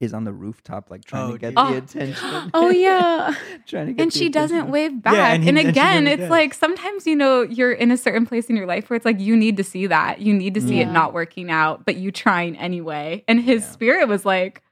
is 0.00 0.12
on 0.12 0.24
the 0.24 0.32
rooftop, 0.32 0.90
like 0.90 1.04
trying 1.04 1.30
Oh, 1.30 1.32
to 1.32 1.38
get 1.38 1.48
dude. 1.50 1.56
the 1.56 1.60
Oh. 1.60 1.76
attention. 1.76 2.50
Oh, 2.52 2.68
yeah. 2.70 3.34
trying 3.66 3.86
to 3.86 3.92
get 3.92 4.02
and 4.02 4.12
the 4.12 4.18
she 4.18 4.28
doesn't 4.28 4.68
wave 4.70 5.02
back. 5.02 5.14
and 5.34 5.42
he- 5.42 5.48
and 5.48 5.58
and 5.58 5.68
again, 5.68 6.04
never 6.04 6.14
it's 6.14 6.20
does. 6.22 6.30
like 6.30 6.52
sometimes 6.54 7.06
you 7.06 7.16
know 7.16 7.42
you're 7.42 7.72
in 7.72 7.90
a 7.90 7.96
certain 7.96 8.26
place 8.26 8.46
in 8.50 8.56
your 8.56 8.66
life 8.66 8.90
where 8.90 8.96
it's 8.96 9.04
like 9.06 9.20
you 9.20 9.36
need 9.36 9.56
to 9.56 9.64
see 9.64 9.86
that. 9.86 10.20
You 10.20 10.34
need 10.34 10.54
to 10.54 10.60
see 10.60 10.76
Yeah. 10.78 10.88
it 10.88 10.92
not 10.92 11.12
working 11.14 11.50
out, 11.50 11.86
but 11.86 11.96
you 11.96 12.10
trying 12.10 12.56
anyway. 12.58 13.24
And 13.28 13.40
his 13.40 13.62
Yeah. 13.62 13.70
spirit 13.70 14.08
was 14.08 14.24
like, 14.26 14.62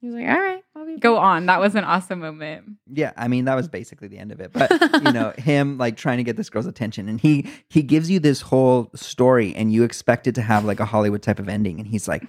He's 0.00 0.12
like, 0.12 0.28
all 0.28 0.38
right, 0.38 0.62
I'll 0.76 0.86
be 0.86 0.96
go 0.96 1.16
on. 1.18 1.46
That 1.46 1.60
was 1.60 1.74
an 1.74 1.82
awesome 1.82 2.20
moment. 2.20 2.76
Yeah, 2.86 3.12
I 3.16 3.26
mean 3.26 3.46
that 3.46 3.56
was 3.56 3.66
basically 3.66 4.06
the 4.06 4.18
end 4.18 4.30
of 4.30 4.40
it. 4.40 4.52
But 4.52 4.70
you 5.04 5.12
know, 5.12 5.32
him 5.36 5.76
like 5.76 5.96
trying 5.96 6.18
to 6.18 6.24
get 6.24 6.36
this 6.36 6.48
girl's 6.48 6.66
attention, 6.66 7.08
and 7.08 7.20
he 7.20 7.50
he 7.68 7.82
gives 7.82 8.08
you 8.08 8.20
this 8.20 8.40
whole 8.40 8.90
story, 8.94 9.54
and 9.56 9.72
you 9.72 9.82
expect 9.82 10.28
it 10.28 10.36
to 10.36 10.42
have 10.42 10.64
like 10.64 10.78
a 10.78 10.84
Hollywood 10.84 11.22
type 11.22 11.40
of 11.40 11.48
ending, 11.48 11.80
and 11.80 11.88
he's 11.88 12.06
like, 12.06 12.22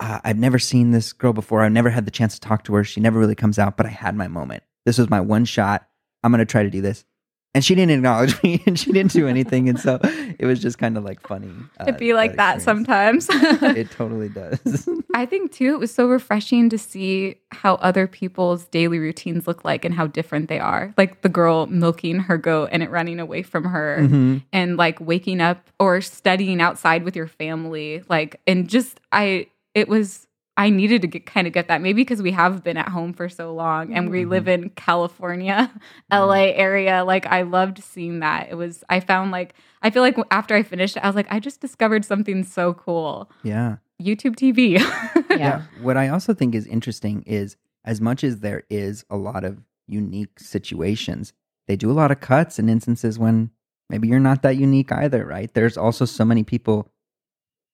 uh, 0.00 0.20
"I've 0.24 0.38
never 0.38 0.58
seen 0.58 0.92
this 0.92 1.12
girl 1.12 1.34
before. 1.34 1.60
I've 1.62 1.72
never 1.72 1.90
had 1.90 2.06
the 2.06 2.10
chance 2.10 2.34
to 2.34 2.40
talk 2.40 2.64
to 2.64 2.74
her. 2.74 2.84
She 2.84 3.00
never 3.00 3.18
really 3.18 3.34
comes 3.34 3.58
out, 3.58 3.76
but 3.76 3.84
I 3.84 3.90
had 3.90 4.16
my 4.16 4.28
moment. 4.28 4.62
This 4.86 4.96
was 4.96 5.10
my 5.10 5.20
one 5.20 5.44
shot. 5.44 5.86
I'm 6.24 6.32
gonna 6.32 6.46
try 6.46 6.62
to 6.62 6.70
do 6.70 6.80
this." 6.80 7.04
And 7.52 7.64
she 7.64 7.74
didn't 7.74 7.90
acknowledge 7.90 8.40
me, 8.44 8.62
and 8.66 8.78
she 8.78 8.92
didn't 8.92 9.10
do 9.12 9.26
anything, 9.26 9.68
and 9.68 9.78
so 9.78 9.98
it 10.38 10.46
was 10.46 10.60
just 10.60 10.78
kind 10.78 10.96
of 10.96 11.02
like 11.02 11.20
funny. 11.26 11.50
uh, 11.80 11.84
It'd 11.88 11.98
be 11.98 12.14
like 12.14 12.36
that 12.36 12.58
experience. 12.58 12.86
sometimes. 13.26 13.28
It 13.76 13.90
totally 13.90 14.28
does. 14.28 14.88
I 15.16 15.26
think 15.26 15.50
too, 15.50 15.72
it 15.74 15.80
was 15.80 15.92
so 15.92 16.06
refreshing 16.08 16.68
to 16.70 16.78
see 16.78 17.36
how 17.50 17.74
other 17.76 18.06
people's 18.06 18.66
daily 18.66 19.00
routines 19.00 19.48
look 19.48 19.64
like 19.64 19.84
and 19.84 19.92
how 19.92 20.06
different 20.06 20.48
they 20.48 20.60
are. 20.60 20.94
Like 20.96 21.22
the 21.22 21.28
girl 21.28 21.66
milking 21.66 22.20
her 22.20 22.38
goat 22.38 22.68
and 22.70 22.84
it 22.84 22.90
running 22.90 23.18
away 23.18 23.42
from 23.42 23.64
her, 23.64 23.98
Mhm. 24.00 24.42
and 24.52 24.76
like 24.76 25.00
waking 25.00 25.40
up 25.40 25.68
or 25.80 26.00
studying 26.00 26.60
outside 26.60 27.02
with 27.02 27.16
your 27.16 27.26
family. 27.26 28.04
Like, 28.08 28.40
and 28.46 28.68
just, 28.68 29.00
I, 29.10 29.48
it 29.74 29.88
was, 29.88 30.28
I 30.60 30.68
needed 30.68 31.00
to 31.02 31.08
get 31.08 31.24
kind 31.24 31.46
of 31.46 31.54
get 31.54 31.68
that 31.68 31.80
maybe 31.80 32.02
because 32.02 32.20
we 32.20 32.32
have 32.32 32.62
been 32.62 32.76
at 32.76 32.88
home 32.90 33.14
for 33.14 33.30
so 33.30 33.54
long 33.54 33.94
and 33.94 34.10
we 34.10 34.24
Mhm. 34.24 34.28
live 34.28 34.46
in 34.48 34.68
California, 34.70 35.70
LA 36.12 36.52
area. 36.54 37.02
Like, 37.02 37.24
I 37.26 37.42
loved 37.42 37.82
seeing 37.82 38.20
that. 38.20 38.48
It 38.50 38.56
was, 38.56 38.84
I 38.90 39.00
found 39.00 39.30
like, 39.30 39.54
I 39.80 39.88
feel 39.88 40.02
like 40.02 40.18
after 40.30 40.54
I 40.54 40.62
finished 40.62 40.96
it, 40.98 41.02
I 41.02 41.06
was 41.06 41.16
like, 41.16 41.28
I 41.30 41.40
just 41.40 41.62
discovered 41.62 42.04
something 42.04 42.44
so 42.44 42.74
cool. 42.74 43.30
Yeah. 43.42 43.76
YouTube 44.02 44.36
TV. 44.36 44.78
Yeah. 45.30 45.62
What 45.80 45.96
I 45.96 46.08
also 46.08 46.34
think 46.34 46.54
is 46.54 46.66
interesting 46.66 47.22
is 47.22 47.56
as 47.86 48.00
much 48.00 48.22
as 48.22 48.40
there 48.40 48.64
is 48.68 49.04
a 49.08 49.16
lot 49.16 49.42
of 49.44 49.62
unique 49.88 50.38
situations, 50.38 51.32
they 51.68 51.76
do 51.76 51.90
a 51.90 51.96
lot 52.00 52.10
of 52.10 52.20
cuts 52.20 52.58
in 52.58 52.68
instances 52.68 53.18
when 53.18 53.50
maybe 53.88 54.08
you're 54.08 54.20
not 54.20 54.42
that 54.42 54.56
unique 54.58 54.92
either, 54.92 55.24
right? 55.24 55.52
There's 55.54 55.78
also 55.78 56.04
so 56.04 56.24
many 56.26 56.42
people 56.42 56.92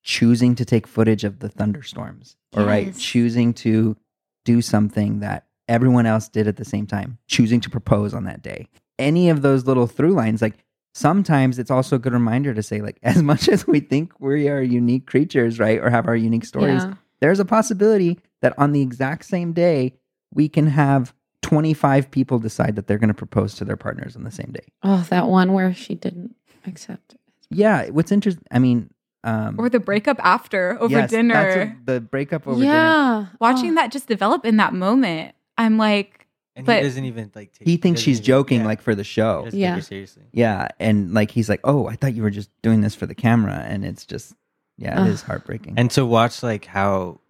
choosing 0.07 0.55
to 0.55 0.65
take 0.65 0.87
footage 0.87 1.25
of 1.25 1.41
the 1.41 1.49
thunderstorms, 1.49 2.37
or 2.57 2.63
right, 2.65 2.97
choosing 2.97 3.53
to 3.53 3.97
do 4.45 4.63
something 4.63 5.19
that 5.19 5.47
everyone 5.69 6.07
else 6.07 6.29
did 6.29 6.47
at 6.47 6.57
the 6.57 6.65
same 6.65 6.87
time, 6.87 7.19
choosing 7.27 7.61
to 7.61 7.69
propose 7.69 8.15
on 8.15 8.23
that 8.23 8.41
day. 8.41 8.69
Any 9.01 9.29
of 9.31 9.43
those 9.43 9.67
little 9.67 9.89
through 9.89 10.13
lines, 10.13 10.41
like 10.41 10.55
sometimes 10.95 11.59
it's 11.59 11.73
also 11.73 11.97
a 11.97 11.99
good 11.99 12.13
reminder 12.13 12.55
to 12.55 12.63
say, 12.63 12.81
like, 12.81 12.99
as 13.03 13.21
much 13.21 13.49
as 13.49 13.67
we 13.67 13.81
think 13.81 14.13
we 14.21 14.49
are 14.49 14.63
unique 14.63 15.07
creatures, 15.07 15.59
right, 15.59 15.81
or 15.81 15.91
have 15.91 16.07
our 16.07 16.15
unique 16.17 16.45
stories, 16.45 16.85
Yeah. 16.85 16.95
there's 17.21 17.41
a 17.41 17.45
possibility 17.45 18.21
that 18.43 18.55
on 18.59 18.71
the 18.71 18.83
exact 18.83 19.25
same 19.25 19.53
day, 19.53 19.93
we 20.33 20.49
can 20.49 20.69
have 20.69 21.13
25 21.43 22.13
people 22.13 22.39
decide 22.39 22.77
that 22.77 22.87
they're 22.87 22.99
going 22.99 23.09
to 23.09 23.15
propose 23.15 23.55
to 23.57 23.65
their 23.65 23.77
partners 23.77 24.15
on 24.15 24.23
the 24.23 24.31
same 24.31 24.53
day. 24.53 24.67
Oh, 24.85 25.05
that 25.11 25.27
one 25.27 25.53
where 25.53 25.75
she 25.75 25.97
didn't 25.97 26.37
accept. 26.65 27.17
Yeah. 27.51 27.89
What's 27.91 28.13
interesting, 28.13 28.45
I 28.53 28.61
mean, 28.61 28.91
um, 29.27 29.57
or 29.59 29.69
the 29.69 29.81
breakup 29.81 30.19
after 30.25 30.79
over 30.81 30.93
yes, 30.93 31.01
that's 31.03 31.13
dinner. 31.13 31.75
what- 31.77 31.87
the 31.87 32.01
breakup 32.01 32.47
over 32.47 32.59
dinner. 32.61 32.73
yeah. 32.73 33.27
Watching 33.41 33.73
Oh. 33.73 33.75
that 33.75 33.91
just 33.93 34.07
develop 34.09 34.45
in 34.47 34.57
that 34.59 34.73
moment, 34.73 35.35
I'm 35.59 35.77
like, 35.79 36.27
And 36.55 36.65
But- 36.65 36.79
he 36.79 36.83
doesn't 36.85 37.05
even 37.05 37.31
like. 37.35 37.53
Take, 37.53 37.69
He 37.69 37.77
thinks 37.77 38.01
she's 38.01 38.17
even- 38.17 38.25
joking, 38.25 38.61
yeah, 38.61 38.67
like 38.67 38.81
for 38.81 38.95
the 38.95 39.05
show. 39.05 39.45
doesn't 39.45 39.51
take 39.51 39.61
Yeah. 39.61 39.81
seriously. 39.81 40.23
Yeah. 40.33 40.69
And 40.81 41.13
like, 41.13 41.31
he's 41.31 41.51
like, 41.51 41.61
oh, 41.65 41.87
I 41.87 41.97
thought 41.97 42.15
you 42.15 42.23
were 42.23 42.31
just 42.31 42.49
doing 42.63 42.81
this 42.81 42.95
for 42.95 43.05
the 43.05 43.15
camera. 43.15 43.63
And 43.69 43.85
it's 43.85 44.07
just, 44.07 44.33
yeah, 44.79 44.99
it 44.99 45.03
Ugh. 45.03 45.09
is 45.09 45.21
heartbreaking. 45.21 45.75
And 45.77 45.91
to 45.91 46.07
watch 46.07 46.43
like 46.43 46.65
how 46.65 47.21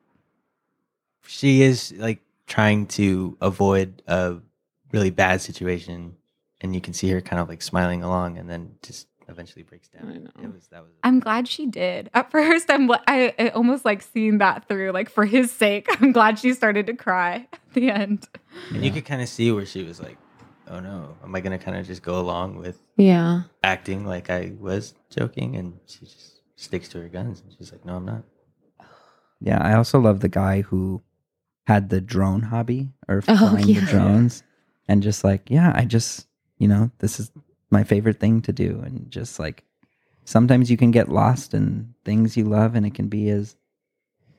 she 1.26 1.62
is 1.62 1.92
like 1.96 2.20
trying 2.46 2.86
to 2.86 3.36
avoid 3.40 4.00
a 4.06 4.36
really 4.92 5.10
bad 5.10 5.40
situation, 5.40 6.14
and 6.60 6.72
you 6.74 6.80
can 6.80 6.92
see 6.94 7.10
her 7.10 7.20
kind 7.20 7.40
of 7.42 7.48
like 7.48 7.62
smiling 7.62 8.02
along, 8.04 8.38
and 8.38 8.48
then 8.48 8.76
just 8.82 9.08
eventually 9.28 9.62
breaks 9.62 9.88
down. 9.88 10.08
I 10.08 10.18
know. 10.18 10.30
It 10.48 10.52
was 10.54 10.66
that 10.68 10.82
was. 10.82 10.92
I'm 11.02 11.20
glad 11.20 11.48
she 11.48 11.66
did. 11.66 12.10
At 12.14 12.30
first, 12.30 12.70
I'm 12.70 12.90
I, 12.90 13.34
I 13.38 13.48
almost 13.50 13.84
like 13.84 14.02
seeing 14.02 14.38
that 14.38 14.68
through, 14.68 14.92
like 14.92 15.08
for 15.10 15.24
his 15.24 15.50
sake. 15.50 15.86
I'm 16.00 16.12
glad 16.12 16.38
she 16.38 16.52
started 16.52 16.86
to 16.86 16.94
cry 16.94 17.48
at 17.52 17.72
the 17.74 17.90
end. 17.90 18.28
and 18.70 18.84
you 18.84 18.90
could 18.90 19.04
kind 19.04 19.22
of 19.22 19.28
see 19.28 19.50
where 19.52 19.66
she 19.66 19.82
was 19.82 20.00
like, 20.00 20.18
"Oh 20.68 20.80
no, 20.80 21.16
am 21.22 21.34
I 21.34 21.40
gonna 21.40 21.58
kind 21.58 21.76
of 21.76 21.86
just 21.86 22.02
go 22.02 22.18
along 22.20 22.56
with 22.56 22.80
Yeah. 22.96 23.42
acting 23.62 24.06
like 24.06 24.30
I 24.30 24.52
was 24.58 24.94
joking?" 25.10 25.56
And 25.56 25.78
she 25.86 26.00
just 26.00 26.40
sticks 26.56 26.88
to 26.90 27.00
her 27.00 27.08
guns, 27.08 27.40
and 27.40 27.52
she's 27.56 27.72
like, 27.72 27.84
"No, 27.84 27.96
I'm 27.96 28.04
not." 28.04 28.22
yeah. 29.40 29.58
I 29.62 29.74
also 29.74 29.98
love 30.00 30.20
the 30.20 30.28
guy 30.28 30.62
who 30.62 31.02
had 31.66 31.90
the 31.90 32.00
drone 32.00 32.42
hobby 32.42 32.92
or 33.08 33.22
Oh, 33.28 33.36
flying 33.36 33.68
yeah. 33.68 33.80
the 33.80 33.86
drones 33.86 34.42
and 34.88 35.02
just 35.02 35.24
like, 35.24 35.50
yeah, 35.50 35.72
I 35.74 35.84
just, 35.84 36.26
you 36.58 36.68
know, 36.68 36.90
this 37.00 37.18
is 37.18 37.30
my 37.70 37.84
favorite 37.84 38.20
thing 38.20 38.40
to 38.42 38.52
do. 38.52 38.80
And 38.84 39.10
just 39.10 39.38
like, 39.38 39.64
sometimes 40.24 40.70
you 40.70 40.76
can 40.76 40.90
get 40.90 41.08
lost 41.08 41.54
in 41.54 41.94
things 42.04 42.36
you 42.36 42.44
love 42.44 42.74
and 42.74 42.86
it 42.86 42.94
can 42.94 43.08
be 43.08 43.28
as 43.30 43.56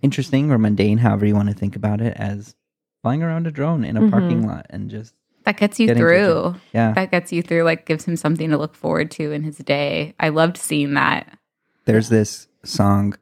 interesting 0.01 0.51
or 0.51 0.57
mundane, 0.57 0.97
however 0.99 1.25
you 1.25 1.35
want 1.35 1.49
to 1.49 1.55
think 1.55 1.75
about 1.75 2.01
it, 2.01 2.15
as 2.17 2.55
flying 3.01 3.23
around 3.23 3.47
a 3.47 3.51
drone 3.51 3.83
in 3.83 3.97
a 3.97 4.01
Mhm. 4.01 4.11
parking 4.11 4.47
lot 4.47 4.65
and 4.69 4.89
just, 4.89 5.13
That 5.45 5.57
gets 5.57 5.79
you 5.79 5.93
through. 5.95 6.55
yeah. 6.73 6.93
That 6.93 7.11
gets 7.11 7.31
you 7.31 7.41
through, 7.41 7.63
like 7.63 7.85
gives 7.85 8.05
him 8.05 8.15
something 8.17 8.49
to 8.49 8.57
look 8.57 8.75
forward 8.75 9.11
to 9.11 9.31
in 9.31 9.43
his 9.43 9.57
day. 9.57 10.13
I 10.19 10.29
loved 10.29 10.57
seeing 10.57 10.93
that. 10.95 11.37
There's 11.85 12.09
this 12.09 12.47
song 12.63 13.15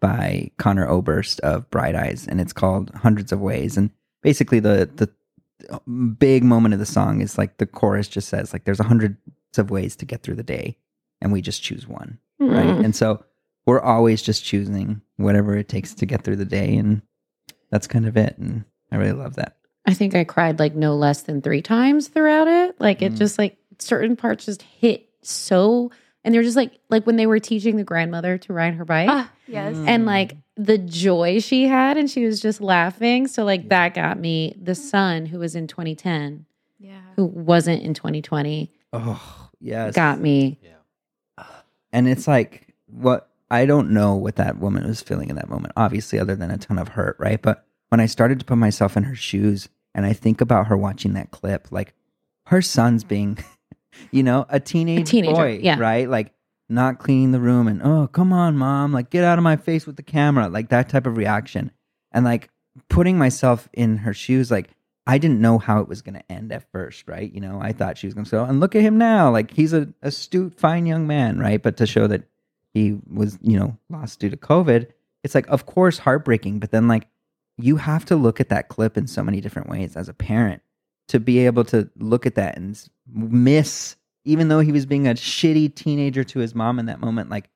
by 0.00 0.50
Conor 0.58 0.88
Oberst 0.88 1.40
of 1.40 1.68
Bright 1.70 1.94
Eyes, 1.96 2.26
and 2.28 2.40
it's 2.40 2.52
called 2.52 2.90
Hundreds 2.94 3.32
of 3.32 3.40
Ways. 3.40 3.76
And 3.76 3.90
basically, 4.22 4.60
the 4.60 4.88
the 4.96 5.08
big 6.18 6.42
moment 6.44 6.72
of 6.74 6.80
the 6.80 6.86
song 6.86 7.20
is 7.20 7.38
like 7.38 7.58
the 7.58 7.66
chorus 7.66 8.08
just 8.08 8.28
says 8.28 8.52
like 8.52 8.64
there's 8.64 8.80
hundreds 8.80 9.16
of 9.58 9.70
ways 9.70 9.96
to 9.96 10.04
get 10.04 10.22
through 10.22 10.36
the 10.36 10.42
day, 10.42 10.76
and 11.20 11.32
we 11.32 11.40
just 11.42 11.62
choose 11.62 11.86
one, 11.86 12.18
right? 12.40 12.66
Mm. 12.66 12.84
And 12.84 12.96
so 12.96 13.24
we're 13.66 13.80
always 13.80 14.22
just 14.22 14.44
choosing 14.44 15.00
whatever 15.16 15.56
it 15.56 15.68
takes 15.68 15.94
to 15.94 16.06
get 16.06 16.22
through 16.24 16.36
the 16.36 16.44
day, 16.44 16.76
and 16.76 17.02
that's 17.70 17.86
kind 17.86 18.06
of 18.06 18.16
it. 18.16 18.36
And 18.38 18.64
I 18.90 18.96
really 18.96 19.12
love 19.12 19.36
that. 19.36 19.56
I 19.86 19.94
think 19.94 20.14
I 20.14 20.24
cried 20.24 20.58
like 20.58 20.74
no 20.74 20.94
less 20.94 21.22
than 21.22 21.42
three 21.42 21.62
times 21.62 22.08
throughout 22.08 22.48
it. 22.48 22.80
Like 22.80 23.02
it 23.02 23.12
Mm. 23.14 23.18
just 23.18 23.38
like 23.38 23.56
certain 23.78 24.14
parts 24.16 24.44
just 24.46 24.62
hit 24.62 25.08
so, 25.22 25.90
and 26.24 26.32
they're 26.34 26.42
just 26.42 26.56
like 26.56 26.72
like 26.88 27.04
when 27.06 27.16
they 27.16 27.26
were 27.26 27.38
teaching 27.40 27.76
the 27.76 27.84
grandmother 27.84 28.38
to 28.38 28.52
ride 28.52 28.74
her 28.74 28.84
bike, 28.84 29.08
Ah, 29.10 29.30
yes. 29.48 29.74
Mm. 29.76 29.88
and 29.88 30.06
like 30.06 30.36
the 30.56 30.78
joy 30.78 31.40
she 31.40 31.66
had, 31.66 31.96
and 31.96 32.10
she 32.10 32.24
was 32.26 32.40
just 32.40 32.60
laughing. 32.60 33.26
So 33.26 33.44
like 33.44 33.68
that 33.70 33.94
got 33.94 34.18
me. 34.20 34.54
The 34.60 34.74
son 34.74 35.26
who 35.26 35.38
was 35.38 35.54
in 35.56 35.66
2010, 35.66 36.46
Yeah. 36.78 37.00
who 37.16 37.24
wasn't 37.24 37.82
in 37.82 37.94
2020, 37.94 38.70
Oh 38.92 39.41
yes, 39.62 39.94
got 39.94 40.20
me. 40.20 40.58
Yeah. 40.62 41.44
And 41.92 42.08
it's 42.08 42.26
like 42.26 42.74
what 42.86 43.28
I 43.50 43.66
don't 43.66 43.90
know 43.90 44.14
what 44.14 44.36
that 44.36 44.58
woman 44.58 44.86
was 44.86 45.02
feeling 45.02 45.28
in 45.28 45.36
that 45.36 45.50
moment, 45.50 45.74
obviously, 45.76 46.18
other 46.18 46.34
than 46.34 46.50
a 46.50 46.56
ton 46.56 46.78
of 46.78 46.88
hurt, 46.88 47.16
right? 47.18 47.40
But 47.40 47.66
when 47.90 48.00
I 48.00 48.06
started 48.06 48.38
to 48.38 48.46
put 48.46 48.56
myself 48.56 48.96
in 48.96 49.02
her 49.02 49.14
shoes 49.14 49.68
and 49.94 50.06
I 50.06 50.14
think 50.14 50.40
about 50.40 50.68
her 50.68 50.76
watching 50.76 51.12
that 51.12 51.30
clip, 51.30 51.68
like 51.70 51.92
her 52.46 52.62
son's 52.62 53.04
being, 53.04 53.38
you 54.10 54.22
know, 54.22 54.46
a 54.48 54.58
teenage 54.58 55.06
teenager, 55.06 55.34
boy, 55.34 55.60
yeah. 55.62 55.78
right? 55.78 56.08
Like 56.08 56.32
not 56.70 56.98
cleaning 56.98 57.32
the 57.32 57.40
room 57.40 57.68
and, 57.68 57.82
oh, 57.82 58.08
come 58.10 58.32
on, 58.32 58.56
mom, 58.56 58.94
like 58.94 59.10
get 59.10 59.22
out 59.22 59.36
of 59.36 59.44
my 59.44 59.56
face 59.56 59.86
with 59.86 59.96
the 59.96 60.02
camera, 60.02 60.48
like 60.48 60.70
that 60.70 60.88
type 60.88 61.06
of 61.06 61.18
reaction. 61.18 61.70
And 62.10 62.24
like 62.24 62.48
putting 62.88 63.18
myself 63.18 63.68
in 63.74 63.98
her 63.98 64.14
shoes, 64.14 64.50
like 64.50 64.70
I 65.06 65.18
didn't 65.18 65.40
know 65.40 65.58
how 65.58 65.80
it 65.80 65.88
was 65.88 66.00
going 66.00 66.14
to 66.14 66.32
end 66.32 66.52
at 66.52 66.70
first, 66.70 67.08
right? 67.08 67.32
You 67.32 67.40
know, 67.40 67.58
I 67.60 67.72
thought 67.72 67.98
she 67.98 68.06
was 68.06 68.14
going 68.14 68.24
to 68.24 68.38
"Oh, 68.38 68.44
and 68.44 68.60
look 68.60 68.76
at 68.76 68.82
him 68.82 68.98
now. 68.98 69.30
Like 69.30 69.50
he's 69.50 69.72
a 69.72 69.88
astute, 70.02 70.58
fine 70.58 70.86
young 70.86 71.06
man, 71.06 71.38
right? 71.38 71.60
But 71.60 71.76
to 71.78 71.86
show 71.86 72.06
that 72.06 72.22
he 72.72 72.98
was, 73.12 73.38
you 73.42 73.58
know, 73.58 73.76
lost 73.90 74.20
due 74.20 74.30
to 74.30 74.36
COVID. 74.36 74.88
It's 75.24 75.34
like, 75.34 75.46
of 75.48 75.66
course, 75.66 75.98
heartbreaking, 75.98 76.58
but 76.58 76.70
then 76.70 76.88
like 76.88 77.06
you 77.58 77.76
have 77.76 78.04
to 78.06 78.16
look 78.16 78.40
at 78.40 78.48
that 78.48 78.68
clip 78.68 78.96
in 78.96 79.06
so 79.06 79.22
many 79.22 79.40
different 79.40 79.68
ways 79.68 79.96
as 79.96 80.08
a 80.08 80.14
parent 80.14 80.62
to 81.08 81.20
be 81.20 81.40
able 81.40 81.64
to 81.64 81.90
look 81.98 82.24
at 82.26 82.36
that 82.36 82.56
and 82.56 82.80
miss, 83.06 83.96
even 84.24 84.48
though 84.48 84.60
he 84.60 84.72
was 84.72 84.86
being 84.86 85.06
a 85.06 85.14
shitty 85.14 85.74
teenager 85.74 86.24
to 86.24 86.38
his 86.38 86.54
mom 86.54 86.78
in 86.78 86.86
that 86.86 87.00
moment. 87.00 87.28
Like, 87.28 87.50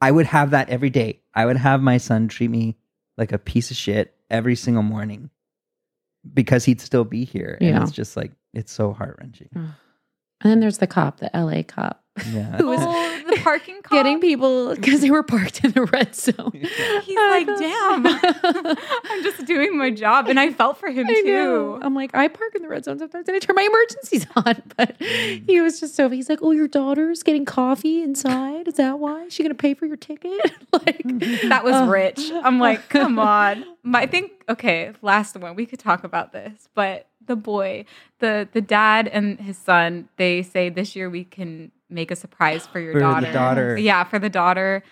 I 0.00 0.10
would 0.10 0.26
have 0.26 0.50
that 0.50 0.68
every 0.68 0.90
day. 0.90 1.20
I 1.34 1.46
would 1.46 1.56
have 1.56 1.80
my 1.80 1.98
son 1.98 2.28
treat 2.28 2.50
me 2.50 2.76
like 3.16 3.32
a 3.32 3.38
piece 3.38 3.70
of 3.70 3.76
shit 3.76 4.14
every 4.30 4.54
single 4.54 4.82
morning 4.82 5.30
because 6.34 6.64
he'd 6.64 6.80
still 6.80 7.04
be 7.04 7.24
here. 7.24 7.56
And 7.60 7.70
Yeah. 7.70 7.82
it's 7.82 7.92
just 7.92 8.16
like, 8.16 8.32
it's 8.54 8.72
so 8.72 8.92
heart 8.92 9.16
wrenching. 9.20 9.48
And 9.54 9.72
then 10.52 10.60
there's 10.60 10.78
the 10.78 10.86
cop, 10.86 11.18
the 11.18 11.30
LA 11.34 11.62
cop, 11.62 12.02
Yeah. 12.26 12.56
who 12.56 12.66
was 12.68 12.80
Oh, 12.82 13.22
the 13.30 13.36
parking 13.42 13.80
cop. 13.82 13.92
getting 13.92 14.20
people 14.20 14.74
because 14.74 15.00
they 15.00 15.10
were 15.10 15.22
parked 15.22 15.64
in 15.64 15.72
the 15.72 15.84
red 15.84 16.14
zone. 16.14 16.50
He's 17.04 17.16
like, 17.16 17.46
damn, 17.46 18.06
I'm 19.04 19.22
just 19.22 19.44
doing 19.46 19.76
my 19.76 19.90
job, 19.90 20.28
and 20.28 20.38
I 20.38 20.52
felt 20.52 20.78
for 20.78 20.88
him 20.90 21.06
I 21.08 21.14
too. 21.14 21.24
know. 21.24 21.78
I'm 21.82 21.94
like, 21.94 22.14
I 22.14 22.28
park 22.28 22.54
in 22.54 22.62
the 22.62 22.68
red 22.68 22.84
zone 22.84 22.98
sometimes 22.98 23.28
and 23.28 23.36
I 23.36 23.38
turn 23.38 23.56
my 23.56 23.62
emergencies 23.62 24.26
on. 24.36 24.62
But 24.76 24.98
mm. 24.98 25.44
he 25.46 25.60
was 25.60 25.80
just 25.80 25.94
so 25.94 26.08
he's 26.08 26.28
like, 26.28 26.38
Oh, 26.42 26.52
your 26.52 26.68
daughter's 26.68 27.22
getting 27.22 27.44
coffee 27.44 28.02
inside. 28.02 28.68
Is 28.68 28.74
that 28.74 28.98
why? 28.98 29.24
Is 29.24 29.32
she 29.32 29.42
gonna 29.42 29.54
pay 29.54 29.74
for 29.74 29.86
your 29.86 29.96
ticket? 29.96 30.40
like 30.72 31.02
That 31.48 31.62
was 31.64 31.74
Oh. 31.74 31.86
rich. 31.88 32.30
I'm 32.32 32.56
uh, 32.56 32.64
like, 32.64 32.88
come 32.88 33.18
on. 33.18 33.64
My- 33.82 34.00
I 34.02 34.06
think 34.06 34.32
okay, 34.48 34.92
last 35.02 35.36
one. 35.36 35.54
We 35.54 35.66
could 35.66 35.78
talk 35.78 36.04
about 36.04 36.32
this, 36.32 36.68
but 36.74 37.06
the 37.26 37.36
boy, 37.36 37.84
the 38.20 38.48
the 38.52 38.60
dad 38.60 39.06
and 39.08 39.38
his 39.40 39.58
son, 39.58 40.08
they 40.16 40.42
say 40.42 40.68
this 40.70 40.96
year 40.96 41.08
we 41.10 41.24
can 41.24 41.70
make 41.90 42.10
a 42.10 42.16
surprise 42.16 42.66
for 42.66 42.80
your 42.80 42.92
For 42.94 42.98
the 42.98 43.04
daughter. 43.04 43.32
daughter. 43.32 43.76
Yeah, 43.78 44.04
for 44.04 44.18
the 44.18 44.28
daughter. 44.28 44.82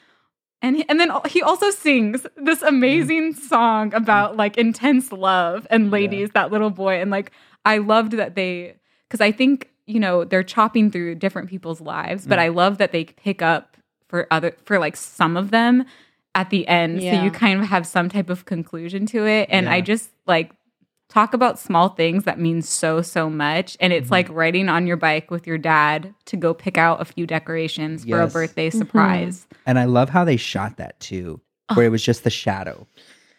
And 0.63 0.77
he, 0.77 0.89
and 0.89 0.99
then 0.99 1.11
he 1.29 1.43
also 1.43 1.71
sings 1.71 2.27
this 2.37 2.63
amazing 2.63 3.35
song 3.35 3.93
about 3.95 4.37
like 4.37 4.57
intense 4.57 5.13
love 5.13 5.67
and 5.71 5.91
ladies, 5.91 6.31
that 6.31 6.51
little 6.51 6.71
boy. 6.71 7.01
And 7.01 7.11
like 7.11 7.31
I 7.65 7.79
loved 7.79 8.13
that 8.13 8.35
they 8.35 8.77
because 9.07 9.21
I 9.21 9.33
think, 9.33 9.69
you 9.87 10.01
know, 10.01 10.25
they're 10.25 10.43
chopping 10.43 10.91
through 10.91 11.17
different 11.17 11.51
people's 11.51 11.81
lives, 11.81 12.27
but 12.27 12.39
Mm. 12.39 12.43
I 12.43 12.49
love 12.49 12.79
that 12.79 12.91
they 12.91 13.05
pick 13.05 13.43
up 13.43 13.77
for 14.09 14.27
other 14.31 14.57
for 14.65 14.79
like 14.79 14.97
some 14.97 15.37
of 15.37 15.51
them 15.51 15.85
at 16.35 16.49
the 16.51 16.67
end. 16.67 17.03
So 17.03 17.23
you 17.23 17.31
kind 17.31 17.61
of 17.61 17.67
have 17.69 17.87
some 17.87 18.09
type 18.09 18.31
of 18.31 18.47
conclusion 18.47 19.05
to 19.07 19.27
it. 19.27 19.49
And 19.51 19.69
I 19.69 19.83
just 19.83 20.11
like 20.27 20.53
talk 21.09 21.35
about 21.35 21.59
small 21.59 21.91
things 21.91 22.25
that 22.25 22.39
mean 22.39 22.61
so 22.63 23.01
so 23.01 23.31
much 23.31 23.77
and 23.81 23.93
it's 23.93 24.09
Mhm. 24.09 24.13
like 24.13 24.29
riding 24.31 24.69
on 24.69 24.87
your 24.87 24.97
bike 24.97 25.31
with 25.31 25.47
your 25.47 25.59
dad 25.59 26.15
to 26.27 26.37
go 26.37 26.53
pick 26.53 26.77
out 26.77 27.01
a 27.01 27.05
few 27.05 27.27
decorations 27.27 28.05
for 28.05 28.19
a 28.21 28.25
Yes. 28.25 28.33
birthday 28.33 28.71
Mhm. 28.71 28.79
surprise 28.79 29.47
And 29.67 29.79
I 29.79 29.85
love 29.85 30.11
how 30.11 30.25
they 30.25 30.37
shot 30.37 30.77
that 30.79 30.99
too, 31.01 31.41
where 31.75 31.87
it 31.87 31.91
was 31.91 32.03
just 32.03 32.25
the 32.25 32.31
shadow, 32.31 32.87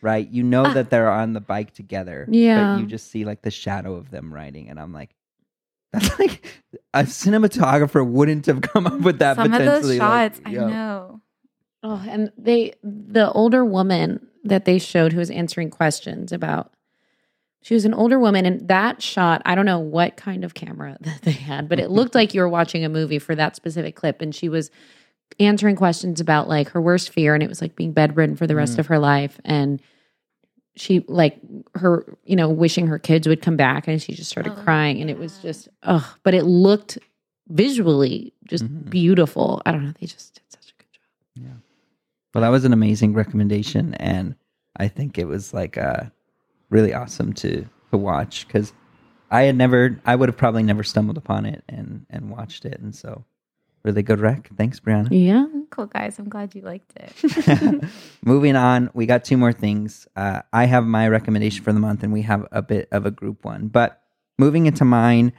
right? 0.01 0.28
You 0.30 0.43
know 0.43 0.65
Ah. 0.65 0.74
that 0.74 0.89
they're 0.89 1.09
on 1.11 1.34
the 1.34 1.41
bike 1.41 1.74
together, 1.74 2.26
Yeah. 2.30 2.74
but 2.76 2.80
you 2.82 2.86
just 2.88 3.11
see 3.11 3.26
like 3.26 3.41
the 3.41 3.51
shadow 3.51 3.95
of 3.95 4.11
them 4.11 4.34
riding, 4.34 4.70
and 4.70 4.80
I'm 4.80 4.93
like, 4.93 5.11
that's 5.93 6.20
like 6.20 6.45
a 6.93 7.03
cinematographer 7.03 8.05
wouldn't 8.05 8.45
have 8.45 8.61
come 8.61 8.88
up 8.88 8.99
with 9.01 9.20
that. 9.20 9.36
some 9.38 9.51
of 9.53 9.59
those 9.59 9.68
potentially, 9.68 9.99
like, 9.99 10.34
shots 10.36 10.41
i 10.45 10.51
know 10.51 11.22
Oh, 11.84 12.03
and 12.09 12.32
they 12.38 12.74
the 12.84 13.32
older 13.32 13.63
woman 13.63 14.26
that 14.43 14.65
they 14.65 14.80
showed 14.80 15.13
who 15.13 15.20
was 15.20 15.30
answering 15.30 15.70
questions 15.70 16.32
about 16.34 16.74
she 17.68 17.74
was 17.74 17.84
an 17.84 17.93
older 17.93 18.18
woman 18.18 18.45
and 18.45 18.65
that 18.70 19.01
shot, 19.01 19.41
I 19.45 19.53
don't 19.53 19.65
know 19.65 19.80
what 19.80 20.15
kind 20.15 20.45
of 20.45 20.53
camera 20.53 20.95
that 21.01 21.22
they 21.24 21.32
had, 21.34 21.68
but 21.68 21.80
it 21.82 21.91
looked 21.91 22.15
like 22.15 22.34
you 22.34 22.39
were 22.39 22.47
watching 22.47 22.86
a 22.86 22.89
movie 22.89 23.20
for 23.20 23.36
that 23.36 23.57
specific 23.57 23.93
clip 23.97 24.22
and 24.22 24.34
she 24.34 24.47
was 24.47 24.72
answering 25.38 25.76
questions 25.76 26.22
about 26.22 26.47
like 26.47 26.70
her 26.70 26.80
worst 26.82 27.09
fear 27.09 27.34
and 27.34 27.43
it 27.43 27.49
was 27.49 27.61
like 27.61 27.76
being 27.76 27.91
bedridden 27.91 28.38
for 28.38 28.47
the 28.47 28.55
rest 28.55 28.78
Mm. 28.78 28.80
of 28.80 28.88
her 28.88 28.99
life 28.99 29.38
and 29.43 29.82
she 30.78 31.03
like 31.09 31.38
her 31.76 32.05
you 32.24 32.38
know 32.38 32.47
wishing 32.47 32.88
her 32.88 32.99
kids 32.99 33.28
would 33.28 33.41
come 33.41 33.57
back 33.57 33.86
and 33.88 34.01
she 34.01 34.13
just 34.13 34.30
started 34.30 34.53
Oh, 34.55 34.61
crying 34.63 35.01
and 35.01 35.09
it 35.09 35.18
was 35.18 35.39
just 35.39 35.68
oh 35.84 36.15
but 36.24 36.34
it 36.34 36.43
looked 36.45 36.97
visually 37.49 38.32
just 38.45 38.63
Mhm. 38.63 38.89
beautiful 38.89 39.61
i 39.65 39.74
don't 39.74 39.84
know 39.84 39.91
they 39.99 40.07
just 40.07 40.36
did 40.36 40.43
such 40.49 40.70
a 40.72 40.76
good 40.82 40.93
job 40.93 41.03
Yeah. 41.36 41.57
Well, 42.34 42.41
that 42.43 42.49
was 42.49 42.63
an 42.65 42.72
amazing 42.74 43.13
recommendation, 43.13 43.95
and 43.95 44.36
I 44.78 44.88
think 44.88 45.18
it 45.18 45.26
was 45.26 45.53
like 45.53 45.78
uh, 45.78 46.03
really 46.70 46.93
awesome 46.93 47.34
to 47.34 47.65
to 47.91 47.97
watch 47.97 48.45
because 48.47 48.74
I 49.30 49.43
had 49.43 49.55
never, 49.57 49.99
I 50.05 50.15
would 50.15 50.30
have 50.30 50.38
probably 50.38 50.63
never 50.63 50.84
stumbled 50.84 51.18
upon 51.18 51.45
it 51.45 51.63
and 51.68 52.05
and 52.09 52.30
watched 52.30 52.65
it, 52.65 52.80
and 52.80 52.95
so 52.95 53.26
really 53.84 54.03
good 54.03 54.20
rec. 54.20 54.49
Thanks, 54.57 54.80
Briauna. 54.80 55.07
yeah 55.11 55.45
cool 55.70 55.86
guys 55.86 56.18
i'm 56.18 56.30
glad 56.30 56.55
you 56.55 56.61
liked 56.61 56.93
it 56.95 57.84
Moving 58.24 58.55
on, 58.55 58.89
we 58.93 59.05
got 59.05 59.24
two 59.26 59.38
more 59.38 59.51
things. 59.53 60.07
Uh, 60.15 60.41
I 60.53 60.65
have 60.65 60.86
my 60.86 61.07
recommendation 61.07 61.63
for 61.63 61.72
the 61.74 61.80
month, 61.80 62.03
and 62.03 62.11
we 62.13 62.22
have 62.24 62.45
a 62.51 62.61
bit 62.61 62.88
of 62.91 63.05
a 63.05 63.11
group 63.11 63.43
one. 63.45 63.68
But 63.68 64.01
moving 64.38 64.65
into 64.65 64.84
mine, 64.86 65.34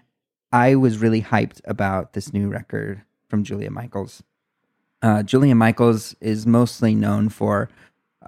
I 0.53 0.75
was 0.77 0.99
really 0.99 1.21
hyped 1.23 1.61
about 1.65 2.13
this 2.15 2.33
new 2.33 2.49
record 2.49 3.03
from 3.29 3.43
Julia 3.45 3.71
Michaels. 3.71 4.23
Uh, 5.03 5.23
Julia 5.23 5.55
Michaels 5.55 6.15
is 6.21 6.47
mostly 6.47 6.95
known 6.95 7.29
for 7.29 7.69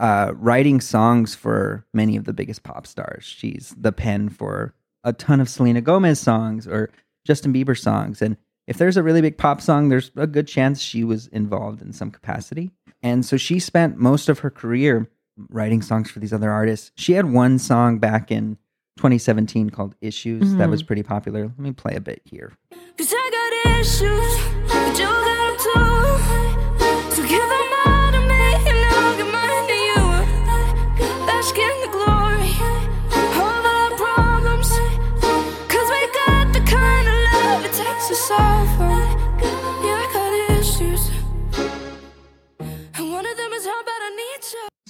uh, 0.00 0.32
writing 0.34 0.80
songs 0.80 1.34
for 1.34 1.84
many 1.94 2.16
of 2.16 2.24
the 2.24 2.32
biggest 2.32 2.62
pop 2.64 2.86
stars. 2.86 3.24
She's 3.24 3.74
the 3.78 3.92
pen 3.92 4.28
for 4.30 4.74
a 5.04 5.12
ton 5.12 5.40
of 5.40 5.48
Selena 5.48 5.80
Gomez 5.80 6.18
songs 6.18 6.66
or 6.66 6.90
Justin 7.26 7.52
Bieber 7.52 7.78
songs. 7.78 8.20
And 8.22 8.36
if 8.66 8.78
there's 8.78 8.96
a 8.96 9.02
really 9.02 9.20
big 9.20 9.36
pop 9.38 9.60
song, 9.60 9.88
there's 9.90 10.10
a 10.16 10.26
good 10.26 10.48
chance 10.48 10.80
she 10.80 11.04
was 11.04 11.26
involved 11.28 11.82
in 11.82 11.92
some 11.92 12.10
capacity. 12.10 12.70
And 13.02 13.24
so 13.24 13.36
she 13.36 13.58
spent 13.60 13.96
most 13.98 14.28
of 14.28 14.40
her 14.40 14.50
career 14.50 15.08
writing 15.48 15.80
songs 15.82 16.10
for 16.10 16.18
these 16.18 16.32
other 16.32 16.50
artists. 16.50 16.92
She 16.96 17.12
had 17.12 17.32
one 17.32 17.58
song 17.58 17.98
back 17.98 18.30
in 18.30 18.56
2017 18.98 19.70
called 19.70 19.94
Issues 20.00 20.54
that 20.56 20.68
Mhm. 20.68 20.70
was 20.70 20.82
pretty 20.82 21.02
popular. 21.02 21.44
Let 21.44 21.58
me 21.58 21.72
play 21.72 21.94
a 21.94 22.00
bit 22.00 22.20
here. 22.24 22.52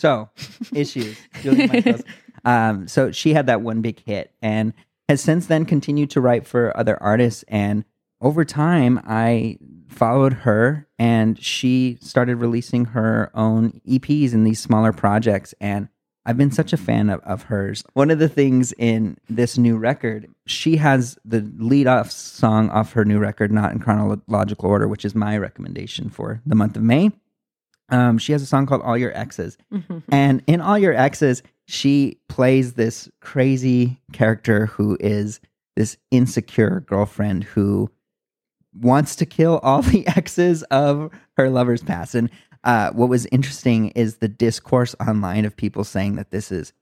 So, 0.01 0.31
issues. 0.75 1.19
Julia 1.43 1.69
Michaels. 1.69 2.03
Um, 2.43 2.89
so 2.89 3.13
she 3.13 3.35
had 3.35 3.49
that 3.49 3.61
one 3.61 3.83
big 3.83 4.03
hit 4.03 4.33
and 4.41 4.73
has 5.11 5.21
since 5.21 5.47
then 5.47 5.67
continued 5.67 6.09
to 6.11 6.23
write 6.23 6.47
for 6.47 6.75
other 6.75 7.01
artists. 7.03 7.45
And 7.49 7.85
over 8.23 8.47
time, 8.47 8.99
I 9.07 9.59
followed 9.91 10.33
her 10.33 10.89
and 10.99 11.39
she 11.39 11.99
started 12.01 12.37
releasing 12.37 12.87
her 12.87 13.31
own 13.35 13.83
EPs 13.87 14.33
in 14.33 14.45
these 14.45 14.59
smaller 14.59 14.95
projects. 14.95 15.53
And 15.61 15.91
I've 16.25 16.39
been 16.39 16.51
such 16.51 16.73
a 16.73 16.79
fan 16.79 17.11
of, 17.11 17.21
of 17.21 17.43
hers. 17.43 17.85
One 17.93 18.11
of 18.11 18.19
the 18.19 18.29
things 18.31 18.73
in 18.79 19.19
this 19.29 19.59
new 19.59 19.77
record, 19.77 20.29
she 20.47 20.79
has 20.79 21.19
the 21.27 21.47
lead 21.59 21.87
off 21.87 22.11
song 22.11 22.71
off 22.71 22.95
her 22.95 23.05
new 23.05 23.19
record, 23.19 23.53
not 23.53 23.73
in 23.73 23.81
chronological 23.81 24.71
order, 24.71 24.89
which 24.89 25.05
is 25.05 25.15
my 25.15 25.37
recommendation 25.37 26.09
for 26.09 26.41
the 26.47 26.55
month 26.55 26.77
of 26.77 26.83
May. 26.83 27.11
Um, 27.91 28.19
she 28.19 28.33
has 28.33 28.43
a 28.43 28.47
song 28.47 28.67
called 28.67 28.83
All 28.83 28.97
Your 28.97 29.17
Exes. 29.17 29.59
And 30.11 30.43
in 30.47 30.61
All 30.61 30.79
Your 30.79 30.95
Exes, 30.95 31.43
she 31.67 32.19
plays 32.29 32.75
this 32.75 33.09
crazy 33.21 34.01
character 34.13 34.67
who 34.67 34.97
is 35.01 35.41
this 35.77 35.97
insecure 36.11 36.81
girlfriend 36.81 37.45
who 37.45 37.91
wants 38.75 39.17
to 39.17 39.27
kill 39.27 39.59
all 39.63 39.83
the 39.83 40.07
exes 40.07 40.63
of 40.65 41.11
her 41.37 41.51
lover's 41.51 41.83
past. 41.83 42.15
And 42.15 42.31
uh, 42.65 42.91
what 42.91 43.09
was 43.09 43.27
interesting 43.27 43.89
is 43.91 44.17
the 44.17 44.29
discourse 44.29 44.95
online 45.07 45.45
of 45.45 45.57
people 45.57 45.85
saying 45.85 46.17
that 46.17 46.31
this 46.31 46.53
is 46.53 46.73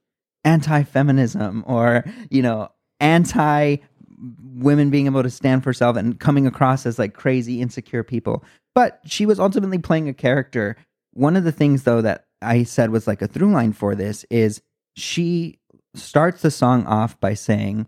anti 0.43 0.83
feminism 0.83 1.63
or, 1.67 2.03
you 2.29 2.41
know, 2.41 2.69
anti 2.99 3.77
women 4.55 4.89
being 4.89 5.05
able 5.05 5.23
to 5.23 5.29
stand 5.29 5.63
for 5.63 5.71
self 5.71 5.95
and 5.95 6.19
coming 6.19 6.45
across 6.45 6.85
as 6.85 6.99
like 6.99 7.13
crazy, 7.13 7.61
insecure 7.61 8.03
people. 8.03 8.43
But 8.75 8.99
she 9.05 9.25
was 9.25 9.39
ultimately 9.39 9.77
playing 9.77 10.09
a 10.09 10.13
character. 10.13 10.75
One 11.19 11.35
of 11.35 11.43
the 11.43 11.51
things, 11.51 11.83
though, 11.83 12.01
that 12.01 12.25
I 12.41 12.63
said 12.63 12.91
was 12.91 13.07
like 13.07 13.21
a 13.21 13.27
through 13.27 13.51
line 13.51 13.73
for 13.73 13.93
this 13.95 14.25
is 14.29 14.61
she 14.95 15.59
starts 15.93 16.41
the 16.41 16.51
song 16.51 16.85
off 16.85 17.19
by 17.19 17.33
saying, 17.33 17.87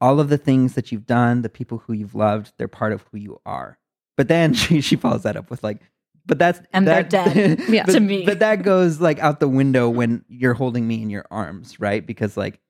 all 0.00 0.20
of 0.20 0.28
the 0.28 0.38
things 0.38 0.74
that 0.74 0.92
you've 0.92 1.06
done, 1.06 1.42
the 1.42 1.48
people 1.48 1.78
who 1.78 1.92
you've 1.94 2.14
loved, 2.14 2.52
they're 2.58 2.68
part 2.68 2.92
of 2.92 3.02
who 3.10 3.18
you 3.18 3.40
are. 3.46 3.78
But 4.16 4.28
then 4.28 4.52
she 4.60 4.80
she 4.82 4.96
follows 4.96 5.22
that 5.22 5.36
up 5.36 5.50
with 5.50 5.62
like, 5.62 5.78
but 6.26 6.38
that's 6.38 6.60
And 6.74 6.86
they're 6.86 7.02
that- 7.02 7.34
dead. 7.34 7.60
Yeah. 7.68 7.84
but, 7.86 7.92
To 7.92 8.00
me. 8.00 8.24
But 8.26 8.40
that 8.40 8.62
goes 8.62 9.00
like 9.00 9.18
out 9.20 9.40
the 9.40 9.48
window 9.48 9.88
when 9.88 10.22
you're 10.28 10.54
holding 10.54 10.86
me 10.86 11.02
in 11.02 11.08
your 11.10 11.24
arms, 11.30 11.80
right? 11.80 12.04
Because 12.06 12.36
like 12.36 12.60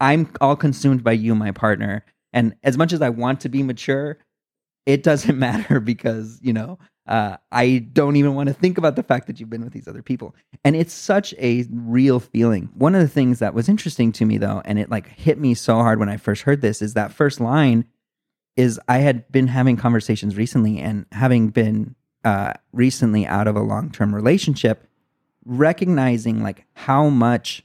I'm 0.00 0.30
all 0.40 0.56
consumed 0.56 1.02
by 1.02 1.12
you, 1.12 1.34
my 1.34 1.50
partner, 1.50 2.04
and 2.32 2.54
as 2.62 2.78
much 2.78 2.92
as 2.92 3.02
I 3.02 3.08
want 3.08 3.40
to 3.40 3.48
be 3.48 3.62
mature, 3.64 4.18
it 4.86 5.02
doesn't 5.02 5.38
matter 5.48 5.80
because 5.80 6.38
you 6.42 6.52
know 6.52 6.78
uh, 7.10 7.36
I 7.50 7.78
don't 7.92 8.14
even 8.14 8.36
want 8.36 8.46
to 8.46 8.54
think 8.54 8.78
about 8.78 8.94
the 8.94 9.02
fact 9.02 9.26
that 9.26 9.40
you've 9.40 9.50
been 9.50 9.64
with 9.64 9.72
these 9.72 9.88
other 9.88 10.00
people. 10.00 10.32
And 10.64 10.76
it's 10.76 10.94
such 10.94 11.34
a 11.38 11.66
real 11.68 12.20
feeling. 12.20 12.70
One 12.74 12.94
of 12.94 13.00
the 13.00 13.08
things 13.08 13.40
that 13.40 13.52
was 13.52 13.68
interesting 13.68 14.12
to 14.12 14.24
me 14.24 14.38
though, 14.38 14.62
and 14.64 14.78
it 14.78 14.90
like 14.90 15.08
hit 15.08 15.36
me 15.36 15.54
so 15.54 15.74
hard 15.74 15.98
when 15.98 16.08
I 16.08 16.18
first 16.18 16.42
heard 16.42 16.60
this, 16.60 16.80
is 16.80 16.94
that 16.94 17.12
first 17.12 17.40
line 17.40 17.84
is 18.56 18.80
I 18.86 18.98
had 18.98 19.30
been 19.32 19.48
having 19.48 19.76
conversations 19.76 20.36
recently 20.36 20.78
and 20.78 21.04
having 21.10 21.48
been 21.48 21.96
uh, 22.24 22.52
recently 22.72 23.26
out 23.26 23.48
of 23.48 23.56
a 23.56 23.60
long 23.60 23.90
term 23.90 24.14
relationship, 24.14 24.86
recognizing 25.44 26.44
like 26.44 26.64
how 26.74 27.08
much 27.08 27.64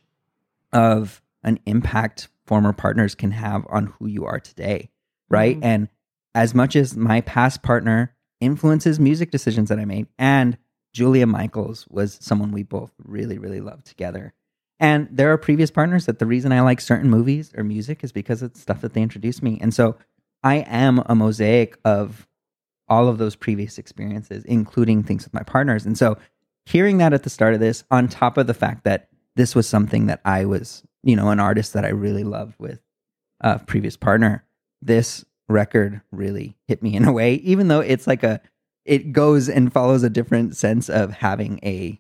of 0.73 1.21
an 1.43 1.59
impact 1.67 2.29
former 2.47 2.73
partners 2.73 3.13
can 3.13 3.29
have 3.29 3.67
on 3.69 3.93
who 3.99 4.07
you 4.07 4.25
are 4.25 4.39
today, 4.39 4.89
right? 5.29 5.59
And 5.61 5.87
as 6.33 6.55
much 6.55 6.75
as 6.75 6.97
my 6.97 7.21
past 7.21 7.61
partner 7.61 8.14
influences 8.45 8.99
music 8.99 9.31
decisions 9.31 9.69
that 9.69 9.79
I 9.79 9.85
made, 9.85 10.07
and 10.17 10.57
Julia 10.93 11.27
Michaels 11.27 11.85
was 11.89 12.17
someone 12.21 12.51
we 12.51 12.63
both 12.63 12.93
really, 13.03 13.37
really 13.37 13.59
loved 13.59 13.85
together. 13.85 14.33
And 14.79 15.07
there 15.11 15.31
are 15.31 15.37
previous 15.37 15.71
partners 15.71 16.05
that 16.05 16.19
the 16.19 16.25
reason 16.25 16.51
I 16.51 16.61
like 16.61 16.81
certain 16.81 17.09
movies 17.09 17.51
or 17.55 17.63
music 17.63 18.03
is 18.03 18.11
because 18.11 18.41
it's 18.41 18.61
stuff 18.61 18.81
that 18.81 18.93
they 18.93 19.01
introduced 19.01 19.43
me. 19.43 19.57
And 19.61 19.73
so 19.73 19.97
I 20.43 20.55
am 20.67 21.03
a 21.05 21.15
mosaic 21.15 21.77
of 21.83 22.27
all 22.87 23.07
of 23.07 23.17
those 23.17 23.35
previous 23.35 23.77
experiences, 23.77 24.45
including 24.45 25.03
things 25.03 25.23
with 25.23 25.33
my 25.33 25.43
partners. 25.43 25.85
And 25.85 25.97
so 25.97 26.17
hearing 26.65 26.97
that 26.99 27.13
at 27.13 27.23
the 27.23 27.29
start 27.29 27.53
of 27.53 27.59
this, 27.59 27.83
on 27.89 28.07
top 28.07 28.37
of 28.37 28.47
the 28.47 28.53
fact 28.53 28.83
that 28.83 29.09
this 29.35 29.55
was 29.55 29.67
something 29.67 30.05
that 30.05 30.21
I 30.23 30.45
was, 30.45 30.83
you 31.03 31.15
know, 31.15 31.29
an 31.29 31.39
artist 31.39 31.73
that 31.73 31.85
I 31.85 31.89
really 31.89 32.23
loved 32.23 32.55
with 32.59 32.79
a 33.41 33.59
previous 33.59 33.97
partner, 33.97 34.45
this 34.81 35.25
record 35.47 36.01
really 36.11 36.57
hit 36.67 36.81
me 36.81 36.95
in 36.95 37.05
a 37.05 37.11
way, 37.11 37.35
even 37.35 37.67
though 37.67 37.81
it's 37.81 38.07
like 38.07 38.23
a, 38.23 38.41
it 38.85 39.11
goes 39.11 39.49
and 39.49 39.71
follows 39.71 40.03
a 40.03 40.09
different 40.09 40.55
sense 40.55 40.89
of 40.89 41.11
having 41.11 41.59
a 41.63 41.99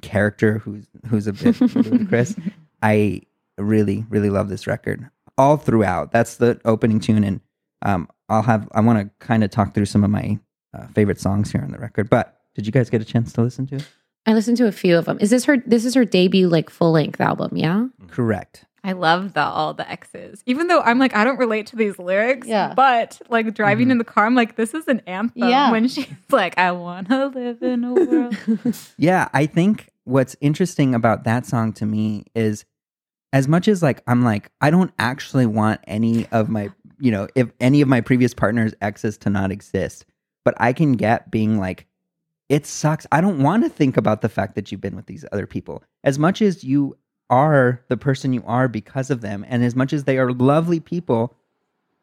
character 0.00 0.58
who's 0.58 0.86
who's 1.08 1.26
a 1.26 1.32
bit 1.32 1.60
ludicrous. 1.60 2.34
I 2.82 3.22
really, 3.58 4.04
really 4.08 4.30
love 4.30 4.48
this 4.48 4.66
record 4.66 5.08
all 5.38 5.56
throughout. 5.56 6.12
That's 6.12 6.36
the 6.36 6.60
opening 6.64 7.00
tune, 7.00 7.24
and 7.24 7.40
um, 7.82 8.08
I'll 8.28 8.42
have 8.42 8.68
I 8.72 8.80
want 8.80 8.98
to 8.98 9.26
kind 9.26 9.44
of 9.44 9.50
talk 9.50 9.74
through 9.74 9.86
some 9.86 10.04
of 10.04 10.10
my 10.10 10.38
uh, 10.74 10.86
favorite 10.88 11.20
songs 11.20 11.52
here 11.52 11.62
on 11.62 11.70
the 11.70 11.78
record. 11.78 12.10
But 12.10 12.38
did 12.54 12.66
you 12.66 12.72
guys 12.72 12.90
get 12.90 13.00
a 13.00 13.04
chance 13.04 13.32
to 13.34 13.42
listen 13.42 13.66
to 13.68 13.76
it? 13.76 13.88
I 14.26 14.32
listened 14.32 14.56
to 14.58 14.66
a 14.66 14.72
few 14.72 14.98
of 14.98 15.04
them. 15.04 15.18
Is 15.20 15.30
this 15.30 15.44
her? 15.44 15.58
This 15.66 15.84
is 15.84 15.94
her 15.94 16.04
debut 16.04 16.48
like 16.48 16.70
full 16.70 16.92
length 16.92 17.20
album. 17.20 17.56
Yeah. 17.56 17.86
Correct. 18.08 18.64
I 18.86 18.92
love 18.92 19.32
the 19.32 19.42
all 19.42 19.74
the 19.74 19.90
Exes. 19.90 20.44
Even 20.46 20.68
though 20.68 20.80
I'm 20.80 21.00
like, 21.00 21.14
I 21.16 21.24
don't 21.24 21.38
relate 21.38 21.66
to 21.68 21.76
these 21.76 21.98
lyrics. 21.98 22.46
Yeah. 22.46 22.72
But 22.72 23.20
like 23.28 23.52
driving 23.52 23.86
mm-hmm. 23.86 23.92
in 23.92 23.98
the 23.98 24.04
car, 24.04 24.26
I'm 24.26 24.36
like, 24.36 24.54
this 24.54 24.74
is 24.74 24.86
an 24.86 25.02
anthem. 25.08 25.48
Yeah. 25.48 25.72
When 25.72 25.88
she's 25.88 26.06
like, 26.30 26.56
I 26.56 26.70
wanna 26.70 27.26
live 27.34 27.62
in 27.62 27.82
a 27.82 27.92
world. 27.92 28.36
Yeah, 28.96 29.28
I 29.34 29.46
think 29.46 29.90
what's 30.04 30.36
interesting 30.40 30.94
about 30.94 31.24
that 31.24 31.46
song 31.46 31.72
to 31.74 31.84
me 31.84 32.26
is 32.36 32.64
as 33.32 33.48
much 33.48 33.66
as 33.66 33.82
like 33.82 34.02
I'm 34.06 34.22
like 34.22 34.52
I 34.60 34.70
don't 34.70 34.92
actually 35.00 35.46
want 35.46 35.80
any 35.88 36.26
of 36.28 36.48
my 36.48 36.70
you 37.00 37.10
know 37.10 37.26
if 37.34 37.50
any 37.58 37.80
of 37.80 37.88
my 37.88 38.00
previous 38.00 38.34
partners 38.34 38.72
exes 38.80 39.18
to 39.18 39.30
not 39.30 39.50
exist, 39.50 40.06
but 40.44 40.54
I 40.58 40.72
can 40.72 40.92
get 40.92 41.30
being 41.30 41.58
like 41.58 41.86
it 42.48 42.66
sucks. 42.66 43.04
I 43.10 43.20
don't 43.20 43.42
want 43.42 43.64
to 43.64 43.68
think 43.68 43.96
about 43.96 44.20
the 44.20 44.28
fact 44.28 44.54
that 44.54 44.70
you've 44.70 44.80
been 44.80 44.94
with 44.94 45.06
these 45.06 45.24
other 45.32 45.46
people 45.46 45.82
as 46.04 46.20
much 46.20 46.40
as 46.40 46.62
you 46.62 46.96
are 47.28 47.82
the 47.88 47.96
person 47.96 48.32
you 48.32 48.42
are 48.46 48.68
because 48.68 49.10
of 49.10 49.20
them 49.20 49.44
and 49.48 49.64
as 49.64 49.74
much 49.74 49.92
as 49.92 50.04
they 50.04 50.18
are 50.18 50.32
lovely 50.32 50.80
people 50.80 51.34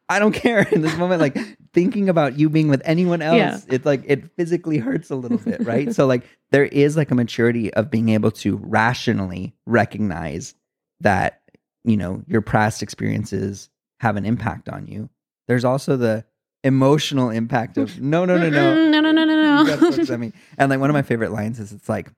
I 0.10 0.20
don't 0.20 0.34
care 0.48 0.68
in 0.70 0.82
this 0.82 0.96
moment. 0.98 1.22
Like 1.22 1.38
thinking 1.74 2.10
about 2.10 2.38
you 2.38 2.50
being 2.50 2.68
with 2.68 2.82
anyone 2.84 3.22
else, 3.22 3.38
Yeah. 3.38 3.60
it's 3.70 3.86
like 3.86 4.04
it 4.06 4.36
physically 4.36 4.78
hurts 4.78 5.10
a 5.10 5.16
little 5.16 5.38
bit, 5.38 5.66
right? 5.66 5.96
so 5.96 6.06
like 6.06 6.24
there 6.52 6.66
is 6.66 6.98
like 6.98 7.10
a 7.10 7.16
maturity 7.16 7.74
of 7.74 7.90
being 7.90 8.10
able 8.10 8.30
to 8.32 8.58
rationally 8.58 9.56
recognize 9.66 10.56
that 11.00 11.42
you 11.86 11.98
know 11.98 12.22
your 12.28 12.42
past 12.42 12.84
experiences 12.84 13.70
have 14.02 14.18
an 14.18 14.26
impact 14.26 14.68
on 14.68 14.88
you. 14.88 15.10
There's 15.48 15.66
also 15.66 15.96
the 15.98 16.26
emotional 16.66 17.30
impact 17.30 17.78
of 17.78 18.00
no, 18.00 18.26
no, 18.26 18.38
no, 18.38 18.50
no, 18.50 18.90
no, 18.90 19.00
no, 19.00 19.12
no, 19.12 19.24
no, 19.26 19.62
you 19.62 19.68
gotta 19.68 19.82
focus 19.82 20.10
no. 20.10 20.14
on 20.16 20.20
me. 20.20 20.34
And 20.58 20.70
like 20.70 20.80
one 20.82 20.90
of 20.90 20.94
my 20.94 21.02
favorite 21.02 21.32
lines 21.32 21.60
is 21.60 21.72
it's 21.72 21.90
like, 21.90 22.12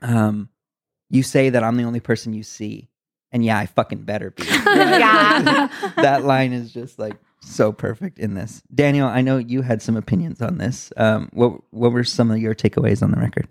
um, 0.00 0.48
you 1.10 1.22
say 1.22 1.50
that 1.50 1.62
I'm 1.62 1.76
the 1.76 1.84
only 1.84 2.00
person 2.00 2.32
you 2.32 2.42
see. 2.42 2.88
And 3.32 3.44
yeah, 3.44 3.58
I 3.58 3.66
fucking 3.66 4.02
better 4.02 4.30
be. 4.30 4.44
Yeah. 4.48 5.68
that 5.96 6.24
line 6.24 6.52
is 6.52 6.72
just 6.72 6.98
like 6.98 7.16
so 7.40 7.72
perfect 7.72 8.18
in 8.18 8.34
this. 8.34 8.62
Daniel, 8.74 9.08
I 9.08 9.20
know 9.20 9.38
you 9.38 9.62
had 9.62 9.82
some 9.82 9.96
opinions 9.96 10.40
on 10.40 10.58
this. 10.58 10.92
Um, 10.96 11.28
what 11.32 11.60
what 11.70 11.92
were 11.92 12.04
some 12.04 12.30
of 12.30 12.38
your 12.38 12.54
takeaways 12.54 13.02
on 13.02 13.10
the 13.10 13.18
record? 13.18 13.48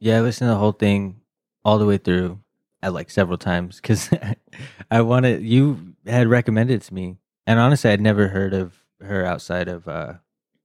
Yeah, 0.00 0.18
I 0.18 0.20
listened 0.20 0.48
to 0.48 0.52
the 0.52 0.58
whole 0.58 0.72
thing 0.72 1.20
all 1.64 1.78
the 1.78 1.86
way 1.86 1.98
through 1.98 2.40
at 2.82 2.92
like 2.92 3.10
several 3.10 3.38
times 3.38 3.76
because 3.80 4.10
I 4.90 5.00
wanted 5.00 5.42
you 5.42 5.94
had 6.06 6.28
recommended 6.28 6.74
it 6.74 6.82
to 6.82 6.94
me, 6.94 7.16
and 7.46 7.58
honestly, 7.58 7.90
I'd 7.90 8.00
never 8.00 8.28
heard 8.28 8.54
of 8.54 8.74
her 9.00 9.24
outside 9.24 9.68
of 9.68 9.88
uh, 9.88 10.14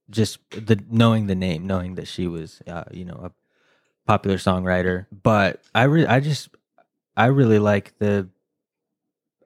just 0.08 0.38
the 0.50 0.82
knowing 0.90 1.26
the 1.26 1.34
name, 1.34 1.66
knowing 1.66 1.94
that 1.96 2.08
she 2.08 2.26
was 2.26 2.62
uh, 2.66 2.84
you 2.92 3.04
know 3.04 3.20
a 3.22 3.32
popular 4.06 4.36
songwriter. 4.38 5.06
But 5.22 5.60
I 5.74 5.84
re- 5.84 6.06
I 6.06 6.20
just 6.20 6.48
I 7.16 7.26
really 7.26 7.58
like 7.58 7.98
the 7.98 8.28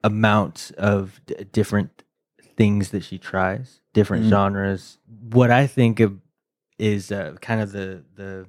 amount 0.03 0.71
of 0.77 1.19
d- 1.25 1.35
different 1.51 2.03
things 2.57 2.89
that 2.91 3.03
she 3.03 3.17
tries, 3.17 3.81
different 3.93 4.25
Mm. 4.25 4.29
genres. 4.29 4.97
What 5.31 5.51
I 5.51 5.67
think 5.67 5.99
of 5.99 6.19
is 6.77 7.11
uh, 7.11 7.35
kind 7.41 7.61
of 7.61 7.71
the 7.71 8.03
the 8.15 8.47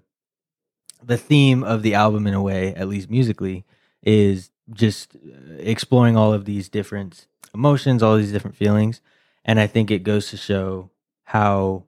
the 1.04 1.16
theme 1.16 1.62
of 1.62 1.82
the 1.82 1.94
album 1.94 2.26
in 2.26 2.34
a 2.34 2.42
way, 2.42 2.74
at 2.74 2.88
least 2.88 3.10
musically, 3.10 3.64
is 4.02 4.50
just 4.72 5.14
uh, 5.16 5.54
exploring 5.58 6.16
all 6.16 6.32
of 6.32 6.44
these 6.44 6.68
different 6.68 7.26
emotions, 7.54 8.02
all 8.02 8.16
these 8.16 8.32
different 8.32 8.56
feelings, 8.56 9.00
and 9.44 9.60
I 9.60 9.66
think 9.66 9.90
it 9.90 10.02
goes 10.02 10.30
to 10.30 10.36
show 10.36 10.90
how 11.24 11.84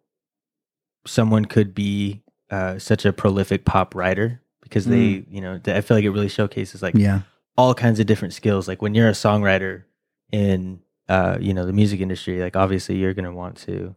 someone 1.06 1.44
could 1.46 1.74
be 1.74 2.22
uh, 2.50 2.78
such 2.78 3.04
a 3.04 3.12
prolific 3.12 3.64
pop 3.64 3.94
writer 3.94 4.40
because 4.62 4.86
they, 4.86 5.24
you 5.30 5.40
know, 5.40 5.60
I 5.66 5.80
feel 5.80 5.96
like 5.96 6.04
it 6.04 6.10
really 6.10 6.28
showcases 6.28 6.82
like 6.82 6.94
Yeah. 6.94 7.22
all 7.56 7.74
kinds 7.74 8.00
of 8.00 8.06
different 8.06 8.34
skills. 8.34 8.68
Like 8.68 8.82
when 8.82 8.94
you're 8.94 9.08
a 9.08 9.12
songwriter 9.12 9.84
in, 10.32 10.80
uh, 11.08 11.38
you 11.40 11.54
know, 11.54 11.64
the 11.64 11.72
music 11.72 12.00
industry, 12.00 12.40
like 12.40 12.56
obviously 12.56 12.96
you're 12.96 13.14
going 13.14 13.24
to 13.24 13.32
want 13.32 13.56
to 13.58 13.94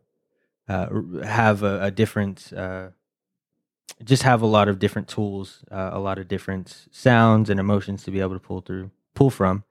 uh, 0.70 0.88
have 1.24 1.64
a, 1.64 1.84
a 1.84 1.92
different, 1.92 2.54
uh, 2.54 2.90
just 4.04 4.24
have 4.24 4.42
a 4.42 4.46
lot 4.48 4.68
of 4.68 4.80
different 4.80 5.08
tools, 5.08 5.64
uh, 5.72 5.90
a 5.94 6.00
lot 6.00 6.18
of 6.18 6.28
different 6.28 6.88
sounds 6.92 7.50
and 7.50 7.60
emotions 7.60 8.04
to 8.04 8.12
be 8.12 8.20
able 8.20 8.34
to 8.34 8.40
pull 8.40 8.62
through, 8.62 8.90
pull 9.14 9.30
from. 9.30 9.64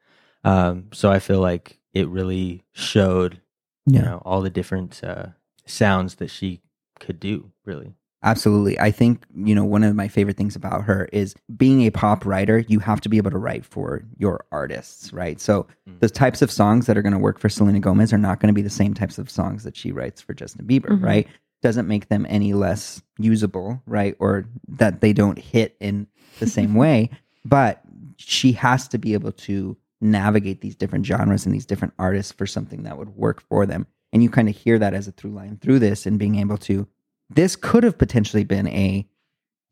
Um, 0.45 0.89
so 0.93 1.11
I 1.11 1.19
feel 1.19 1.41
like 1.41 1.79
it 1.93 2.09
really 2.09 2.65
showed, 2.73 3.41
you 3.87 4.01
know, 4.03 4.23
all 4.25 4.41
the 4.43 4.51
different 4.51 5.03
uh, 5.03 5.27
sounds 5.67 6.17
that 6.17 6.29
she 6.31 6.61
could 6.99 7.19
do. 7.19 7.51
Really, 7.65 7.95
Absolutely. 8.23 8.79
I 8.79 8.91
think, 8.91 9.25
you 9.35 9.55
know, 9.55 9.65
one 9.65 9.83
of 9.83 9.97
my 9.97 10.07
favorite 10.07 10.37
things 10.37 10.55
about 10.55 10.85
her 10.85 11.09
is 11.13 11.35
being 11.57 11.83
a 11.87 11.91
pop 11.91 12.27
writer, 12.27 12.59
you 12.59 12.79
have 12.81 13.01
to 13.01 13.09
be 13.09 13.17
able 13.17 13.31
to 13.31 13.39
write 13.39 13.65
for 13.65 14.03
your 14.19 14.45
artists, 14.53 15.11
right? 15.13 15.41
So 15.41 15.67
Mm. 15.89 16.01
the 16.01 16.11
types 16.11 16.43
of 16.43 16.51
songs 16.51 16.85
that 16.87 16.99
are 16.99 17.03
going 17.03 17.15
to 17.15 17.19
work 17.19 17.39
for 17.39 17.49
Selena 17.49 17.81
Gomez 17.81 18.13
are 18.13 18.19
not 18.19 18.39
going 18.41 18.49
to 18.49 18.55
be 18.55 18.61
the 18.63 18.69
same 18.69 18.93
types 18.93 19.17
of 19.19 19.31
songs 19.31 19.65
that 19.65 19.75
she 19.77 19.91
writes 19.91 20.21
for 20.21 20.35
Justin 20.35 20.67
Bieber, 20.67 20.91
Mhm. 20.91 21.03
right? 21.03 21.29
Doesn't 21.63 21.89
make 21.89 22.09
them 22.09 22.27
any 22.29 22.53
less 22.53 23.01
usable, 23.19 23.83
right? 23.87 24.15
Or 24.19 24.45
that 24.69 25.01
they 25.01 25.15
don't 25.15 25.39
hit 25.39 25.77
in 25.81 26.07
the 26.41 26.47
same 26.47 26.75
way, 26.75 27.09
but 27.47 27.81
she 28.17 28.53
has 28.53 28.87
to 28.89 28.99
be 28.99 29.15
able 29.15 29.33
to 29.33 29.77
navigate 30.03 30.61
these 30.61 30.75
different 30.77 31.07
genres 31.07 31.47
and 31.47 31.55
these 31.55 31.67
different 31.67 31.95
artists 31.99 32.33
for 32.33 32.47
something 32.47 32.83
that 32.83 32.99
would 32.99 33.17
work 33.17 33.41
for 33.49 33.65
them. 33.65 33.87
And 34.13 34.23
you 34.23 34.29
kind 34.29 34.49
of 34.49 34.57
hear 34.57 34.79
that 34.79 34.93
as 34.93 35.09
a 35.09 35.13
through 35.13 35.31
line 35.33 35.59
through 35.61 35.79
this 35.79 36.05
and 36.05 36.19
being 36.19 36.35
able 36.37 36.59
to 36.59 36.87
this 37.31 37.57
could 37.57 37.85
have 37.85 37.97
potentially 37.99 38.45
been 38.45 38.67
a 38.69 39.07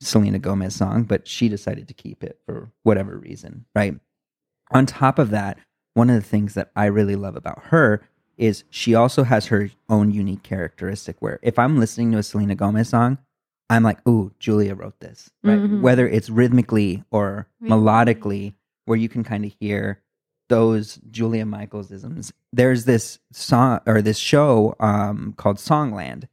Selena 0.00 0.38
Gomez 0.38 0.76
song, 0.76 1.02
but 1.02 1.26
she 1.26 1.48
decided 1.48 1.88
to 1.88 1.94
keep 1.94 2.22
it 2.22 2.38
for 2.46 2.70
whatever 2.84 3.16
reason, 3.18 3.64
right? 3.74 3.94
On 4.70 4.86
top 4.86 5.18
of 5.18 5.30
that, 5.30 5.58
one 5.94 6.08
of 6.08 6.14
the 6.16 6.28
things 6.28 6.54
that 6.54 6.70
I 6.76 6.86
really 6.86 7.16
love 7.16 7.34
about 7.34 7.64
her 7.64 8.02
is 8.36 8.62
she 8.70 8.94
also 8.94 9.24
has 9.24 9.46
her 9.46 9.70
own 9.88 10.12
unique 10.12 10.44
characteristic 10.44 11.16
where 11.20 11.40
if 11.42 11.58
I'm 11.58 11.78
listening 11.80 12.12
to 12.12 12.18
a 12.18 12.22
Selena 12.22 12.54
Gomez 12.54 12.90
song, 12.90 13.18
I'm 13.68 13.82
like, 13.82 14.06
ooh, 14.06 14.32
Julia 14.38 14.74
wrote 14.76 15.00
this, 15.00 15.30
right? 15.42 15.58
Mhm. 15.58 15.80
Whether 15.80 16.08
it's 16.08 16.30
rhythmically 16.30 17.02
or 17.10 17.48
Really? 17.60 17.72
melodically, 17.74 18.54
where 18.84 18.96
you 18.96 19.08
can 19.08 19.24
kind 19.24 19.44
of 19.44 19.52
hear 19.58 20.00
those 20.48 20.96
Julia 21.10 21.44
Michaels 21.44 21.90
isms. 21.90 22.32
There's 22.52 22.84
this 22.84 23.18
song 23.32 23.80
or 23.86 24.00
this 24.00 24.16
show 24.18 24.76
um, 24.80 25.34
called 25.36 25.56
Songland. 25.56 26.28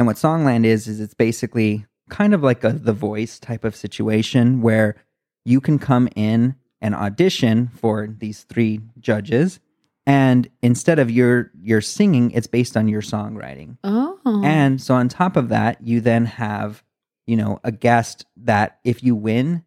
And 0.00 0.06
what 0.06 0.16
Songland 0.16 0.64
is, 0.64 0.88
is 0.88 0.98
it's 0.98 1.12
basically 1.12 1.84
kind 2.08 2.32
of 2.32 2.42
like 2.42 2.64
a 2.64 2.72
The 2.72 2.94
Voice 2.94 3.38
type 3.38 3.64
of 3.64 3.76
situation 3.76 4.62
where 4.62 4.96
you 5.44 5.60
can 5.60 5.78
come 5.78 6.08
in 6.16 6.56
and 6.80 6.94
audition 6.94 7.68
for 7.68 8.08
these 8.08 8.44
three 8.44 8.80
judges. 8.98 9.60
And 10.06 10.48
instead 10.62 10.98
of 10.98 11.10
your 11.10 11.50
your 11.60 11.82
singing, 11.82 12.30
it's 12.30 12.46
based 12.46 12.78
on 12.78 12.88
your 12.88 13.02
songwriting. 13.02 13.76
Oh. 13.84 14.18
And 14.42 14.80
so 14.80 14.94
on 14.94 15.10
top 15.10 15.36
of 15.36 15.50
that, 15.50 15.86
you 15.86 16.00
then 16.00 16.24
have, 16.24 16.82
you 17.26 17.36
know, 17.36 17.60
a 17.62 17.70
guest 17.70 18.24
that 18.38 18.78
if 18.84 19.04
you 19.04 19.14
win, 19.14 19.64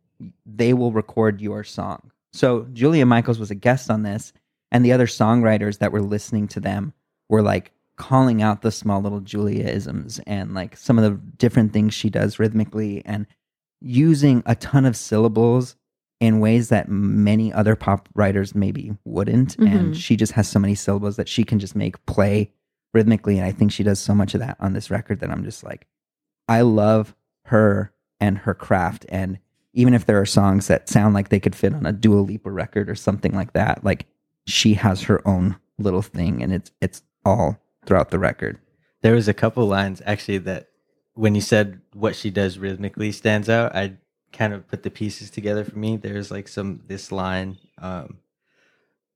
they 0.47 0.73
will 0.73 0.91
record 0.91 1.41
your 1.41 1.63
song. 1.63 2.09
So 2.31 2.65
Julia 2.73 3.05
Michaels 3.05 3.37
was 3.37 3.51
a 3.51 3.55
guest 3.55 3.91
on 3.91 4.01
this, 4.01 4.33
and 4.71 4.83
the 4.83 4.93
other 4.93 5.05
songwriters 5.05 5.77
that 5.77 5.91
were 5.91 6.01
listening 6.01 6.47
to 6.47 6.59
them 6.59 6.91
were 7.29 7.43
like 7.43 7.71
calling 7.95 8.41
out 8.41 8.61
the 8.61 8.71
small 8.71 9.01
little 9.01 9.21
Juliaisms 9.21 10.19
and 10.25 10.53
like 10.53 10.75
some 10.77 10.97
of 10.97 11.03
the 11.03 11.17
different 11.37 11.73
things 11.73 11.93
she 11.93 12.09
does 12.09 12.39
rhythmically 12.39 13.03
and 13.05 13.27
using 13.81 14.41
a 14.45 14.55
ton 14.55 14.85
of 14.85 14.95
syllables 14.95 15.75
in 16.19 16.39
ways 16.39 16.69
that 16.69 16.87
many 16.89 17.51
other 17.51 17.75
pop 17.75 18.07
writers 18.15 18.55
maybe 18.55 18.95
wouldn't. 19.03 19.57
And 19.59 19.93
Mhm. 19.93 19.95
she 19.95 20.15
just 20.15 20.31
has 20.33 20.47
so 20.47 20.57
many 20.59 20.73
syllables 20.75 21.17
that 21.17 21.27
she 21.27 21.43
can 21.43 21.59
just 21.59 21.75
make 21.75 22.03
play 22.05 22.51
rhythmically. 22.93 23.37
And 23.37 23.45
I 23.45 23.51
think 23.51 23.71
she 23.71 23.83
does 23.83 23.99
so 23.99 24.15
much 24.15 24.33
of 24.33 24.39
that 24.39 24.55
on 24.59 24.73
this 24.73 24.89
record 24.89 25.19
that 25.19 25.29
I'm 25.29 25.43
just 25.43 25.63
like, 25.63 25.85
I 26.47 26.61
love 26.61 27.15
her 27.45 27.91
and 28.21 28.37
her 28.39 28.53
craft. 28.53 29.05
And 29.09 29.37
even 29.73 29.93
if 29.93 30.05
there 30.05 30.19
are 30.21 30.25
songs 30.25 30.67
that 30.67 30.87
sound 30.87 31.13
like 31.13 31.29
they 31.29 31.39
could 31.39 31.55
fit 31.55 31.73
on 31.73 31.85
a 31.85 31.91
Dua 31.91 32.19
Lipa 32.21 32.49
record 32.51 32.89
or 32.89 32.95
something 32.95 33.33
like 33.33 33.53
that, 33.53 33.83
like 33.83 34.05
she 34.45 34.75
has 34.75 35.03
her 35.03 35.27
own 35.27 35.57
little 35.79 36.01
thing 36.03 36.41
and 36.43 36.53
it's 36.53 36.71
it's 36.79 37.01
all 37.25 37.57
throughout 37.85 38.09
the 38.11 38.19
record. 38.19 38.59
There 39.01 39.13
was 39.13 39.27
a 39.27 39.33
couple 39.33 39.65
lines 39.67 40.01
actually 40.05 40.37
that 40.39 40.69
when 41.13 41.35
you 41.35 41.41
said 41.41 41.81
what 41.93 42.15
she 42.15 42.29
does 42.29 42.57
rhythmically 42.57 43.11
stands 43.11 43.49
out, 43.49 43.75
I 43.75 43.93
kind 44.31 44.53
of 44.53 44.67
put 44.67 44.83
the 44.83 44.89
pieces 44.89 45.29
together 45.29 45.63
for 45.63 45.77
me. 45.77 45.97
There's 45.97 46.31
like 46.31 46.47
some 46.47 46.81
this 46.87 47.11
line. 47.11 47.57
Um, 47.77 48.17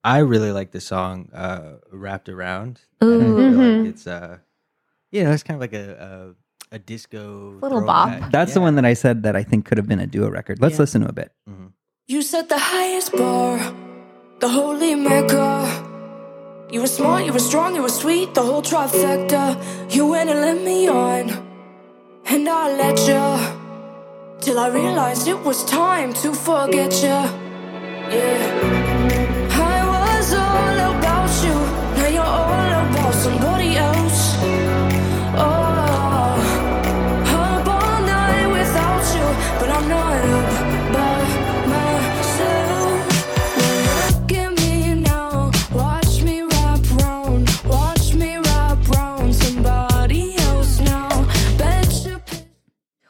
I 0.04 0.18
really 0.18 0.52
like 0.52 0.70
the 0.70 0.80
song 0.80 1.28
uh, 1.34 1.78
"Wrapped 1.90 2.28
Around." 2.28 2.80
And 3.00 3.22
I 3.22 3.26
Ooh. 3.26 3.36
feel 3.36 3.58
Mhm. 3.58 3.78
like 3.82 3.88
it's 3.94 4.06
uh, 4.06 4.38
you 5.10 5.24
know, 5.24 5.32
it's 5.32 5.42
kind 5.42 5.56
of 5.56 5.60
like 5.60 5.72
a 5.72 6.34
a, 6.70 6.76
a 6.76 6.78
disco 6.78 7.58
Little 7.60 7.80
bop. 7.84 8.10
throwback. 8.10 8.30
That's 8.30 8.54
the 8.54 8.60
one 8.60 8.76
that 8.76 8.84
I 8.84 8.94
said 8.94 9.22
that 9.24 9.34
I 9.34 9.42
think 9.42 9.64
could 9.64 9.78
have 9.78 9.88
been 9.88 9.98
a 10.00 10.06
Dua 10.06 10.30
record. 10.30 10.60
Let's 10.60 10.74
Yeah. 10.74 10.80
listen 10.82 11.00
to 11.02 11.08
a 11.08 11.12
bit. 11.12 11.32
Mhm. 11.50 11.72
You 12.06 12.22
set 12.22 12.48
the 12.48 12.58
highest 12.58 13.12
bar, 13.12 13.58
the 14.40 14.48
holy 14.48 14.94
mecca. 14.94 15.87
You 16.70 16.82
were 16.82 16.86
smart, 16.86 17.24
you 17.24 17.32
were 17.32 17.38
strong, 17.38 17.74
you 17.74 17.82
were 17.82 17.88
sweet, 17.88 18.34
the 18.34 18.42
whole 18.42 18.60
trifecta. 18.60 19.56
You 19.94 20.06
went 20.06 20.28
and 20.28 20.40
let 20.40 20.62
me 20.62 20.86
on, 20.86 21.30
and 22.26 22.46
I 22.46 22.76
let 22.76 22.98
you. 23.08 24.38
Till 24.40 24.58
I 24.58 24.68
realized 24.68 25.26
it 25.28 25.42
was 25.42 25.64
time 25.64 26.12
to 26.14 26.34
forget 26.34 26.92
you. 27.02 27.20
Yeah. 28.14 28.77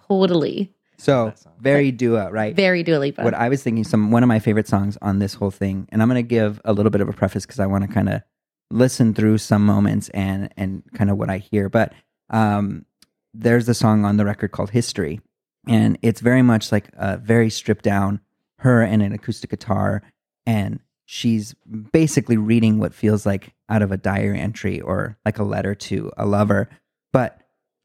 Totally. 0.09 0.73
So 0.99 1.27
that 1.27 1.39
song. 1.39 1.53
very 1.61 1.93
Dua, 1.93 2.31
right? 2.31 2.55
Very 2.57 2.83
Dua 2.83 2.99
Lipa. 2.99 3.23
what 3.23 3.35
I 3.35 3.49
was 3.49 3.63
thinking, 3.63 3.85
some 3.85 4.11
one 4.11 4.23
of 4.23 4.29
my 4.29 4.41
favorite 4.41 4.67
songs 4.67 4.99
on 5.01 5.21
this 5.21 5.35
whole 5.35 5.53
thing, 5.53 5.89
and 5.91 6.03
I'm 6.03 6.09
going 6.09 6.23
to 6.23 6.29
give 6.29 6.61
a 6.65 6.73
little 6.73 6.91
bit 6.91 7.01
of 7.01 7.09
a 7.09 7.13
preface 7.13 7.47
because 7.47 7.61
I 7.61 7.67
want 7.67 7.85
to 7.85 7.89
kind 7.89 8.09
of 8.09 8.23
listen 8.71 9.15
through 9.15 9.39
some 9.39 9.65
moments 9.65 10.09
and 10.11 10.53
and 10.57 10.83
kind 10.95 11.11
of 11.11 11.17
what 11.17 11.31
I 11.31 11.39
hear. 11.39 11.69
But 11.69 11.93
um, 12.31 12.85
there's 13.33 13.69
a 13.69 13.75
song 13.75 14.05
on 14.05 14.17
the 14.17 14.25
record 14.25 14.51
called 14.51 14.71
"History," 14.71 15.21
and 15.69 15.99
it's 16.03 16.21
very 16.21 16.43
much 16.43 16.73
like 16.73 16.91
a 16.95 17.17
very 17.17 17.49
stripped 17.49 17.85
down 17.85 18.21
her 18.59 18.83
and 18.83 19.01
an 19.01 19.13
acoustic 19.13 19.51
guitar, 19.51 20.03
and 20.47 20.81
she's 21.05 21.55
basically 21.93 22.37
reading 22.37 22.79
what 22.79 22.93
feels 22.93 23.25
like 23.25 23.55
out 23.69 23.83
of 23.83 23.93
a 23.93 23.97
diary 23.97 24.39
entry 24.39 24.81
or 24.81 25.17
like 25.25 25.39
a 25.39 25.45
letter 25.45 25.75
to 25.75 26.11
a 26.17 26.27
lover, 26.27 26.69
but 27.13 27.41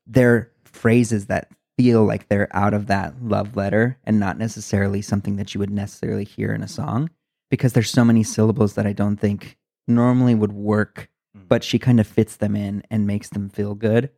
they're 0.07 0.51
phrases 0.65 1.27
that 1.27 1.49
feel 1.77 2.03
like 2.05 2.27
they're 2.27 2.53
out 2.55 2.73
of 2.73 2.87
that 2.87 3.23
love 3.23 3.55
letter 3.55 3.97
and 4.03 4.19
not 4.19 4.37
necessarily 4.37 5.01
something 5.01 5.35
that 5.37 5.53
you 5.53 5.59
would 5.59 5.71
necessarily 5.71 6.23
hear 6.23 6.53
in 6.53 6.61
a 6.63 6.67
song 6.67 7.09
because 7.49 7.73
there's 7.73 7.89
so 7.89 8.05
many 8.05 8.23
syllables 8.23 8.75
that 8.75 8.85
I 8.85 8.93
don't 8.93 9.17
think 9.17 9.57
normally 9.87 10.35
would 10.35 10.53
work, 10.53 11.09
Mm. 11.35 11.47
but 11.47 11.63
she 11.63 11.79
kind 11.79 11.99
of 11.99 12.05
fits 12.05 12.35
them 12.35 12.55
in 12.55 12.83
and 12.91 13.07
makes 13.07 13.29
them 13.29 13.49
feel 13.49 13.73
good. 13.73 14.11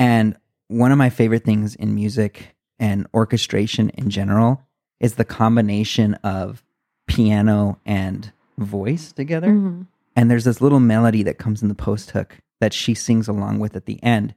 And 0.00 0.36
one 0.66 0.90
of 0.90 0.98
my 0.98 1.10
favorite 1.10 1.44
things 1.44 1.76
in 1.76 1.94
music 1.94 2.56
and 2.80 3.06
orchestration 3.14 3.90
in 3.90 4.10
general 4.10 4.62
is 4.98 5.14
the 5.14 5.24
combination 5.24 6.14
of 6.24 6.64
piano 7.06 7.78
and 7.86 8.32
voice 8.58 9.12
together. 9.12 9.48
Mhm. 9.52 9.86
And 10.16 10.28
there's 10.30 10.42
this 10.44 10.60
little 10.60 10.80
melody 10.80 11.22
that 11.22 11.38
comes 11.38 11.62
in 11.62 11.68
the 11.68 11.74
post 11.76 12.10
hook 12.10 12.38
that 12.60 12.72
she 12.72 12.94
sings 12.94 13.28
along 13.28 13.60
with 13.60 13.76
at 13.76 13.86
the 13.86 14.02
end. 14.02 14.34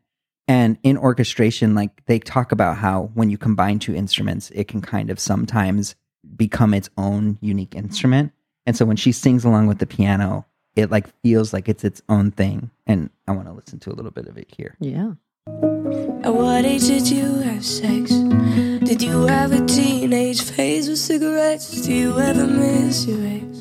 And 0.50 0.80
in 0.82 0.98
orchestration, 0.98 1.76
like 1.76 2.04
they 2.08 2.18
talk 2.18 2.52
about 2.52 2.76
how 2.76 3.12
when 3.14 3.30
you 3.30 3.38
combine 3.38 3.78
two 3.78 3.94
instruments, 3.94 4.50
it 4.50 4.68
can 4.68 4.82
kind 4.82 5.12
of 5.12 5.20
sometimes 5.20 5.96
become 6.36 6.74
its 6.74 6.90
own 6.98 7.38
unique 7.40 7.76
instrument. 7.76 8.32
And 8.66 8.76
so 8.76 8.84
when 8.84 8.98
she 8.98 9.12
sings 9.12 9.46
along 9.46 9.68
with 9.68 9.78
the 9.78 9.86
piano, 9.86 10.48
it 10.76 10.90
like 10.90 11.08
feels 11.22 11.54
like 11.54 11.70
it's 11.70 11.84
its 11.84 12.02
own 12.10 12.32
thing. 12.32 12.72
And 12.88 13.12
I 13.28 13.32
want 13.34 13.46
to 13.46 13.54
listen 13.54 13.78
to 13.82 13.92
a 13.92 13.94
little 13.94 14.10
bit 14.10 14.26
of 14.26 14.40
it 14.40 14.52
here. 14.58 14.76
Yeah. 14.80 15.12
At 16.24 16.34
what 16.34 16.66
age 16.66 16.88
did 16.88 17.08
you 17.08 17.36
have 17.42 17.64
sex? 17.64 18.10
Did 18.10 19.04
you 19.04 19.28
have 19.28 19.52
a 19.52 19.64
teenage 19.68 20.42
phase 20.42 20.90
with 20.90 20.98
cigarettes? 20.98 21.82
Do 21.82 21.94
you 21.94 22.20
ever 22.20 22.48
miss 22.48 23.06
your 23.06 23.24
ex? 23.24 23.60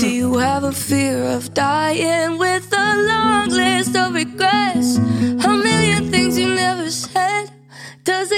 Do 0.00 0.08
you 0.08 0.38
have 0.38 0.64
a 0.64 0.72
fear 0.72 1.22
of 1.24 1.54
dying 1.54 2.36
with 2.38 2.72
a 2.72 2.96
long 3.06 3.48
list 3.50 3.94
of 3.94 4.14
regrets? 4.14 4.98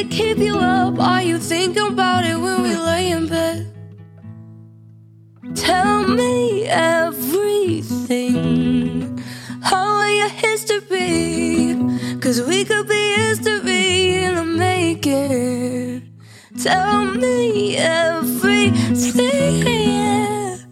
It 0.02 0.10
keep 0.10 0.38
you 0.38 0.56
up? 0.56 0.98
Are 0.98 1.22
you 1.22 1.38
thinking 1.38 1.86
about 1.86 2.24
it 2.24 2.36
when 2.36 2.64
we 2.64 2.74
lay 2.74 3.12
in 3.12 3.28
bed? 3.28 3.72
Tell 5.54 6.08
me 6.08 6.64
everything. 6.66 8.02
How 9.62 10.00
are 10.00 10.10
your 10.10 10.28
history? 10.28 11.76
Cause 12.20 12.42
we 12.42 12.64
could 12.64 12.88
be 12.88 13.14
history 13.14 14.24
in 14.24 14.34
the 14.34 14.44
making. 14.44 16.02
Tell 16.60 17.04
me 17.04 17.76
everything. 17.76 19.22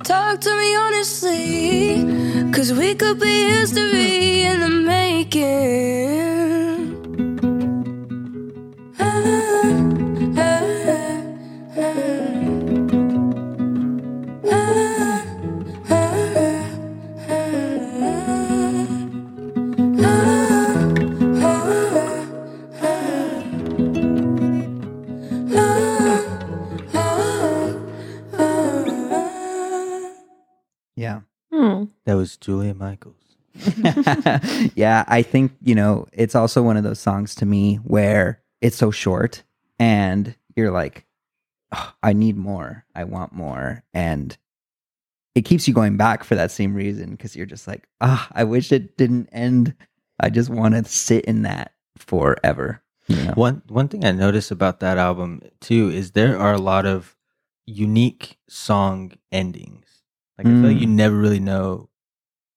Talk 0.02 0.40
to 0.40 0.56
me 0.56 0.74
honestly. 0.74 2.04
Cause 2.50 2.72
we 2.72 2.96
could 2.96 3.20
be 3.20 3.44
history 3.44 4.42
in 4.42 4.58
the 4.58 4.70
making. 4.70 6.29
That 32.10 32.16
was 32.16 32.36
Julia 32.36 32.74
Michaels. 32.74 33.14
yeah, 34.74 35.04
I 35.06 35.22
think, 35.22 35.52
you 35.62 35.76
know, 35.76 36.08
it's 36.12 36.34
also 36.34 36.60
one 36.60 36.76
of 36.76 36.82
those 36.82 36.98
songs 36.98 37.36
to 37.36 37.46
me 37.46 37.76
where 37.76 38.42
it's 38.60 38.76
so 38.76 38.90
short 38.90 39.44
and 39.78 40.34
you're 40.56 40.72
like, 40.72 41.06
"Oh, 41.70 41.92
I 42.02 42.12
need 42.12 42.36
more. 42.36 42.84
I 42.96 43.04
want 43.04 43.32
more. 43.32 43.84
And 43.94 44.36
it 45.36 45.42
keeps 45.42 45.68
you 45.68 45.74
going 45.74 45.96
back 45.96 46.24
for 46.24 46.34
that 46.34 46.50
same 46.50 46.74
reason 46.74 47.12
because 47.12 47.36
you're 47.36 47.46
just 47.46 47.68
like, 47.68 47.86
ah, 48.00 48.26
I 48.32 48.42
wish 48.42 48.72
it 48.72 48.96
didn't 48.96 49.28
end. 49.30 49.76
I 50.18 50.30
just 50.30 50.50
want 50.50 50.74
to 50.74 50.82
sit 50.84 51.24
in 51.26 51.42
that 51.42 51.74
forever. 51.96 52.82
You 53.06 53.22
know? 53.22 53.32
One 53.34 53.62
one 53.68 53.86
thing 53.86 54.04
I 54.04 54.10
noticed 54.10 54.50
about 54.50 54.80
that 54.80 54.98
album 54.98 55.42
too 55.60 55.90
is 55.90 56.10
there 56.10 56.36
are 56.36 56.54
a 56.54 56.58
lot 56.58 56.86
of 56.86 57.16
unique 57.66 58.36
song 58.48 59.12
endings. 59.30 59.86
Like 60.38 60.46
I 60.48 60.50
feel 60.50 60.68
like 60.68 60.76
Mm. 60.78 60.80
you 60.80 60.86
never 60.86 61.16
really 61.16 61.38
know 61.40 61.89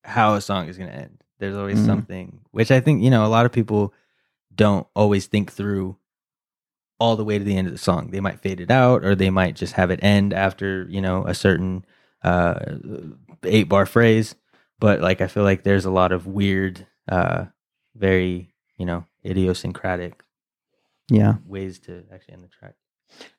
how 0.04 0.36
a 0.36 0.42
song 0.42 0.68
is 0.68 0.78
going 0.78 0.90
to 0.90 0.96
end. 0.96 1.24
There's 1.40 1.56
always 1.56 1.80
Mm. 1.80 1.86
something, 1.86 2.40
which 2.52 2.72
I 2.72 2.80
think 2.80 3.02
you 3.04 3.10
know 3.10 3.26
a 3.26 3.28
lot 3.28 3.46
of 3.46 3.52
people 3.52 3.94
don't 4.56 4.88
always 4.96 5.26
think 5.28 5.52
through 5.52 5.98
all 7.00 7.16
the 7.16 7.24
way 7.26 7.38
to 7.38 7.44
the 7.44 7.58
end 7.58 7.68
of 7.68 7.74
the 7.74 7.80
song. 7.80 8.12
They 8.12 8.20
might 8.22 8.40
fade 8.40 8.62
it 8.62 8.72
out, 8.72 9.04
or 9.04 9.16
they 9.16 9.30
might 9.30 9.56
just 9.56 9.74
have 9.74 9.92
it 9.92 10.00
end 10.04 10.34
after 10.34 10.86
you 10.90 11.02
know 11.02 11.26
a 11.26 11.34
certain 11.34 11.86
uh, 12.24 12.60
eight 13.44 13.68
bar 13.68 13.86
phrase. 13.86 14.36
But 14.80 15.02
like 15.02 15.22
I 15.22 15.28
feel 15.28 15.44
like 15.44 15.64
there's 15.64 15.86
a 15.86 15.92
lot 15.92 16.12
of 16.12 16.28
weird, 16.28 16.86
uh, 17.10 17.46
very 17.96 18.54
you 18.78 18.86
know 18.86 19.06
idiosyncratic 19.26 20.24
Yeah. 21.10 21.36
ways 21.46 21.80
to 21.80 22.04
actually 22.14 22.36
end 22.36 22.44
the 22.44 22.48
track. 22.48 22.76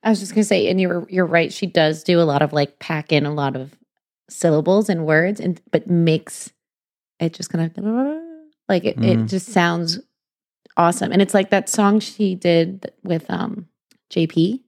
I 0.03 0.11
was 0.11 0.21
just 0.21 0.35
gonna 0.35 0.45
say, 0.45 0.69
and 0.69 0.81
you're 0.81 1.07
you're 1.09 1.27
right. 1.27 1.53
She 1.53 1.67
does 1.67 2.03
do 2.03 2.21
a 2.21 2.23
lot 2.25 2.43
of 2.43 2.53
like 2.53 2.79
pack 2.79 3.13
in 3.13 3.25
a 3.27 3.33
lot 3.35 3.57
of 3.57 3.77
syllables 4.29 4.89
and 4.89 5.07
words, 5.07 5.41
and 5.41 5.61
but 5.71 5.89
makes 5.89 6.53
it 7.21 7.33
just 7.35 7.51
kind 7.51 7.65
of 7.77 8.23
like 8.69 8.85
it. 8.85 8.97
It 8.99 9.19
Mhm. 9.19 9.29
just 9.29 9.49
sounds 9.49 10.01
awesome, 10.77 11.13
and 11.13 11.23
it's 11.23 11.35
like 11.35 11.51
that 11.51 11.69
song 11.69 12.01
she 12.01 12.35
did 12.35 12.91
with 13.03 13.25
um 13.31 13.69
JP. 14.11 14.61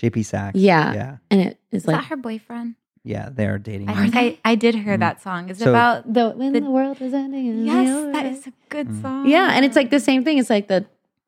JP 0.00 0.24
Saxe. 0.24 0.58
Yeah, 0.58 0.92
Yeah. 0.94 1.16
and 1.30 1.40
it 1.40 1.58
is 1.70 1.82
Is 1.82 1.86
like 1.88 1.96
that 1.96 2.04
her 2.06 2.16
boyfriend? 2.16 2.74
Yeah. 3.04 3.28
They're 3.30 3.58
dating. 3.58 3.90
I, 3.90 3.94
think 4.08 4.16
I, 4.16 4.38
I 4.50 4.54
did 4.54 4.74
hear 4.74 4.96
Mm. 4.96 5.00
that 5.00 5.22
song. 5.22 5.50
It's 5.50 5.58
So- 5.60 5.68
about 5.70 6.10
the 6.12 6.30
when 6.30 6.52
The- 6.54 6.60
the, 6.60 6.70
world 6.70 7.00
is 7.02 7.12
ending. 7.12 7.48
and 7.48 7.66
Yes, 7.66 7.86
you 7.86 8.12
that 8.12 8.24
a 8.46 8.52
good 8.70 8.88
Mm. 8.88 9.02
song. 9.02 9.28
yeah, 9.28 9.50
and 9.52 9.64
it's 9.64 9.76
like 9.76 9.90
the 9.90 10.00
same 10.00 10.24
thing. 10.24 10.38
It's 10.38 10.48
like 10.50 10.68
the 10.68 10.86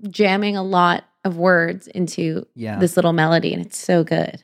jamming 0.09 0.57
a 0.57 0.63
lot 0.63 1.05
of 1.25 1.37
words 1.37 1.87
into 1.89 2.47
Yeah. 2.55 2.79
this 2.79 2.97
little 2.97 3.13
melody, 3.13 3.53
and 3.53 3.65
it's 3.65 3.79
so 3.79 4.05
good. 4.05 4.43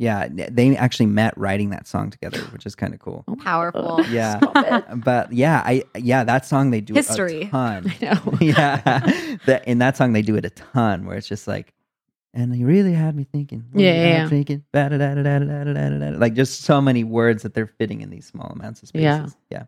Yeah, 0.00 0.28
they 0.30 0.76
actually 0.76 1.06
met 1.06 1.36
writing 1.36 1.70
that 1.70 1.88
song 1.88 2.10
together, 2.10 2.38
which 2.52 2.64
is 2.64 2.76
kind 2.76 2.94
of 2.94 3.00
cool. 3.00 3.24
Oh 3.26 3.34
Powerful. 3.34 4.00
Yeah. 4.08 4.38
but 4.96 5.32
yeah, 5.32 5.60
I 5.64 5.82
yeah, 5.96 6.22
that 6.22 6.46
song 6.46 6.70
they 6.70 6.80
do 6.80 6.94
History. 6.94 7.42
a 7.42 7.48
ton. 7.50 7.92
I 8.00 8.04
know. 8.04 8.32
yeah. 8.40 9.00
That 9.46 9.66
in 9.66 9.78
that 9.78 9.96
song 9.96 10.12
they 10.12 10.22
do 10.22 10.36
it 10.36 10.44
a 10.44 10.50
ton 10.50 11.04
where 11.04 11.16
it's 11.16 11.26
just 11.26 11.48
like 11.48 11.74
and 12.32 12.54
he 12.54 12.64
really 12.64 12.92
had 12.92 13.16
me 13.16 13.24
thinking. 13.24 13.64
Yeah, 13.74 13.92
yeah, 13.92 14.06
yeah. 14.06 14.28
Thinking, 14.28 14.62
like 16.20 16.34
just 16.34 16.60
so 16.60 16.80
many 16.80 17.02
words 17.02 17.42
that 17.42 17.54
they're 17.54 17.66
fitting 17.66 18.00
in 18.00 18.10
these 18.10 18.26
small 18.26 18.50
amounts 18.50 18.82
of 18.82 18.88
spaces. 18.88 19.02
Yeah. 19.02 19.26
Yeah, 19.50 19.64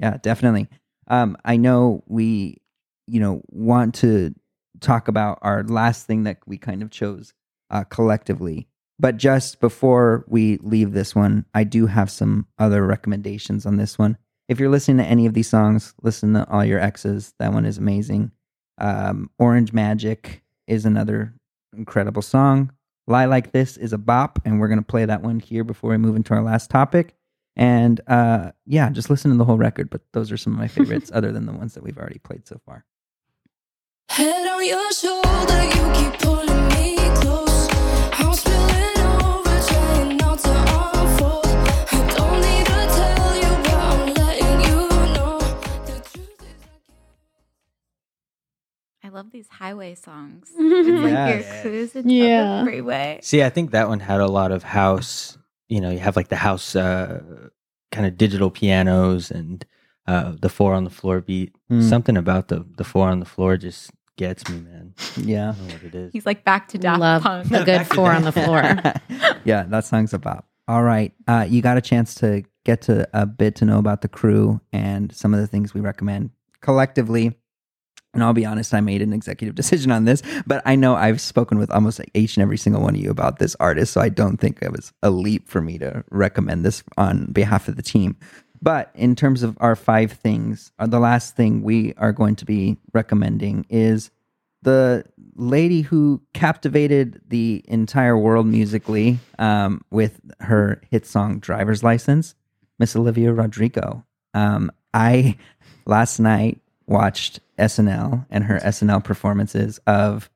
yeah 0.00 0.16
definitely. 0.20 0.68
Um, 1.06 1.36
I 1.44 1.56
know 1.56 2.02
we, 2.08 2.60
you 3.06 3.20
know, 3.20 3.42
want 3.50 3.94
to 3.96 4.34
talk 4.80 5.06
about 5.06 5.38
our 5.42 5.62
last 5.62 6.06
thing 6.06 6.24
that 6.24 6.38
we 6.46 6.58
kind 6.58 6.82
of 6.82 6.90
chose 6.90 7.32
uh, 7.70 7.84
collectively 7.84 8.66
but 8.98 9.16
just 9.16 9.60
before 9.60 10.24
we 10.26 10.58
leave 10.58 10.92
this 10.92 11.14
one, 11.14 11.44
I 11.54 11.64
do 11.64 11.86
have 11.86 12.10
some 12.10 12.46
other 12.58 12.84
recommendations 12.84 13.64
on 13.64 13.76
this 13.76 13.98
one. 13.98 14.18
If 14.48 14.58
you're 14.58 14.70
listening 14.70 14.96
to 14.98 15.04
any 15.04 15.26
of 15.26 15.34
these 15.34 15.48
songs, 15.48 15.94
listen 16.02 16.32
to 16.34 16.48
All 16.50 16.64
Your 16.64 16.80
Exes. 16.80 17.34
That 17.38 17.52
one 17.52 17.64
is 17.64 17.78
amazing. 17.78 18.32
Um, 18.78 19.30
Orange 19.38 19.72
Magic 19.72 20.42
is 20.66 20.84
another 20.84 21.34
incredible 21.76 22.22
song. 22.22 22.72
Lie 23.06 23.26
Like 23.26 23.52
This 23.52 23.76
is 23.76 23.92
a 23.92 23.98
bop, 23.98 24.38
and 24.44 24.58
we're 24.60 24.68
going 24.68 24.80
to 24.80 24.84
play 24.84 25.04
that 25.04 25.22
one 25.22 25.40
here 25.40 25.64
before 25.64 25.90
we 25.90 25.96
move 25.96 26.16
into 26.16 26.34
our 26.34 26.42
last 26.42 26.70
topic. 26.70 27.14
And 27.56 28.00
uh, 28.06 28.52
yeah, 28.66 28.90
just 28.90 29.10
listen 29.10 29.30
to 29.30 29.36
the 29.36 29.44
whole 29.44 29.58
record, 29.58 29.90
but 29.90 30.02
those 30.12 30.30
are 30.30 30.36
some 30.36 30.52
of 30.52 30.58
my 30.58 30.68
favorites 30.68 31.10
other 31.14 31.32
than 31.32 31.46
the 31.46 31.52
ones 31.52 31.74
that 31.74 31.82
we've 31.82 31.98
already 31.98 32.18
played 32.18 32.46
so 32.46 32.60
far. 32.64 32.84
Head 34.10 34.46
on 34.46 34.64
your 34.64 34.92
shoulder, 34.92 35.64
you 35.64 35.92
keep 35.94 36.20
pulling 36.20 36.68
me 36.68 36.96
close. 37.20 37.47
Love 49.18 49.30
these 49.32 49.48
highway 49.48 49.94
songs. 49.94 50.48
Yeah. 50.56 50.64
It's 50.78 50.88
like 50.88 51.12
Yes. 51.12 51.44
you're 51.44 51.62
cruising 51.62 52.08
Yeah. 52.08 52.42
down 52.44 52.64
the 52.64 52.70
freeway. 52.70 53.18
See, 53.22 53.42
I 53.42 53.50
think 53.50 53.70
that 53.72 53.88
one 53.88 54.00
had 54.00 54.20
a 54.20 54.26
lot 54.28 54.52
of 54.52 54.62
house. 54.62 55.36
You 55.68 55.80
know, 55.80 55.90
you 55.90 55.98
have 55.98 56.16
like 56.16 56.28
the 56.28 56.36
house 56.36 56.76
uh, 56.76 57.20
kind 57.90 58.06
of 58.06 58.16
digital 58.16 58.50
pianos 58.50 59.30
and 59.30 59.64
uh, 60.06 60.32
the 60.40 60.48
four 60.48 60.72
on 60.74 60.84
the 60.84 60.90
floor 60.90 61.20
beat. 61.20 61.52
Mm. 61.70 61.82
Something 61.88 62.16
about 62.16 62.48
the 62.48 62.64
the 62.76 62.84
four 62.84 63.08
on 63.08 63.18
the 63.20 63.26
floor 63.26 63.56
just 63.56 63.90
gets 64.18 64.46
me, 64.50 64.60
man. 64.60 64.92
I 64.98 65.20
Yeah. 65.20 65.52
don't 65.56 65.66
know 65.68 65.74
what 65.74 65.82
it 65.84 65.94
is. 65.94 66.12
He's 66.12 66.26
like 66.26 66.44
back 66.44 66.68
to 66.68 66.78
Daft 66.78 67.00
Love 67.00 67.22
Punk. 67.22 67.50
a 67.52 67.64
good 67.64 67.86
four 67.94 68.12
on 68.12 68.22
the 68.24 68.32
floor. 68.32 68.60
yeah, 69.44 69.62
that 69.62 69.86
song's 69.86 70.12
a 70.12 70.18
bop. 70.18 70.46
All 70.66 70.82
right. 70.82 71.14
Uh, 71.26 71.46
you 71.48 71.62
got 71.62 71.78
a 71.78 71.80
chance 71.80 72.14
to 72.16 72.42
get 72.64 72.82
to 72.82 73.08
a 73.14 73.24
bit 73.24 73.54
to 73.56 73.64
know 73.64 73.78
about 73.78 74.02
the 74.02 74.08
crew 74.08 74.60
and 74.72 75.10
some 75.14 75.32
of 75.32 75.40
the 75.40 75.46
things 75.46 75.72
we 75.72 75.80
recommend 75.80 76.28
collectively. 76.60 77.34
And 78.14 78.22
I'll 78.24 78.32
be 78.32 78.44
honest, 78.44 78.74
I 78.74 78.80
made 78.80 79.00
an 79.00 79.12
executive 79.12 79.54
decision 79.62 79.90
on 79.92 80.04
this, 80.04 80.22
but 80.46 80.62
I 80.66 80.74
know 80.76 80.94
I've 80.94 81.20
spoken 81.20 81.58
with 81.58 81.70
almost 81.70 82.00
each 82.14 82.36
and 82.36 82.42
every 82.42 82.58
single 82.58 82.82
one 82.82 82.94
of 82.94 83.00
you 83.00 83.10
about 83.10 83.38
this 83.38 83.54
artist. 83.60 83.92
So 83.92 84.00
I 84.00 84.08
don't 84.08 84.38
think 84.38 84.58
it 84.60 84.72
was 84.72 84.92
a 85.02 85.10
leap 85.10 85.48
for 85.48 85.60
me 85.62 85.78
to 85.78 86.04
recommend 86.10 86.64
this 86.64 86.82
on 86.96 87.26
behalf 87.32 87.68
of 87.68 87.76
the 87.76 87.82
team. 87.82 88.16
But 88.60 88.90
in 88.94 89.14
terms 89.14 89.42
of 89.42 89.56
our 89.60 89.76
five 89.76 90.12
things, 90.12 90.72
uh, 90.78 90.86
the 90.86 90.98
last 90.98 91.36
thing 91.36 91.62
we 91.62 91.94
are 91.96 92.12
going 92.12 92.36
to 92.36 92.44
be 92.44 92.76
recommending 92.92 93.66
is 93.68 94.10
the 94.62 95.04
lady 95.36 95.82
who 95.82 96.20
captivated 96.34 97.20
the 97.28 97.64
entire 97.68 98.18
world 98.18 98.46
musically 98.46 99.18
um, 99.38 99.84
with 99.90 100.20
her 100.40 100.80
hit 100.90 101.06
song 101.06 101.38
"Driver's 101.38 101.82
License," 101.82 102.34
Miss 102.78 102.96
Olivia 102.96 103.32
Rodrigo. 103.32 104.04
Um, 104.34 104.72
I 104.92 105.36
last 105.86 106.18
night 106.18 106.60
watched 106.86 107.40
SNL 107.58 108.26
and 108.30 108.44
her 108.44 108.58
SNL 108.58 109.04
performances 109.04 109.78
of 109.86 110.28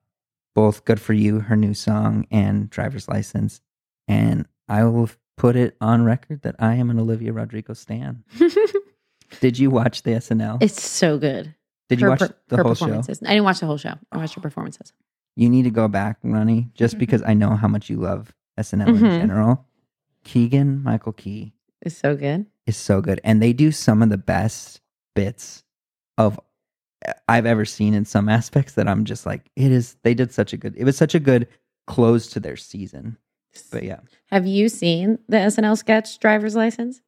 both 0.55 0.85
"Good 0.85 1.01
for 1.01 1.15
You," 1.15 1.41
her 1.41 1.57
new 1.57 1.75
song, 1.75 2.27
and 2.31 2.71
"Driver's 2.71 3.09
License," 3.09 3.61
and 4.07 4.47
I 4.69 4.85
will 4.85 5.11
put 5.37 5.57
it 5.57 5.77
on 5.81 6.05
record 6.05 6.43
that 6.43 6.57
I 6.59 6.75
am 6.75 6.91
an 6.91 6.99
Olivia 6.99 7.33
Rodrigo 7.33 7.73
stan. 7.75 8.25
Did 9.41 9.59
you 9.59 9.71
watch 9.71 10.03
the 10.03 10.13
SNL? 10.13 10.63
it's 10.63 10.83
so 10.83 11.19
good. 11.19 11.55
Did 11.89 12.01
you 12.01 12.09
watch 12.09 12.21
per- 12.21 12.35
the 12.49 12.63
whole 12.63 12.75
show? 12.75 12.87
I 12.87 13.01
didn't 13.03 13.45
watch 13.45 13.61
the 13.61 13.67
whole 13.67 13.77
show. 13.79 13.95
I 14.11 14.19
watched 14.19 14.35
her 14.35 14.41
performances. 14.41 14.93
you 15.35 15.49
need 15.49 15.63
to 15.63 15.71
go 15.71 15.89
back, 15.89 16.19
Ronnie, 16.23 16.71
just 16.75 16.97
Mhm. 16.97 16.99
because 17.01 17.23
I 17.23 17.33
know 17.35 17.57
how 17.57 17.67
much 17.69 17.89
you 17.89 17.97
love 17.97 18.35
SNL 18.59 18.89
in 18.89 18.97
Mhm. 18.97 19.21
general. 19.21 19.67
Keegan 20.25 20.83
Michael 20.83 21.13
Key 21.15 21.55
It's 21.81 21.97
so 21.97 22.15
good. 22.17 22.47
is 22.67 22.77
so 22.77 23.01
good, 23.01 23.19
and 23.25 23.43
they 23.43 23.53
do 23.55 23.73
some 23.73 24.03
of 24.03 24.11
the 24.11 24.19
best 24.19 24.81
bits 25.15 25.65
of 26.19 26.39
I've 27.27 27.47
ever 27.47 27.65
seen 27.65 27.95
in 27.95 28.05
some 28.05 28.29
aspects 28.39 28.75
that 28.75 28.87
I'm 28.87 29.05
just 29.05 29.25
like, 29.27 29.51
it 29.57 29.73
is. 29.73 29.97
They 30.03 30.15
did 30.15 30.33
such 30.33 30.53
a 30.53 30.57
good. 30.59 30.75
It 30.77 30.85
was 30.85 30.97
such 30.97 31.15
a 31.15 31.21
good 31.21 31.49
close 31.87 32.29
to 32.29 32.39
their 32.41 32.57
season. 32.57 33.17
But 33.71 33.83
yeah, 33.85 34.01
Have 34.31 34.47
you 34.47 34.69
seen 34.69 35.19
the 35.29 35.37
SNL 35.39 35.77
sketch 35.77 36.19
"Driver's 36.19 36.55
License" 36.57 37.01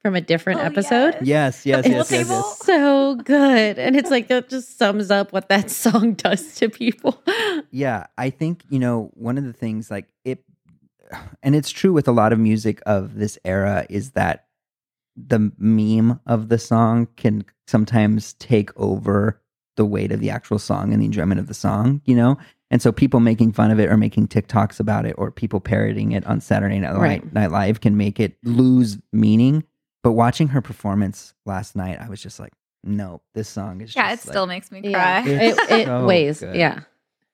from 0.00 0.14
a 0.16 0.20
different 0.20 0.60
Oh, 0.60 0.64
episode? 0.64 1.14
yes. 1.22 1.64
yes, 1.64 1.66
yes, 1.66 1.84
The 1.84 1.90
yes, 1.90 2.10
yes, 2.10 2.28
yes. 2.28 2.58
So 2.64 3.14
good, 3.16 3.78
and 3.78 3.94
it's 3.96 4.10
like 4.10 4.28
that 4.28 4.48
just 4.48 4.78
sums 4.78 5.10
up 5.10 5.32
what 5.32 5.48
that 5.48 5.70
song 5.84 6.14
does 6.14 6.54
to 6.56 6.68
people. 6.68 7.22
Yeah, 7.70 8.06
I 8.18 8.30
think, 8.30 8.64
you 8.68 8.78
know, 8.78 9.10
one 9.14 9.38
of 9.38 9.44
the 9.44 9.52
things 9.52 9.90
like 9.90 10.08
it 10.24 10.42
and 11.42 11.54
it's 11.54 11.70
true 11.70 11.92
with 11.92 12.08
a 12.08 12.12
lot 12.12 12.32
of 12.32 12.38
music 12.38 12.80
of 12.86 13.16
this 13.16 13.38
era 13.44 13.84
is 13.90 14.12
that 14.12 14.46
the 15.14 15.52
meme 15.58 16.18
of 16.26 16.48
the 16.48 16.58
song 16.58 17.06
can 17.16 17.44
sometimes 17.66 18.32
take 18.34 18.70
over 18.78 19.38
the 19.76 19.84
weight 19.84 20.10
of 20.10 20.20
the 20.20 20.30
actual 20.30 20.58
song 20.58 20.92
and 20.92 21.02
the 21.02 21.06
enjoyment 21.06 21.38
of 21.38 21.48
the 21.48 21.54
song, 21.54 22.00
you 22.06 22.14
know? 22.16 22.38
And 22.72 22.82
so 22.82 22.90
people 22.90 23.20
making 23.20 23.52
fun 23.52 23.70
of 23.70 23.78
it 23.78 23.88
or 23.88 23.96
making 23.96 24.26
TikToks 24.28 24.80
about 24.80 25.06
it 25.06 25.14
or 25.18 25.30
people 25.30 25.60
parroting 25.60 26.10
it 26.12 26.26
on 26.26 26.40
Saturday 26.40 26.78
Night, 26.80 26.96
Right. 26.96 27.32
Night 27.32 27.52
Live 27.52 27.80
can 27.82 27.96
make 27.96 28.18
it 28.18 28.36
lose 28.42 28.98
meaning. 29.12 29.62
But 30.02 30.12
watching 30.12 30.48
her 30.48 30.60
performance 30.62 31.34
last 31.46 31.76
night, 31.76 32.00
I 32.00 32.08
was 32.08 32.20
just 32.20 32.40
like, 32.40 32.52
no, 32.82 33.20
this 33.34 33.48
song 33.48 33.80
is 33.82 33.94
Yeah, 33.94 34.08
it 34.08 34.16
just 34.16 34.28
still 34.28 34.46
makes 34.46 34.72
me 34.72 34.90
cry. 34.92 35.22
It's 35.24 35.58
it 35.60 35.70
it 35.82 35.86
so 35.86 36.06
weighs. 36.06 36.40
good. 36.40 36.56
Yeah. 36.56 36.80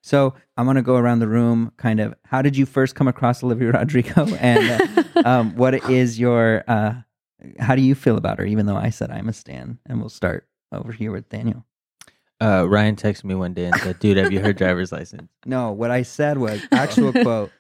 So 0.03 0.35
I'm 0.57 0.67
gonna 0.67 0.83
go 0.83 0.97
around 0.97 1.21
the 1.21 1.29
room. 1.29 1.73
Kind 1.77 2.01
of, 2.01 2.15
how 2.25 2.43
did 2.43 2.57
you 2.57 2.67
first 2.67 2.95
come 2.95 3.09
across 3.09 3.43
Olivia 3.43 3.71
Rodrigo, 3.73 4.27
and 4.37 4.83
uh, 5.17 5.23
um, 5.25 5.57
what 5.57 5.75
is 5.91 6.19
your? 6.19 6.65
Uh, 6.69 6.95
how 7.61 7.75
do 7.77 7.83
you 7.83 7.95
feel 7.95 8.17
about 8.17 8.39
her? 8.39 8.45
Even 8.45 8.67
though 8.67 8.77
I 8.77 8.91
said 8.91 9.11
I'm 9.11 9.29
a 9.29 9.33
stan, 9.33 9.79
and 9.87 10.01
we'll 10.01 10.09
start 10.09 10.47
over 10.73 10.93
here 10.93 11.11
with 11.13 11.29
Daniel. 11.29 11.65
Uh, 12.41 12.65
Ryan 12.69 12.95
texted 12.97 13.25
me 13.25 13.35
one 13.35 13.53
day 13.55 13.65
and 13.67 13.75
said, 13.81 13.99
"Dude, 13.99 14.17
have 14.17 14.33
you 14.33 14.41
heard 14.41 14.57
driver's 14.57 14.93
license?" 14.93 15.29
No, 15.47 15.73
what 15.73 15.91
I 15.91 16.03
said 16.03 16.39
was 16.39 16.61
actual 16.73 17.13
quote. 17.23 17.51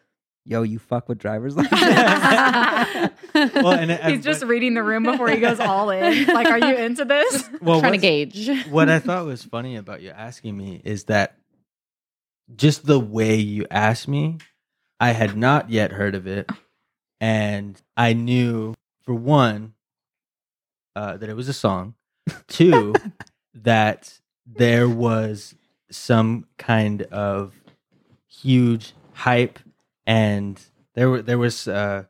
Yo, 0.45 0.63
you 0.63 0.79
fuck 0.79 1.09
with 1.11 1.19
driver's 1.19 1.57
license. 1.59 1.81
Well, 1.83 3.73
and 3.73 3.91
it- 3.91 4.03
He's 4.05 4.25
just 4.25 4.43
reading 4.45 4.73
the 4.75 4.83
room 4.83 5.03
before 5.03 5.29
he 5.29 5.41
goes 5.41 5.61
all 5.61 5.91
in. 5.91 6.25
Like, 6.27 6.47
are 6.49 6.59
you 6.59 6.75
into 6.77 7.05
this? 7.05 7.49
Well, 7.61 7.81
Trying 7.81 7.93
to 7.93 7.99
gauge. 7.99 8.49
what 8.71 8.89
I 8.89 8.99
thought 8.99 9.27
was 9.27 9.45
funny 9.45 9.77
about 9.77 10.01
you 10.01 10.11
asking 10.11 10.57
me 10.57 10.81
is 10.85 11.05
that 11.05 11.37
just 12.57 12.87
the 12.87 12.99
way 12.99 13.35
you 13.37 13.67
asked 13.71 14.09
me, 14.09 14.39
I 14.99 15.11
had 15.13 15.37
not 15.37 15.69
yet 15.71 15.93
heard 15.93 16.15
of 16.15 16.27
it, 16.27 16.49
and 17.21 17.81
I 17.97 18.15
knew 18.15 18.75
for 19.03 19.13
one 19.13 19.75
uh, 20.97 21.19
that 21.19 21.29
it 21.29 21.37
was 21.37 21.49
a 21.51 21.53
song, 21.53 21.95
two 22.47 22.95
that 23.55 24.19
there 24.51 24.89
was 24.89 25.55
some 25.91 26.47
kind 26.57 27.03
of 27.03 27.55
huge 28.27 28.95
hype, 29.13 29.59
and 30.07 30.61
there 30.95 31.11
were 31.11 31.23
there 31.23 31.39
was 31.39 31.69
uh, 31.69 32.05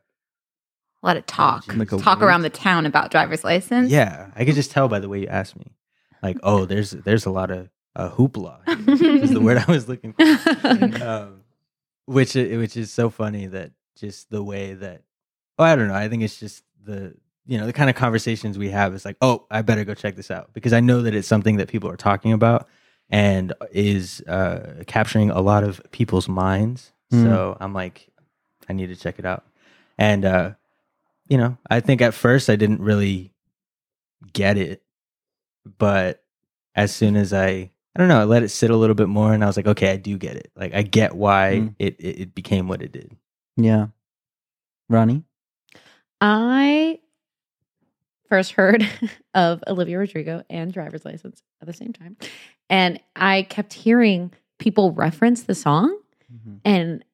A 1.03 1.05
lot 1.05 1.17
of 1.17 1.25
talk. 1.25 1.73
Like 1.75 1.89
talk 1.89 2.19
word? 2.19 2.27
around 2.27 2.41
the 2.43 2.49
town 2.49 2.85
about 2.85 3.11
driver's 3.11 3.43
license. 3.43 3.91
Yeah, 3.91 4.31
I 4.35 4.45
could 4.45 4.55
just 4.55 4.71
tell 4.71 4.87
by 4.87 4.99
the 4.99 5.09
way 5.09 5.21
you 5.21 5.27
asked 5.27 5.57
me. 5.57 5.73
Like, 6.21 6.37
oh, 6.43 6.65
there's 6.65 6.91
there's 6.91 7.25
a 7.25 7.31
lot 7.31 7.51
of 7.51 7.69
uh, 7.95 8.09
hoopla 8.09 8.59
is 9.21 9.31
the 9.31 9.41
word 9.41 9.57
I 9.57 9.71
was 9.71 9.87
looking 9.87 10.13
for. 10.13 10.23
um, 11.03 11.41
which 12.05 12.35
which 12.35 12.75
is 12.75 12.91
so 12.91 13.09
funny 13.09 13.47
that 13.47 13.71
just 13.95 14.29
the 14.29 14.43
way 14.43 14.73
that 14.73 15.03
oh 15.57 15.63
I 15.63 15.75
don't 15.75 15.87
know 15.87 15.93
I 15.95 16.07
think 16.09 16.23
it's 16.23 16.39
just 16.39 16.63
the 16.83 17.15
you 17.45 17.57
know 17.57 17.65
the 17.65 17.73
kind 17.73 17.89
of 17.89 17.95
conversations 17.95 18.57
we 18.57 18.69
have 18.69 18.93
is 18.93 19.05
like 19.05 19.17
oh 19.21 19.45
I 19.49 19.61
better 19.61 19.83
go 19.83 19.93
check 19.93 20.15
this 20.15 20.29
out 20.31 20.53
because 20.53 20.73
I 20.73 20.79
know 20.79 21.01
that 21.01 21.15
it's 21.15 21.27
something 21.27 21.57
that 21.57 21.67
people 21.69 21.89
are 21.89 21.97
talking 21.97 22.31
about 22.33 22.67
and 23.09 23.53
is 23.71 24.21
uh, 24.27 24.83
capturing 24.87 25.31
a 25.31 25.41
lot 25.41 25.63
of 25.63 25.81
people's 25.91 26.27
minds. 26.29 26.91
Mm. 27.11 27.23
So 27.23 27.57
I'm 27.59 27.73
like 27.73 28.09
I 28.69 28.73
need 28.73 28.87
to 28.87 28.95
check 28.95 29.17
it 29.17 29.25
out, 29.25 29.43
and 29.97 30.25
uh, 30.25 30.51
you 31.27 31.37
know 31.37 31.57
I 31.69 31.79
think 31.79 32.01
at 32.01 32.13
first 32.13 32.49
I 32.49 32.55
didn't 32.55 32.81
really 32.81 33.31
get 34.33 34.57
it, 34.57 34.83
but 35.77 36.23
as 36.75 36.93
soon 36.93 37.15
as 37.15 37.33
I 37.33 37.71
I 37.95 37.97
don't 37.97 38.09
know 38.09 38.21
I 38.21 38.25
let 38.25 38.43
it 38.43 38.49
sit 38.49 38.69
a 38.69 38.75
little 38.77 38.95
bit 38.95 39.09
more 39.09 39.33
and 39.33 39.43
I 39.43 39.47
was 39.47 39.57
like 39.57 39.67
okay 39.67 39.91
I 39.91 39.97
do 39.97 40.17
get 40.19 40.35
it 40.35 40.51
like 40.55 40.73
I 40.75 40.83
get 40.83 41.15
why 41.15 41.61
Mm. 41.61 41.75
it, 41.79 41.95
it 41.99 42.19
it 42.21 42.35
became 42.35 42.67
what 42.67 42.83
it 42.83 42.91
did. 42.91 43.11
Yeah. 43.57 43.87
Ronnie? 44.87 45.23
I 46.21 46.99
first 48.29 48.53
heard 48.53 48.87
of 49.33 49.63
Olivia 49.67 49.97
Rodrigo 49.97 50.43
and 50.49 50.71
driver's 50.71 51.05
license 51.05 51.41
at 51.61 51.67
the 51.67 51.73
same 51.73 51.93
time. 51.93 52.15
And 52.69 52.99
I 53.15 53.43
kept 53.43 53.73
hearing 53.73 54.31
people 54.59 54.91
reference 54.91 55.43
the 55.43 55.55
song 55.55 55.97
and 56.65 57.05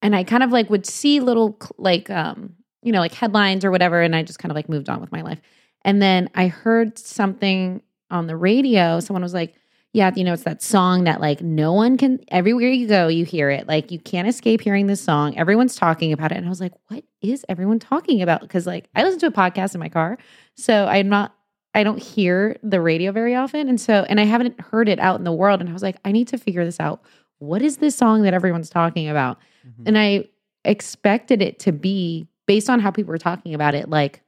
and 0.00 0.16
I 0.16 0.24
kind 0.24 0.42
of 0.42 0.50
like 0.50 0.68
would 0.70 0.86
see 0.86 1.20
little 1.20 1.56
like 1.78 2.10
um 2.10 2.54
you 2.82 2.90
know 2.90 2.98
like 3.00 3.14
headlines 3.14 3.64
or 3.64 3.70
whatever 3.70 4.00
and 4.02 4.16
I 4.16 4.22
just 4.22 4.38
kind 4.38 4.50
of 4.50 4.56
like 4.56 4.68
moved 4.68 4.88
on 4.88 5.00
with 5.00 5.12
my 5.12 5.22
life. 5.22 5.40
And 5.84 6.00
then 6.02 6.30
I 6.34 6.48
heard 6.48 6.98
something 6.98 7.82
on 8.10 8.26
the 8.26 8.36
radio 8.36 8.98
someone 9.00 9.22
was 9.22 9.34
like 9.34 9.54
yeah, 9.92 10.10
you 10.16 10.24
know, 10.24 10.32
it's 10.32 10.44
that 10.44 10.62
song 10.62 11.04
that 11.04 11.20
like 11.20 11.42
no 11.42 11.72
one 11.74 11.98
can 11.98 12.18
everywhere 12.28 12.70
you 12.70 12.86
go, 12.86 13.08
you 13.08 13.24
hear 13.24 13.50
it. 13.50 13.68
Like 13.68 13.90
you 13.90 13.98
can't 13.98 14.26
escape 14.26 14.62
hearing 14.62 14.86
this 14.86 15.02
song. 15.02 15.36
Everyone's 15.36 15.76
talking 15.76 16.12
about 16.12 16.32
it. 16.32 16.38
And 16.38 16.46
I 16.46 16.48
was 16.48 16.60
like, 16.60 16.72
what 16.88 17.04
is 17.20 17.44
everyone 17.48 17.78
talking 17.78 18.22
about? 18.22 18.40
Because 18.40 18.66
like 18.66 18.88
I 18.94 19.02
listen 19.02 19.20
to 19.20 19.26
a 19.26 19.32
podcast 19.32 19.74
in 19.74 19.80
my 19.80 19.90
car. 19.90 20.16
So 20.56 20.86
I'm 20.86 21.08
not 21.08 21.34
I 21.74 21.84
don't 21.84 22.02
hear 22.02 22.56
the 22.62 22.80
radio 22.80 23.12
very 23.12 23.34
often. 23.34 23.68
And 23.68 23.80
so 23.80 24.06
and 24.08 24.18
I 24.18 24.24
haven't 24.24 24.58
heard 24.60 24.88
it 24.88 24.98
out 24.98 25.18
in 25.18 25.24
the 25.24 25.32
world. 25.32 25.60
And 25.60 25.68
I 25.68 25.72
was 25.74 25.82
like, 25.82 25.96
I 26.04 26.12
need 26.12 26.28
to 26.28 26.38
figure 26.38 26.64
this 26.64 26.80
out. 26.80 27.02
What 27.38 27.60
is 27.60 27.76
this 27.78 27.94
song 27.94 28.22
that 28.22 28.32
everyone's 28.34 28.70
talking 28.70 29.08
about? 29.10 29.38
Mhm. 29.66 29.88
And 29.88 29.98
I 29.98 30.24
expected 30.64 31.42
it 31.42 31.58
to 31.60 31.72
be 31.72 32.28
based 32.46 32.70
on 32.70 32.80
how 32.80 32.90
people 32.90 33.10
were 33.10 33.18
talking 33.18 33.52
about 33.52 33.74
it, 33.74 33.90
like 33.90 34.21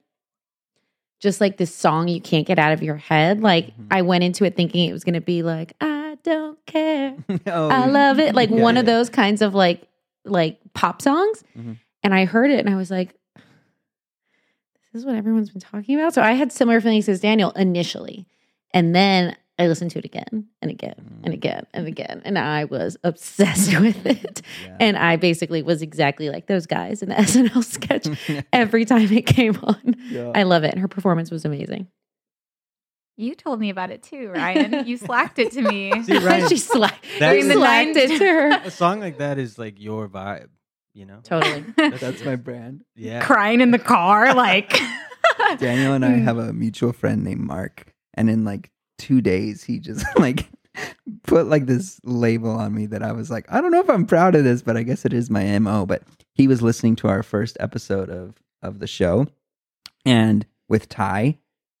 just 1.19 1.39
like 1.41 1.57
this 1.57 1.73
song 1.73 2.07
you 2.07 2.19
can't 2.21 2.45
get 2.45 2.59
out 2.59 2.71
of 2.73 2.83
your 2.83 2.97
head. 2.97 3.41
Like 3.41 3.67
Mhm. 3.77 3.87
I 3.91 4.01
went 4.01 4.23
into 4.23 4.43
it 4.45 4.55
thinking 4.55 4.87
it 4.89 4.93
was 4.93 5.03
gonna 5.03 5.21
be 5.21 5.41
like, 5.43 5.73
I 5.81 6.17
don't 6.23 6.63
care. 6.65 7.15
oh, 7.47 7.69
I 7.69 7.85
love 7.87 8.19
it. 8.19 8.35
Like 8.35 8.49
yeah, 8.49 8.61
one 8.61 8.77
of 8.77 8.85
those 8.85 9.09
kinds 9.09 9.41
of 9.41 9.53
like 9.55 9.87
like 10.25 10.59
pop 10.73 11.01
songs. 11.01 11.43
Mhm. 11.57 11.77
And 12.03 12.13
I 12.13 12.25
heard 12.25 12.51
it 12.51 12.59
and 12.59 12.69
I 12.69 12.75
was 12.77 12.91
like, 12.91 13.15
this 14.93 15.01
is 15.01 15.05
what 15.05 15.15
everyone's 15.15 15.49
been 15.49 15.61
talking 15.61 15.95
about. 15.99 16.13
So 16.13 16.21
I 16.21 16.33
had 16.33 16.51
similar 16.51 16.79
feelings 16.81 17.09
as 17.09 17.19
Daniel 17.19 17.51
initially. 17.51 18.27
And 18.73 18.95
then 18.95 19.35
I 19.57 19.67
listened 19.67 19.91
to 19.91 19.99
it 19.99 20.05
again 20.05 20.47
and 20.61 20.69
again 20.69 20.95
and 21.23 21.31
Mm. 21.33 21.37
again 21.37 21.65
and 21.73 21.87
again. 21.87 22.21
And 22.25 22.37
I 22.37 22.65
was 22.65 22.97
obsessed 23.03 23.79
with 23.79 24.05
it. 24.05 24.41
Yeah. 24.65 24.77
And 24.79 24.97
I 24.97 25.15
basically 25.15 25.61
was 25.63 25.81
exactly 25.81 26.29
like 26.29 26.47
those 26.47 26.65
guys 26.65 27.01
in 27.01 27.09
the 27.09 27.15
SNL 27.19 27.63
sketch 27.63 28.07
every 28.51 28.83
time 28.85 29.11
it 29.13 29.25
came 29.25 29.57
on. 29.63 29.95
Yeah. 30.09 30.31
I 30.35 30.43
love 30.43 30.63
it. 30.65 30.71
And 30.71 30.79
her 30.81 30.87
performance 30.89 31.31
was 31.31 31.45
amazing. 31.45 31.87
You 33.17 33.33
told 33.33 33.61
me 33.61 33.69
about 33.69 33.91
it 33.91 34.03
too, 34.03 34.29
Ryan. 34.29 34.85
You 34.85 34.97
slacked 34.97 35.39
it 35.39 35.53
to 35.53 35.61
me. 35.61 36.03
See, 36.03 36.17
Ryan, 36.17 36.49
she 36.49 36.55
sla- 36.55 36.91
That's- 37.17 37.45
she 37.45 37.49
slacked 37.53 37.95
it 37.95 38.17
to 38.17 38.25
her. 38.25 38.49
a 38.65 38.71
song 38.71 38.99
like 38.99 39.19
that 39.19 39.37
is 39.37 39.57
like 39.57 39.79
your 39.79 40.09
vibe, 40.09 40.49
you 40.93 41.05
know? 41.05 41.19
Totally. 41.23 41.63
That's 41.77 42.25
my 42.25 42.35
brand. 42.35 42.83
Yeah. 42.93 43.23
Crying 43.23 43.61
in 43.61 43.71
the 43.71 43.79
car, 43.79 44.33
like 44.35 44.77
Daniel 45.59 45.93
and 45.93 46.03
I 46.03 46.17
have 46.17 46.37
a 46.37 46.51
mutual 46.51 46.91
friend 46.91 47.23
named 47.23 47.39
Mark, 47.39 47.93
and 48.15 48.29
in 48.29 48.43
like 48.43 48.69
two 48.97 49.21
days, 49.21 49.63
he 49.63 49.79
just 49.79 50.05
like 50.19 50.49
put 51.23 51.47
like 51.47 51.65
this 51.65 51.99
label 52.03 52.51
on 52.51 52.73
me 52.73 52.85
that 52.87 53.03
I 53.03 53.11
was 53.11 53.29
like, 53.31 53.45
I 53.49 53.61
don't 53.61 53.71
know 53.71 53.79
if 53.81 53.89
I'm 53.89 54.05
proud 54.05 54.35
of 54.35 54.43
this, 54.43 54.61
but 54.61 54.77
I 54.77 54.83
guess 54.83 55.05
it 55.05 55.13
is 55.13 55.29
my 55.29 55.57
mo. 55.59 55.85
But 55.85 56.03
he 56.33 56.47
was 56.47 56.61
listening 56.61 56.95
to 56.97 57.07
our 57.07 57.23
first 57.23 57.57
episode 57.59 58.09
of 58.09 58.35
of 58.61 58.79
the 58.79 58.87
show, 58.87 59.27
and 60.05 60.45
with 60.67 60.89
Ty, 60.89 61.37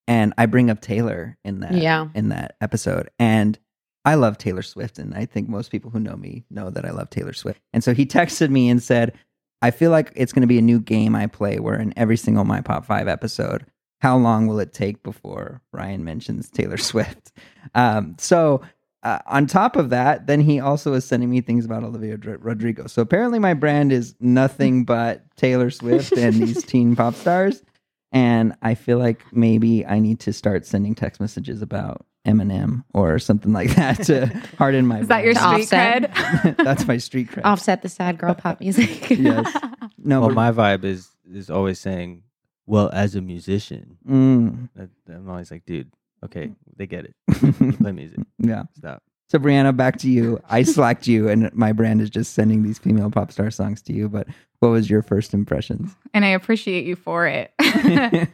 and 0.07 0.33
I 0.37 0.45
bring 0.45 0.69
up 0.69 0.81
Taylor 0.81 1.37
in 1.43 1.59
that 1.61 1.73
Yeah. 1.73 2.07
in 2.13 2.29
that 2.29 2.55
episode, 2.61 3.09
and 3.19 3.57
I 4.03 4.15
love 4.15 4.37
Taylor 4.37 4.61
Swift, 4.61 4.99
and 4.99 5.15
I 5.15 5.25
think 5.25 5.49
most 5.49 5.71
people 5.71 5.89
who 5.89 5.99
know 5.99 6.15
me 6.15 6.45
know 6.51 6.69
that 6.69 6.85
I 6.85 6.91
love 6.91 7.09
Taylor 7.09 7.33
Swift. 7.33 7.59
And 7.73 7.83
so 7.83 7.93
he 7.93 8.05
texted 8.05 8.49
me 8.51 8.69
and 8.69 8.81
said, 8.83 9.13
I 9.63 9.71
feel 9.71 9.89
like 9.89 10.11
it's 10.15 10.31
going 10.31 10.41
to 10.41 10.47
be 10.47 10.59
a 10.59 10.61
new 10.61 10.79
game 10.79 11.15
I 11.15 11.25
play 11.25 11.57
where 11.59 11.79
in 11.79 11.91
every 11.97 12.17
single 12.17 12.43
My 12.43 12.61
Pop 12.61 12.85
5 12.85 13.07
episode, 13.07 13.65
how 14.05 14.15
long 14.17 14.45
will 14.45 14.59
it 14.59 14.71
take 14.71 15.01
before 15.01 15.61
Ryan 15.71 16.03
mentions 16.03 16.47
Taylor 16.49 16.77
Swift? 16.91 17.31
Um, 17.73 18.15
so, 18.19 18.61
uh, 19.01 19.17
on 19.25 19.47
top 19.47 19.75
of 19.75 19.89
that, 19.89 20.27
then 20.27 20.41
he 20.41 20.59
also 20.59 20.93
is 20.93 21.05
sending 21.05 21.29
me 21.31 21.41
things 21.41 21.65
about 21.65 21.83
Olivia 21.83 22.15
Dr- 22.17 22.39
Rodrigo. 22.43 22.85
So, 22.85 23.01
apparently, 23.01 23.39
my 23.39 23.55
brand 23.55 23.91
is 23.91 24.13
nothing 24.19 24.83
but 24.85 25.23
Taylor 25.37 25.71
Swift 25.71 26.11
and 26.13 26.35
these 26.35 26.63
teen 26.71 26.95
pop 26.95 27.15
stars. 27.15 27.63
And 28.11 28.53
I 28.61 28.75
feel 28.75 28.99
like 28.99 29.23
maybe 29.33 29.83
I 29.85 29.97
need 29.99 30.19
to 30.21 30.33
start 30.33 30.65
sending 30.67 30.93
text 30.93 31.19
messages 31.19 31.61
about 31.63 32.05
Eminem 32.27 32.83
or 32.93 33.17
something 33.19 33.53
like 33.53 33.75
that 33.75 34.03
to 34.03 34.27
harden 34.59 34.85
my. 34.87 34.99
is 34.99 35.07
that 35.07 35.23
your 35.23 35.33
street 35.35 35.61
Offset. 35.63 36.11
cred? 36.13 36.57
That's 36.63 36.87
my 36.87 36.97
street 36.97 37.29
cred. 37.31 37.41
Offset 37.43 37.81
the 37.81 37.89
sad 37.89 38.17
girl 38.19 38.33
pop 38.35 38.59
music. 38.59 39.09
Yes. 39.09 39.51
No, 39.97 40.21
Well, 40.21 40.29
my 40.29 40.51
vibe 40.51 40.83
is 40.83 41.09
is 41.31 41.49
always 41.49 41.79
saying, 41.79 42.21
"Well, 42.65 42.89
as 42.93 43.15
a 43.15 43.21
musician," 43.21 43.97
Mm. 44.07 44.69
I'm 45.09 45.29
always 45.29 45.51
like, 45.51 45.65
"Dude, 45.65 45.91
okay, 46.23 46.51
they 46.77 46.87
get 46.87 47.05
it. 47.05 47.15
You 47.61 47.73
play 47.81 47.91
music. 47.91 48.19
yeah. 48.39 48.63
Stop." 48.77 49.03
So 49.27 49.39
Briauna, 49.39 49.75
back 49.75 49.97
to 49.99 50.09
you. 50.09 50.39
I 50.49 50.61
slacked 50.61 51.07
you, 51.07 51.27
and 51.29 51.51
my 51.53 51.71
brand 51.71 51.99
is 51.99 52.11
just 52.11 52.33
sending 52.33 52.61
these 52.61 52.77
female 52.77 53.09
pop 53.09 53.31
star 53.31 53.49
songs 53.49 53.81
to 53.83 53.93
you. 53.93 54.07
But 54.07 54.27
what 54.59 54.69
was 54.69 54.87
your 54.89 55.01
first 55.01 55.33
impressions? 55.33 55.95
and 56.13 56.23
I 56.23 56.29
appreciate 56.29 56.85
you 56.85 56.95
for 56.95 57.25
it. 57.27 57.51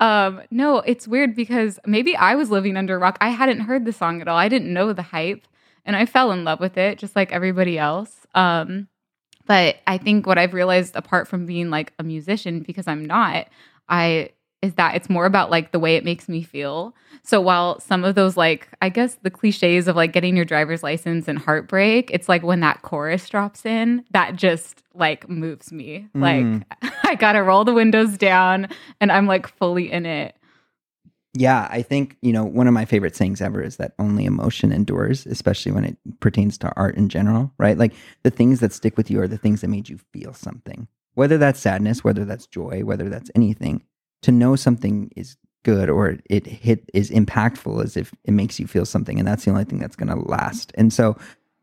um, 0.00 0.42
no, 0.50 0.78
it's 0.78 1.06
weird 1.08 1.34
because 1.36 1.78
maybe 1.86 2.16
I 2.16 2.34
was 2.34 2.50
living 2.50 2.76
under 2.76 2.96
a 2.96 2.98
rock. 2.98 3.18
I 3.20 3.30
hadn't 3.30 3.60
heard 3.60 3.84
the 3.84 3.92
song 3.92 4.20
at 4.20 4.28
all. 4.28 4.36
I 4.36 4.48
didn't 4.48 4.72
know 4.72 4.92
the 4.92 5.02
hype, 5.02 5.46
and 5.84 5.94
I 5.96 6.06
fell 6.06 6.32
in 6.32 6.44
love 6.44 6.60
with 6.60 6.76
it 6.76 6.98
just 6.98 7.14
like 7.16 7.32
everybody 7.32 7.78
else. 7.78 8.26
Um, 8.34 8.88
but 9.46 9.76
I 9.86 9.96
think 9.98 10.26
what 10.26 10.38
I've 10.38 10.54
realized, 10.54 10.96
apart 10.96 11.28
from 11.28 11.46
being 11.46 11.70
like 11.70 11.92
a 11.98 12.02
musician, 12.02 12.60
because 12.60 12.86
I'm 12.86 13.04
not, 13.04 13.46
I 13.88 14.30
is 14.62 14.74
that 14.74 14.94
it's 14.94 15.10
more 15.10 15.26
about 15.26 15.50
like 15.50 15.72
the 15.72 15.80
way 15.80 15.96
it 15.96 16.04
makes 16.04 16.28
me 16.28 16.42
feel. 16.42 16.94
So 17.24 17.40
while 17.40 17.80
some 17.80 18.04
of 18.04 18.14
those 18.14 18.36
like 18.36 18.68
I 18.80 18.88
guess 18.88 19.16
the 19.22 19.30
cliches 19.30 19.88
of 19.88 19.96
like 19.96 20.12
getting 20.12 20.36
your 20.36 20.44
driver's 20.44 20.82
license 20.82 21.28
and 21.28 21.38
heartbreak, 21.38 22.10
it's 22.12 22.28
like 22.28 22.42
when 22.42 22.60
that 22.60 22.82
chorus 22.82 23.28
drops 23.28 23.66
in, 23.66 24.04
that 24.12 24.36
just 24.36 24.82
like 24.94 25.28
moves 25.28 25.72
me. 25.72 26.06
Mm. 26.16 26.62
Like 26.80 26.92
I 27.04 27.16
gotta 27.16 27.42
roll 27.42 27.64
the 27.64 27.74
windows 27.74 28.16
down 28.16 28.68
and 29.00 29.10
I'm 29.10 29.26
like 29.26 29.48
fully 29.48 29.90
in 29.90 30.06
it. 30.06 30.36
Yeah, 31.34 31.66
I 31.70 31.82
think 31.82 32.16
you 32.22 32.32
know 32.32 32.44
one 32.44 32.68
of 32.68 32.74
my 32.74 32.84
favorite 32.84 33.16
sayings 33.16 33.40
ever 33.40 33.62
is 33.62 33.76
that 33.78 33.94
only 33.98 34.26
emotion 34.26 34.70
endures, 34.70 35.26
especially 35.26 35.72
when 35.72 35.84
it 35.84 35.96
pertains 36.20 36.56
to 36.58 36.72
art 36.76 36.96
in 36.96 37.08
general. 37.08 37.52
Right? 37.58 37.76
Like 37.76 37.94
the 38.22 38.30
things 38.30 38.60
that 38.60 38.72
stick 38.72 38.96
with 38.96 39.10
you 39.10 39.20
are 39.20 39.28
the 39.28 39.38
things 39.38 39.62
that 39.62 39.68
made 39.68 39.88
you 39.88 39.98
feel 40.12 40.34
something, 40.34 40.86
whether 41.14 41.38
that's 41.38 41.60
sadness, 41.60 42.02
whether 42.02 42.24
that's 42.24 42.46
joy, 42.46 42.82
whether 42.84 43.08
that's 43.08 43.30
anything. 43.34 43.82
To 44.22 44.32
know 44.32 44.54
something 44.56 45.10
is 45.16 45.36
good 45.64 45.88
or 45.88 46.18
it 46.28 46.46
hit 46.46 46.88
is 46.94 47.10
impactful 47.10 47.82
as 47.82 47.96
if 47.96 48.12
it 48.24 48.32
makes 48.32 48.58
you 48.58 48.66
feel 48.66 48.86
something, 48.86 49.18
and 49.18 49.26
that's 49.26 49.44
the 49.44 49.50
only 49.50 49.64
thing 49.64 49.78
that's 49.78 49.96
going 49.96 50.08
to 50.08 50.28
last. 50.28 50.72
And 50.76 50.92
so 50.92 51.16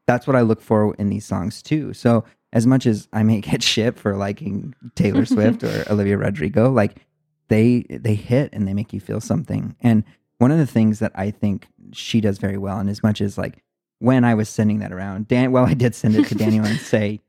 that's 0.07 0.27
what 0.27 0.35
I 0.35 0.41
look 0.41 0.61
for 0.61 0.95
in 0.95 1.09
these 1.09 1.25
songs 1.25 1.61
too. 1.61 1.93
So 1.93 2.25
as 2.51 2.65
much 2.65 2.85
as 2.85 3.07
I 3.13 3.23
may 3.23 3.41
get 3.41 3.63
shit 3.63 3.97
for 3.97 4.15
liking 4.15 4.73
Taylor 4.95 5.25
Swift 5.25 5.63
or 5.63 5.85
Olivia 5.89 6.17
Rodrigo, 6.17 6.69
like 6.71 7.05
they 7.47 7.85
they 7.89 8.15
hit 8.15 8.51
and 8.53 8.67
they 8.67 8.73
make 8.73 8.93
you 8.93 8.99
feel 8.99 9.21
something. 9.21 9.75
And 9.81 10.03
one 10.37 10.51
of 10.51 10.57
the 10.57 10.67
things 10.67 10.99
that 10.99 11.11
I 11.15 11.31
think 11.31 11.67
she 11.91 12.21
does 12.21 12.37
very 12.37 12.57
well, 12.57 12.79
and 12.79 12.89
as 12.89 13.03
much 13.03 13.21
as 13.21 13.37
like 13.37 13.63
when 13.99 14.23
I 14.23 14.33
was 14.33 14.49
sending 14.49 14.79
that 14.79 14.93
around, 14.93 15.27
Dan, 15.27 15.51
well, 15.51 15.65
I 15.65 15.73
did 15.73 15.93
send 15.93 16.15
it 16.15 16.27
to 16.27 16.35
Daniel 16.35 16.65
and 16.65 16.79
say, 16.79 17.21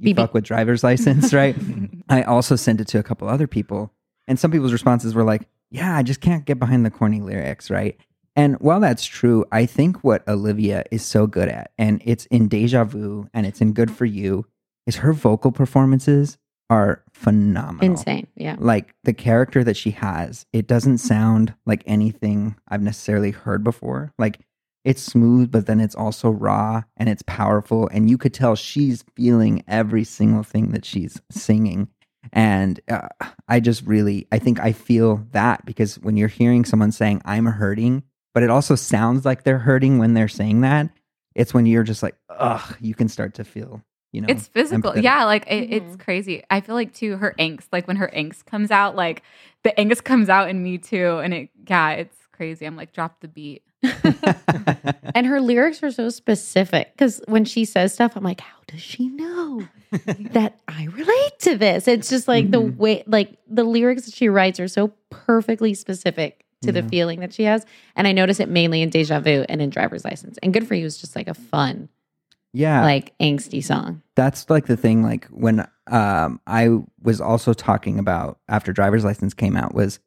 "You 0.00 0.14
BB. 0.14 0.16
fuck 0.16 0.34
with 0.34 0.44
driver's 0.44 0.82
license, 0.84 1.32
right?" 1.32 1.56
I 2.08 2.22
also 2.22 2.56
sent 2.56 2.80
it 2.80 2.88
to 2.88 2.98
a 2.98 3.02
couple 3.02 3.28
other 3.28 3.46
people, 3.46 3.92
and 4.26 4.38
some 4.38 4.50
people's 4.50 4.72
responses 4.72 5.14
were 5.14 5.24
like, 5.24 5.48
"Yeah, 5.70 5.96
I 5.96 6.02
just 6.02 6.20
can't 6.20 6.44
get 6.44 6.58
behind 6.58 6.84
the 6.86 6.90
corny 6.90 7.20
lyrics, 7.20 7.70
right?" 7.70 7.96
And 8.36 8.56
while 8.60 8.78
that's 8.80 9.04
true, 9.04 9.44
I 9.50 9.66
think 9.66 10.04
what 10.04 10.26
Olivia 10.28 10.84
is 10.92 11.04
so 11.04 11.26
good 11.26 11.48
at, 11.48 11.72
and 11.76 12.00
it's 12.04 12.26
in 12.26 12.46
Deja 12.48 12.84
Vu 12.84 13.28
and 13.34 13.46
it's 13.46 13.60
in 13.60 13.72
Good 13.72 13.90
for 13.90 14.04
You, 14.04 14.46
is 14.86 14.96
her 14.96 15.12
vocal 15.12 15.50
performances 15.52 16.38
are 16.70 17.02
phenomenal 17.12 17.82
Insane. 17.92 18.26
Yeah. 18.36 18.56
like 18.58 18.94
the 19.04 19.14
character 19.14 19.64
that 19.64 19.76
she 19.76 19.92
has 19.92 20.44
it 20.52 20.66
doesn't 20.66 20.98
sound 20.98 21.54
like 21.64 21.82
anything 21.86 22.56
i've 22.68 22.82
necessarily 22.82 23.30
heard 23.30 23.64
before 23.64 24.12
like 24.18 24.40
it's 24.88 25.02
smooth, 25.02 25.50
but 25.50 25.66
then 25.66 25.80
it's 25.80 25.94
also 25.94 26.30
raw 26.30 26.82
and 26.96 27.10
it's 27.10 27.22
powerful. 27.26 27.88
And 27.92 28.08
you 28.08 28.16
could 28.16 28.32
tell 28.32 28.56
she's 28.56 29.04
feeling 29.14 29.62
every 29.68 30.02
single 30.02 30.42
thing 30.42 30.70
that 30.70 30.86
she's 30.86 31.20
singing. 31.30 31.88
And 32.32 32.80
uh, 32.88 33.08
I 33.48 33.60
just 33.60 33.82
really, 33.86 34.26
I 34.32 34.38
think 34.38 34.58
I 34.60 34.72
feel 34.72 35.26
that 35.32 35.66
because 35.66 35.98
when 35.98 36.16
you're 36.16 36.28
hearing 36.28 36.64
someone 36.64 36.90
saying, 36.92 37.20
I'm 37.26 37.44
hurting, 37.44 38.02
but 38.32 38.42
it 38.42 38.48
also 38.48 38.74
sounds 38.76 39.26
like 39.26 39.42
they're 39.44 39.58
hurting 39.58 39.98
when 39.98 40.14
they're 40.14 40.26
saying 40.28 40.62
that, 40.62 40.88
it's 41.34 41.52
when 41.52 41.66
you're 41.66 41.84
just 41.84 42.02
like, 42.02 42.14
ugh, 42.30 42.76
you 42.80 42.94
can 42.94 43.08
start 43.08 43.34
to 43.34 43.44
feel, 43.44 43.82
you 44.12 44.22
know, 44.22 44.28
It's 44.30 44.48
physical. 44.48 44.92
empathetic. 44.92 45.02
Yeah, 45.02 45.24
like 45.24 45.46
it, 45.48 45.70
it's 45.70 45.96
Mhm. 45.96 46.00
crazy. 46.00 46.42
I 46.50 46.60
feel 46.62 46.74
like 46.74 46.94
too 46.94 47.18
her 47.18 47.34
angst, 47.38 47.66
like 47.72 47.86
when 47.86 47.96
her 47.96 48.10
angst 48.16 48.46
comes 48.46 48.70
out, 48.70 48.96
like 48.96 49.22
the 49.64 49.74
angst 49.76 50.04
comes 50.04 50.30
out 50.30 50.48
in 50.48 50.62
me 50.62 50.78
too. 50.78 51.18
And 51.18 51.34
it 51.34 51.50
yeah, 51.68 51.90
it's 51.90 52.16
crazy. 52.32 52.64
I'm 52.66 52.76
like, 52.76 52.92
drop 52.92 53.20
the 53.20 53.28
beat. 53.28 53.62
And 55.14 55.26
her 55.26 55.40
lyrics 55.40 55.82
are 55.82 55.90
so 55.90 56.10
specific 56.10 56.92
because 56.92 57.20
when 57.26 57.44
she 57.44 57.64
says 57.64 57.92
stuff, 57.92 58.14
I'm 58.16 58.22
like, 58.22 58.40
how 58.40 58.58
does 58.66 58.80
she 58.80 59.08
know 59.08 59.66
that 60.32 60.60
I 60.68 60.84
relate 60.84 61.38
to 61.40 61.56
this? 61.56 61.88
It's 61.88 62.08
just 62.08 62.28
like 62.28 62.50
the 62.50 62.60
Mhm. 62.60 62.76
way, 62.76 63.02
like 63.06 63.36
the 63.48 63.64
lyrics 63.64 64.04
that 64.04 64.14
she 64.14 64.28
writes 64.28 64.60
are 64.60 64.68
so 64.68 64.92
perfectly 65.10 65.74
specific 65.74 66.44
to 66.62 66.72
the 66.72 66.82
feeling 66.82 67.20
that 67.20 67.32
she 67.32 67.44
has. 67.44 67.64
And 67.96 68.06
I 68.06 68.12
notice 68.12 68.38
it 68.40 68.48
mainly 68.48 68.82
in 68.82 68.90
Deja 68.90 69.20
Vu 69.20 69.44
and 69.48 69.62
in 69.62 69.70
Driver's 69.70 70.04
License. 70.04 70.38
And 70.42 70.52
Good 70.52 70.66
for 70.68 70.74
You 70.74 70.84
is 70.86 70.98
just 70.98 71.14
like 71.16 71.28
a 71.28 71.34
fun, 71.34 71.88
yeah. 72.52 72.82
like 72.82 73.16
angsty 73.18 73.62
song. 73.64 74.02
that's 74.16 74.48
like 74.50 74.66
the 74.66 74.76
thing 74.76 75.02
like 75.02 75.26
when 75.26 75.66
um 75.86 76.40
i 76.46 76.68
was 77.02 77.20
also 77.20 77.52
talking 77.54 77.98
about 77.98 78.38
after 78.48 78.72
driver's 78.72 79.04
license 79.04 79.32
came 79.32 79.56
out 79.56 79.72
was 79.74 80.00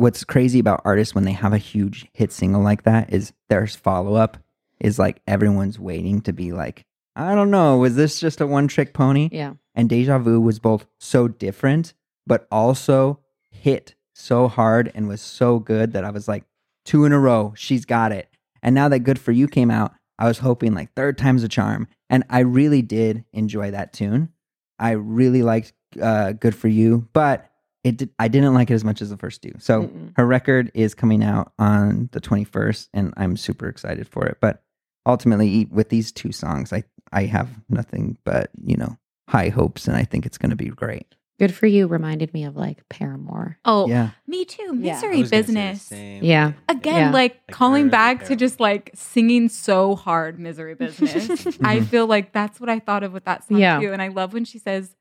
what's 0.00 0.24
crazy 0.24 0.58
about 0.58 0.80
artists 0.84 1.14
when 1.14 1.24
they 1.24 1.32
have 1.32 1.52
a 1.52 1.58
huge 1.58 2.06
hit 2.14 2.32
single 2.32 2.62
like 2.62 2.84
that 2.84 3.12
is 3.12 3.34
their 3.50 3.66
follow-up 3.66 4.38
is 4.80 4.98
like 4.98 5.20
everyone's 5.26 5.78
waiting 5.78 6.22
to 6.22 6.32
be 6.32 6.52
like 6.52 6.86
i 7.16 7.34
don't 7.34 7.50
know 7.50 7.76
was 7.76 7.96
this 7.96 8.18
just 8.18 8.40
a 8.40 8.46
one 8.46 8.66
trick 8.66 8.94
pony? 8.94 9.28
Yeah. 9.30 9.54
and 9.74 9.90
deja 9.90 10.18
vu 10.18 10.40
was 10.40 10.58
both 10.58 10.86
so 10.98 11.28
different 11.28 11.92
but 12.26 12.48
also 12.50 13.20
hit 13.50 13.94
so 14.14 14.48
hard 14.48 14.90
and 14.94 15.06
was 15.06 15.20
so 15.20 15.58
good 15.58 15.92
that 15.92 16.04
i 16.04 16.10
was 16.10 16.26
like 16.26 16.44
two 16.86 17.04
in 17.04 17.12
a 17.12 17.18
row 17.18 17.52
she's 17.54 17.84
got 17.84 18.10
it. 18.10 18.28
And 18.62 18.74
now 18.74 18.88
that 18.88 19.00
good 19.00 19.18
for 19.18 19.32
you 19.32 19.48
came 19.48 19.70
out 19.70 19.92
i 20.18 20.26
was 20.26 20.38
hoping 20.38 20.72
like 20.72 20.94
third 20.94 21.18
time's 21.18 21.44
a 21.44 21.48
charm. 21.48 21.88
And 22.08 22.24
i 22.30 22.38
really 22.40 22.80
did 22.80 23.24
enjoy 23.34 23.70
that 23.72 23.92
tune. 23.92 24.30
I 24.78 24.92
really 24.92 25.42
liked 25.42 25.74
uh, 26.00 26.32
good 26.32 26.54
for 26.54 26.68
you 26.68 27.06
but 27.12 27.49
it 27.84 27.96
did, 27.96 28.10
i 28.18 28.28
didn't 28.28 28.54
like 28.54 28.70
it 28.70 28.74
as 28.74 28.84
much 28.84 29.00
as 29.02 29.10
the 29.10 29.16
first 29.16 29.42
two 29.42 29.52
so 29.58 29.84
Mm-mm. 29.84 30.12
her 30.16 30.26
record 30.26 30.70
is 30.74 30.94
coming 30.94 31.22
out 31.22 31.52
on 31.58 32.08
the 32.12 32.20
21st 32.20 32.88
and 32.92 33.14
i'm 33.16 33.36
super 33.36 33.68
excited 33.68 34.08
for 34.08 34.26
it 34.26 34.38
but 34.40 34.62
ultimately 35.06 35.66
with 35.70 35.88
these 35.88 36.12
two 36.12 36.32
songs 36.32 36.72
i 36.72 36.82
i 37.12 37.24
have 37.24 37.48
nothing 37.68 38.18
but 38.24 38.50
you 38.62 38.76
know 38.76 38.96
high 39.28 39.48
hopes 39.48 39.86
and 39.88 39.96
i 39.96 40.04
think 40.04 40.26
it's 40.26 40.38
going 40.38 40.50
to 40.50 40.56
be 40.56 40.68
great 40.68 41.14
Good 41.40 41.54
for 41.54 41.66
You 41.66 41.86
reminded 41.86 42.34
me 42.34 42.44
of 42.44 42.54
like 42.54 42.86
Paramore. 42.90 43.56
Oh, 43.64 43.88
yeah 43.88 44.10
me 44.26 44.44
too. 44.44 44.74
Misery 44.74 45.22
was 45.22 45.30
gonna 45.30 45.42
say 45.42 45.52
the 45.52 45.52
business. 45.54 46.22
Yeah. 46.22 46.52
Again, 46.68 46.94
Yeah. 46.96 47.10
like 47.12 47.32
Like 47.32 47.46
calling 47.50 47.80
her 47.80 47.84
and 47.84 47.90
back 47.90 48.24
to 48.26 48.36
just 48.36 48.60
like 48.60 48.90
singing 48.94 49.48
so 49.48 49.96
hard 49.96 50.38
misery 50.38 50.74
business. 50.78 51.30
I 51.62 51.76
mm-hmm. 51.76 51.84
feel 51.86 52.06
like 52.06 52.32
that's 52.32 52.60
what 52.60 52.68
I 52.68 52.78
thought 52.78 53.04
of 53.04 53.14
with 53.14 53.24
that 53.24 53.48
song 53.48 53.56
Yeah. 53.56 53.80
too. 53.80 53.90
And 53.90 54.02
I 54.02 54.08
love 54.08 54.34
when 54.34 54.44
she 54.44 54.58
says, 54.58 54.94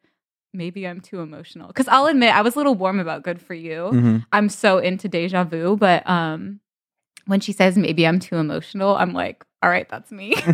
maybe 0.54 0.88
I'm 0.88 1.00
too 1.02 1.20
emotional. 1.22 1.68
Because 1.68 1.88
I'll 1.88 2.08
admit 2.08 2.34
I 2.36 2.42
was 2.42 2.56
a 2.56 2.58
little 2.60 2.76
warm 2.76 3.00
about 3.00 3.24
good 3.24 3.42
for 3.42 3.54
you. 3.54 3.90
Mhm. 3.94 4.26
I'm 4.32 4.50
so 4.50 4.78
into 4.80 5.08
deja 5.08 5.44
vu, 5.44 5.78
but 5.78 6.08
um 6.10 6.60
when 7.28 7.40
she 7.40 7.52
says 7.52 7.78
maybe 7.78 8.08
I'm 8.08 8.20
too 8.20 8.38
emotional, 8.38 8.96
I'm 8.96 9.14
like, 9.14 9.46
all 9.62 9.70
right, 9.70 9.88
that's 9.88 10.12
me. 10.12 10.34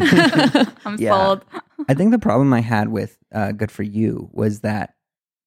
I'm 0.85 0.97
Yeah. 0.99 1.11
sold. 1.11 1.45
i 1.89 1.93
think 1.93 2.11
the 2.11 2.19
problem 2.19 2.53
i 2.53 2.61
had 2.61 2.87
with 2.87 3.17
uh, 3.33 3.51
good 3.51 3.69
for 3.69 3.83
you 3.83 4.29
was 4.33 4.61
that 4.61 4.95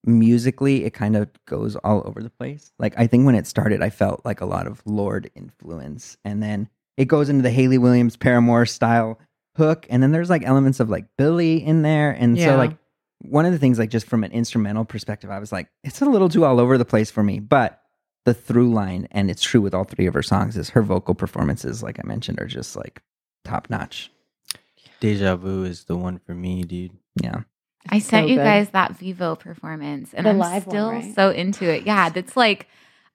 musically 0.05 0.85
it 0.85 0.93
kind 0.93 1.17
of 1.17 1.29
goes 1.47 1.75
all 1.77 2.03
over 2.07 2.23
the 2.23 2.31
place 2.31 2.71
like 2.79 2.95
i 2.99 3.07
think 3.07 3.27
when 3.27 3.35
it 3.35 3.47
started 3.47 3.83
i 3.83 3.91
felt 3.91 4.21
like 4.25 4.41
a 4.41 4.47
lot 4.47 4.67
of 4.67 4.83
Lorde 4.87 5.31
influence 5.35 6.17
and 6.25 6.43
then 6.43 6.69
it 6.97 7.07
goes 7.07 7.29
into 7.29 7.43
the 7.43 7.51
Hayley 7.51 7.79
Williams 7.79 8.17
paramore 8.17 8.67
style 8.67 9.19
hook 9.57 9.87
and 9.91 10.03
then 10.03 10.13
there's 10.13 10.31
like 10.31 10.43
elements 10.45 10.81
of 10.81 10.89
like 10.91 11.07
Billie 11.17 11.65
in 11.65 11.83
there 11.83 12.11
and 12.11 12.37
Yeah. 12.37 12.47
so 12.53 12.57
like 12.57 12.77
one 13.21 13.47
of 13.47 13.53
the 13.53 13.59
things 13.59 13.79
like 13.79 13.91
just 13.91 14.07
from 14.07 14.25
an 14.25 14.33
instrumental 14.33 14.85
perspective 14.85 15.31
i 15.31 15.39
was 15.39 15.53
like 15.53 15.69
it's 15.85 16.01
a 16.03 16.07
little 16.07 16.29
too 16.29 16.45
all 16.45 16.61
over 16.61 16.79
the 16.79 16.85
place 16.85 17.11
for 17.11 17.23
me 17.23 17.41
but 17.41 17.83
the 18.25 18.35
through 18.35 18.73
line 18.73 19.09
and 19.11 19.31
it's 19.31 19.43
true 19.43 19.61
with 19.61 19.75
all 19.75 19.85
three 19.85 20.07
of 20.07 20.15
her 20.15 20.23
songs 20.23 20.57
is 20.57 20.71
her 20.71 20.83
vocal 20.83 21.15
performances 21.15 21.83
like 21.83 21.99
i 21.99 22.07
mentioned 22.07 22.39
are 22.41 22.47
just 22.47 22.77
like 22.77 23.03
top 23.45 23.69
notch 23.71 24.11
Deja 25.01 25.37
vu 25.37 25.63
is 25.65 25.85
the 25.85 25.97
one 25.97 26.19
for 26.19 26.35
me, 26.35 26.63
dude. 26.65 26.93
yeah 27.23 27.43
I 27.89 28.01
sent 28.01 28.25
So 28.25 28.31
you 28.31 28.37
good. 28.37 28.45
guys 28.45 28.71
that 28.71 28.99
Vevo 28.99 29.39
performance, 29.39 30.13
and 30.13 30.27
The 30.27 30.31
I'm 30.31 30.39
live 30.39 30.67
one, 30.67 30.73
still 30.75 30.91
right? 30.91 31.15
so 31.15 31.31
into 31.31 31.65
it. 31.73 31.85
Yeah, 31.87 32.09
that's 32.11 32.37
like, 32.37 32.67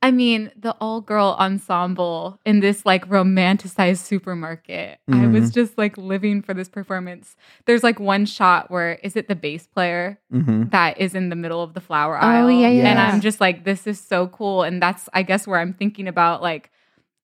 I 0.03 0.11
mean, 0.11 0.51
the 0.57 0.75
all 0.81 0.99
girl 0.99 1.37
ensemble 1.39 2.37
in 2.45 2.59
this 2.59 2.85
like 2.85 3.07
romanticized 3.07 3.99
supermarket. 3.99 4.99
I 5.13 5.27
was 5.27 5.49
Mhm. 5.49 5.53
just 5.53 5.77
like 5.77 5.97
living 5.97 6.41
for 6.41 6.53
this 6.53 6.67
performance. 6.67 7.37
There's 7.65 7.83
like 7.83 8.01
one 8.01 8.25
shot 8.25 8.69
where 8.69 8.95
is 9.01 9.15
it 9.15 9.29
the 9.29 9.35
bass 9.35 9.65
player 9.65 10.19
hmm 10.29 10.63
that 10.71 10.99
is 10.99 11.15
in 11.15 11.29
the 11.29 11.35
middle 11.37 11.61
of 11.63 11.73
the 11.73 11.81
flower 11.81 12.17
Oh, 12.21 12.27
aisle? 12.27 12.51
yeah, 12.51 12.67
yeah. 12.67 12.87
And 12.89 12.99
I'm 12.99 13.21
just 13.21 13.39
like, 13.39 13.63
this 13.63 13.87
is 13.87 13.99
so 13.99 14.27
cool. 14.27 14.63
And 14.63 14.81
that's, 14.81 15.07
I 15.13 15.23
guess, 15.23 15.47
where 15.47 15.59
I'm 15.59 15.73
thinking 15.73 16.07
about 16.09 16.41
like 16.41 16.69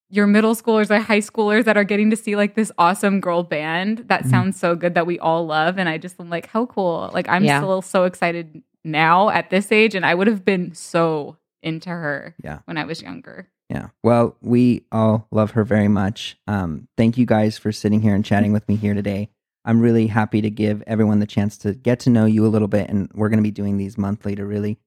your 0.10 0.28
middle 0.28 0.56
schoolers 0.56 0.90
or 0.90 1.00
high 1.00 1.20
schoolers 1.20 1.66
that 1.66 1.78
are 1.78 1.84
getting 1.84 2.10
to 2.12 2.16
see 2.16 2.36
like 2.38 2.56
this 2.56 2.72
awesome 2.78 3.20
girl 3.20 3.44
band 3.44 4.06
that 4.08 4.24
Mhm. 4.24 4.30
sounds 4.30 4.60
so 4.60 4.76
good 4.76 4.96
that 4.96 5.06
we 5.06 5.20
all 5.20 5.46
love. 5.46 5.78
And 5.78 5.90
I 5.90 5.98
just 5.98 6.20
am 6.20 6.30
like, 6.30 6.48
how 6.48 6.66
cool. 6.68 7.10
Like, 7.14 7.28
I'm 7.30 7.44
Yeah. 7.46 7.58
still 7.60 7.82
so 7.82 8.06
excited 8.06 8.64
now 8.86 9.30
at 9.30 9.50
this 9.50 9.72
age. 9.72 9.96
And 9.96 10.06
I 10.06 10.16
would 10.16 10.28
have 10.28 10.46
been 10.46 10.74
so 10.74 11.38
into 11.62 11.90
her 11.90 12.36
Yeah. 12.44 12.60
when 12.66 12.78
I 12.78 12.86
was 12.86 13.02
younger. 13.02 13.50
Yeah. 13.70 13.90
Well, 14.04 14.36
we 14.42 14.86
all 14.92 15.28
love 15.32 15.52
her 15.52 15.64
very 15.64 15.88
much. 15.88 16.38
Um, 16.48 16.88
thank 16.98 17.18
you 17.18 17.26
guys 17.26 17.58
for 17.58 17.72
sitting 17.72 18.02
here 18.02 18.16
and 18.16 18.26
chatting 18.26 18.52
with 18.52 18.68
me 18.68 18.76
here 18.76 18.94
today. 18.94 19.30
I'm 19.66 19.80
really 19.80 20.08
happy 20.08 20.42
to 20.42 20.50
give 20.50 20.82
everyone 20.88 21.20
the 21.20 21.28
chance 21.28 21.58
to 21.60 21.74
get 21.74 22.00
to 22.02 22.10
know 22.10 22.26
you 22.26 22.46
a 22.46 22.50
little 22.50 22.68
bit. 22.68 22.90
And 22.90 23.12
we're 23.14 23.30
going 23.30 23.38
to 23.40 23.44
be 23.44 23.52
doing 23.52 23.78
these 23.78 23.98
monthly 23.98 24.36
to 24.36 24.46
really 24.46 24.80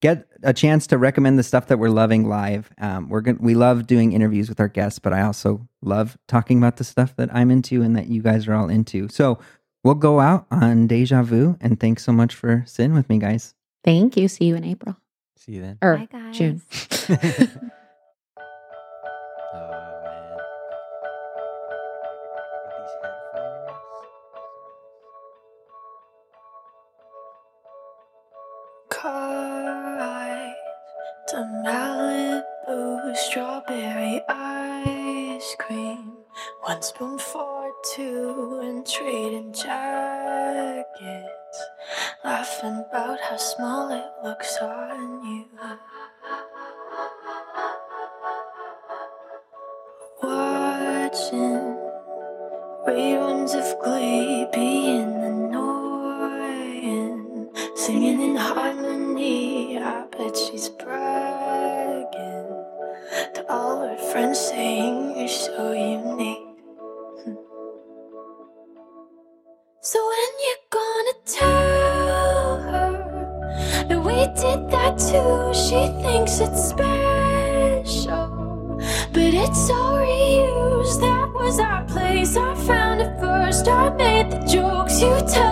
get 0.00 0.28
a 0.42 0.52
chance 0.52 0.86
to 0.88 0.96
recommend 0.98 1.38
the 1.38 1.42
stuff 1.42 1.66
that 1.66 1.78
we're 1.78 1.88
loving 1.90 2.28
live. 2.28 2.70
Um, 2.78 3.08
we're 3.08 3.20
going 3.22 3.38
we 3.40 3.54
love 3.54 3.86
doing 3.86 4.12
interviews 4.12 4.48
with 4.48 4.60
our 4.60 4.68
guests, 4.68 4.98
but 4.98 5.12
I 5.12 5.22
also 5.22 5.66
love 5.82 6.16
talking 6.28 6.58
about 6.58 6.76
the 6.76 6.84
stuff 6.84 7.16
that 7.16 7.34
I'm 7.34 7.50
into 7.50 7.82
and 7.82 7.96
that 7.96 8.06
you 8.06 8.22
guys 8.22 8.46
are 8.46 8.54
all 8.54 8.68
into. 8.68 9.08
So 9.08 9.38
we'll 9.82 9.94
go 9.94 10.20
out 10.20 10.46
on 10.50 10.86
Deja 10.86 11.22
Vu. 11.22 11.56
And 11.60 11.80
thanks 11.80 12.04
so 12.04 12.12
much 12.12 12.34
for 12.34 12.62
sitting 12.66 12.94
with 12.94 13.08
me, 13.08 13.18
guys. 13.18 13.54
Thank 13.82 14.16
you. 14.16 14.28
See 14.28 14.44
you 14.44 14.54
in 14.54 14.64
April 14.64 14.96
See 15.40 15.52
you 15.52 15.62
then. 15.62 15.78
or 15.82 15.96
Bye, 15.96 16.08
guys. 16.12 16.36
June. 16.36 16.60
Oh 19.52 19.70
man. 20.04 20.36
With 22.62 22.74
these 22.76 22.94
headphones. 23.02 23.76
car 28.90 29.96
ride 29.98 30.54
to 31.28 31.36
Malibu, 31.64 33.16
strawberry 33.16 34.20
ice 34.28 35.56
cream. 35.58 36.12
One 36.62 36.82
spoon 36.82 37.18
for 37.18 37.72
two 37.94 38.60
and 38.62 38.86
trading 38.86 39.52
jackets, 39.52 40.98
laughing 42.24 42.84
about 42.88 43.20
how 43.20 43.36
small 43.36 43.90
it 43.90 44.04
looks 44.24 44.56
on 44.58 45.24
you. 45.24 45.46
I 83.70 83.90
made 83.90 84.30
the 84.30 84.38
jokes 84.46 85.00
you 85.00 85.14
tell 85.32 85.49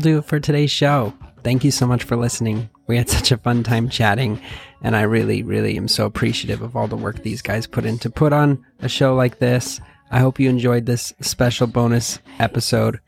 do 0.00 0.18
it 0.18 0.24
for 0.24 0.40
today's 0.40 0.70
show. 0.70 1.14
Thank 1.42 1.64
you 1.64 1.70
so 1.70 1.86
much 1.86 2.04
for 2.04 2.16
listening. 2.16 2.68
We 2.86 2.96
had 2.96 3.08
such 3.08 3.32
a 3.32 3.38
fun 3.38 3.62
time 3.62 3.88
chatting, 3.88 4.40
and 4.82 4.96
I 4.96 5.02
really, 5.02 5.42
really 5.42 5.76
am 5.76 5.88
so 5.88 6.06
appreciative 6.06 6.60
of 6.62 6.76
all 6.76 6.88
the 6.88 6.96
work 6.96 7.22
these 7.22 7.42
guys 7.42 7.66
put 7.66 7.84
in 7.84 7.98
to 8.00 8.10
put 8.10 8.32
on 8.32 8.64
a 8.80 8.88
show 8.88 9.14
like 9.14 9.38
this. 9.38 9.80
I 10.10 10.18
hope 10.18 10.40
you 10.40 10.50
enjoyed 10.50 10.86
this 10.86 11.12
special 11.20 11.66
bonus 11.66 12.18
episode. 12.38 13.00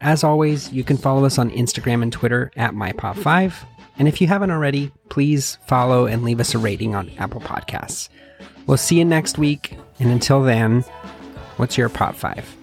As 0.00 0.22
always, 0.22 0.72
you 0.72 0.84
can 0.84 0.96
follow 0.96 1.24
us 1.24 1.38
on 1.38 1.50
Instagram 1.50 2.02
and 2.02 2.12
Twitter 2.12 2.50
at 2.56 2.74
MyPop5. 2.74 3.54
And 3.98 4.08
if 4.08 4.20
you 4.20 4.26
haven't 4.26 4.50
already, 4.50 4.90
please 5.08 5.58
follow 5.66 6.06
and 6.06 6.24
leave 6.24 6.40
us 6.40 6.54
a 6.54 6.58
rating 6.58 6.94
on 6.94 7.10
Apple 7.18 7.40
Podcasts. 7.40 8.08
We'll 8.66 8.76
see 8.76 8.98
you 8.98 9.04
next 9.04 9.38
week. 9.38 9.76
And 9.98 10.10
until 10.10 10.42
then, 10.42 10.82
what's 11.56 11.78
your 11.78 11.88
Pop 11.88 12.16
5? 12.16 12.61